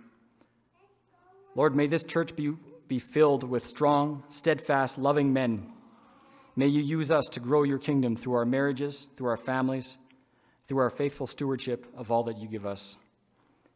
Lord, 1.55 1.77
may 1.77 1.87
this 1.87 2.05
church 2.05 2.35
be, 2.35 2.53
be 2.89 2.99
filled 2.99 3.45
with 3.45 3.65
strong, 3.65 4.25
steadfast, 4.29 4.99
loving 4.99 5.33
men. 5.33 5.71
May 6.57 6.67
you 6.67 6.83
use 6.83 7.11
us 7.11 7.27
to 7.33 7.41
grow 7.41 7.63
your 7.63 7.79
kingdom 7.79 8.17
through 8.17 8.35
our 8.35 8.45
marriages, 8.45 9.09
through 9.17 9.29
our 9.29 9.37
families, 9.37 9.99
through 10.67 10.79
our 10.79 10.91
faithful 10.91 11.27
stewardship 11.27 11.87
of 11.97 12.11
all 12.11 12.25
that 12.25 12.39
you 12.39 12.49
give 12.49 12.67
us. 12.67 12.99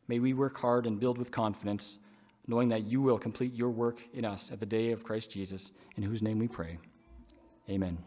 May 0.06 0.18
we 0.18 0.32
work 0.32 0.56
hard 0.58 0.86
and 0.86 0.98
build 0.98 1.18
with 1.18 1.30
confidence, 1.30 1.98
knowing 2.46 2.68
that 2.68 2.86
you 2.86 3.02
will 3.02 3.18
complete 3.18 3.54
your 3.54 3.70
work 3.70 4.00
in 4.12 4.24
us 4.24 4.50
at 4.50 4.60
the 4.60 4.66
day 4.66 4.90
of 4.92 5.04
Christ 5.04 5.30
Jesus, 5.30 5.72
in 5.96 6.02
whose 6.02 6.22
name 6.22 6.38
we 6.38 6.48
pray. 6.48 6.78
Amen. 7.68 7.98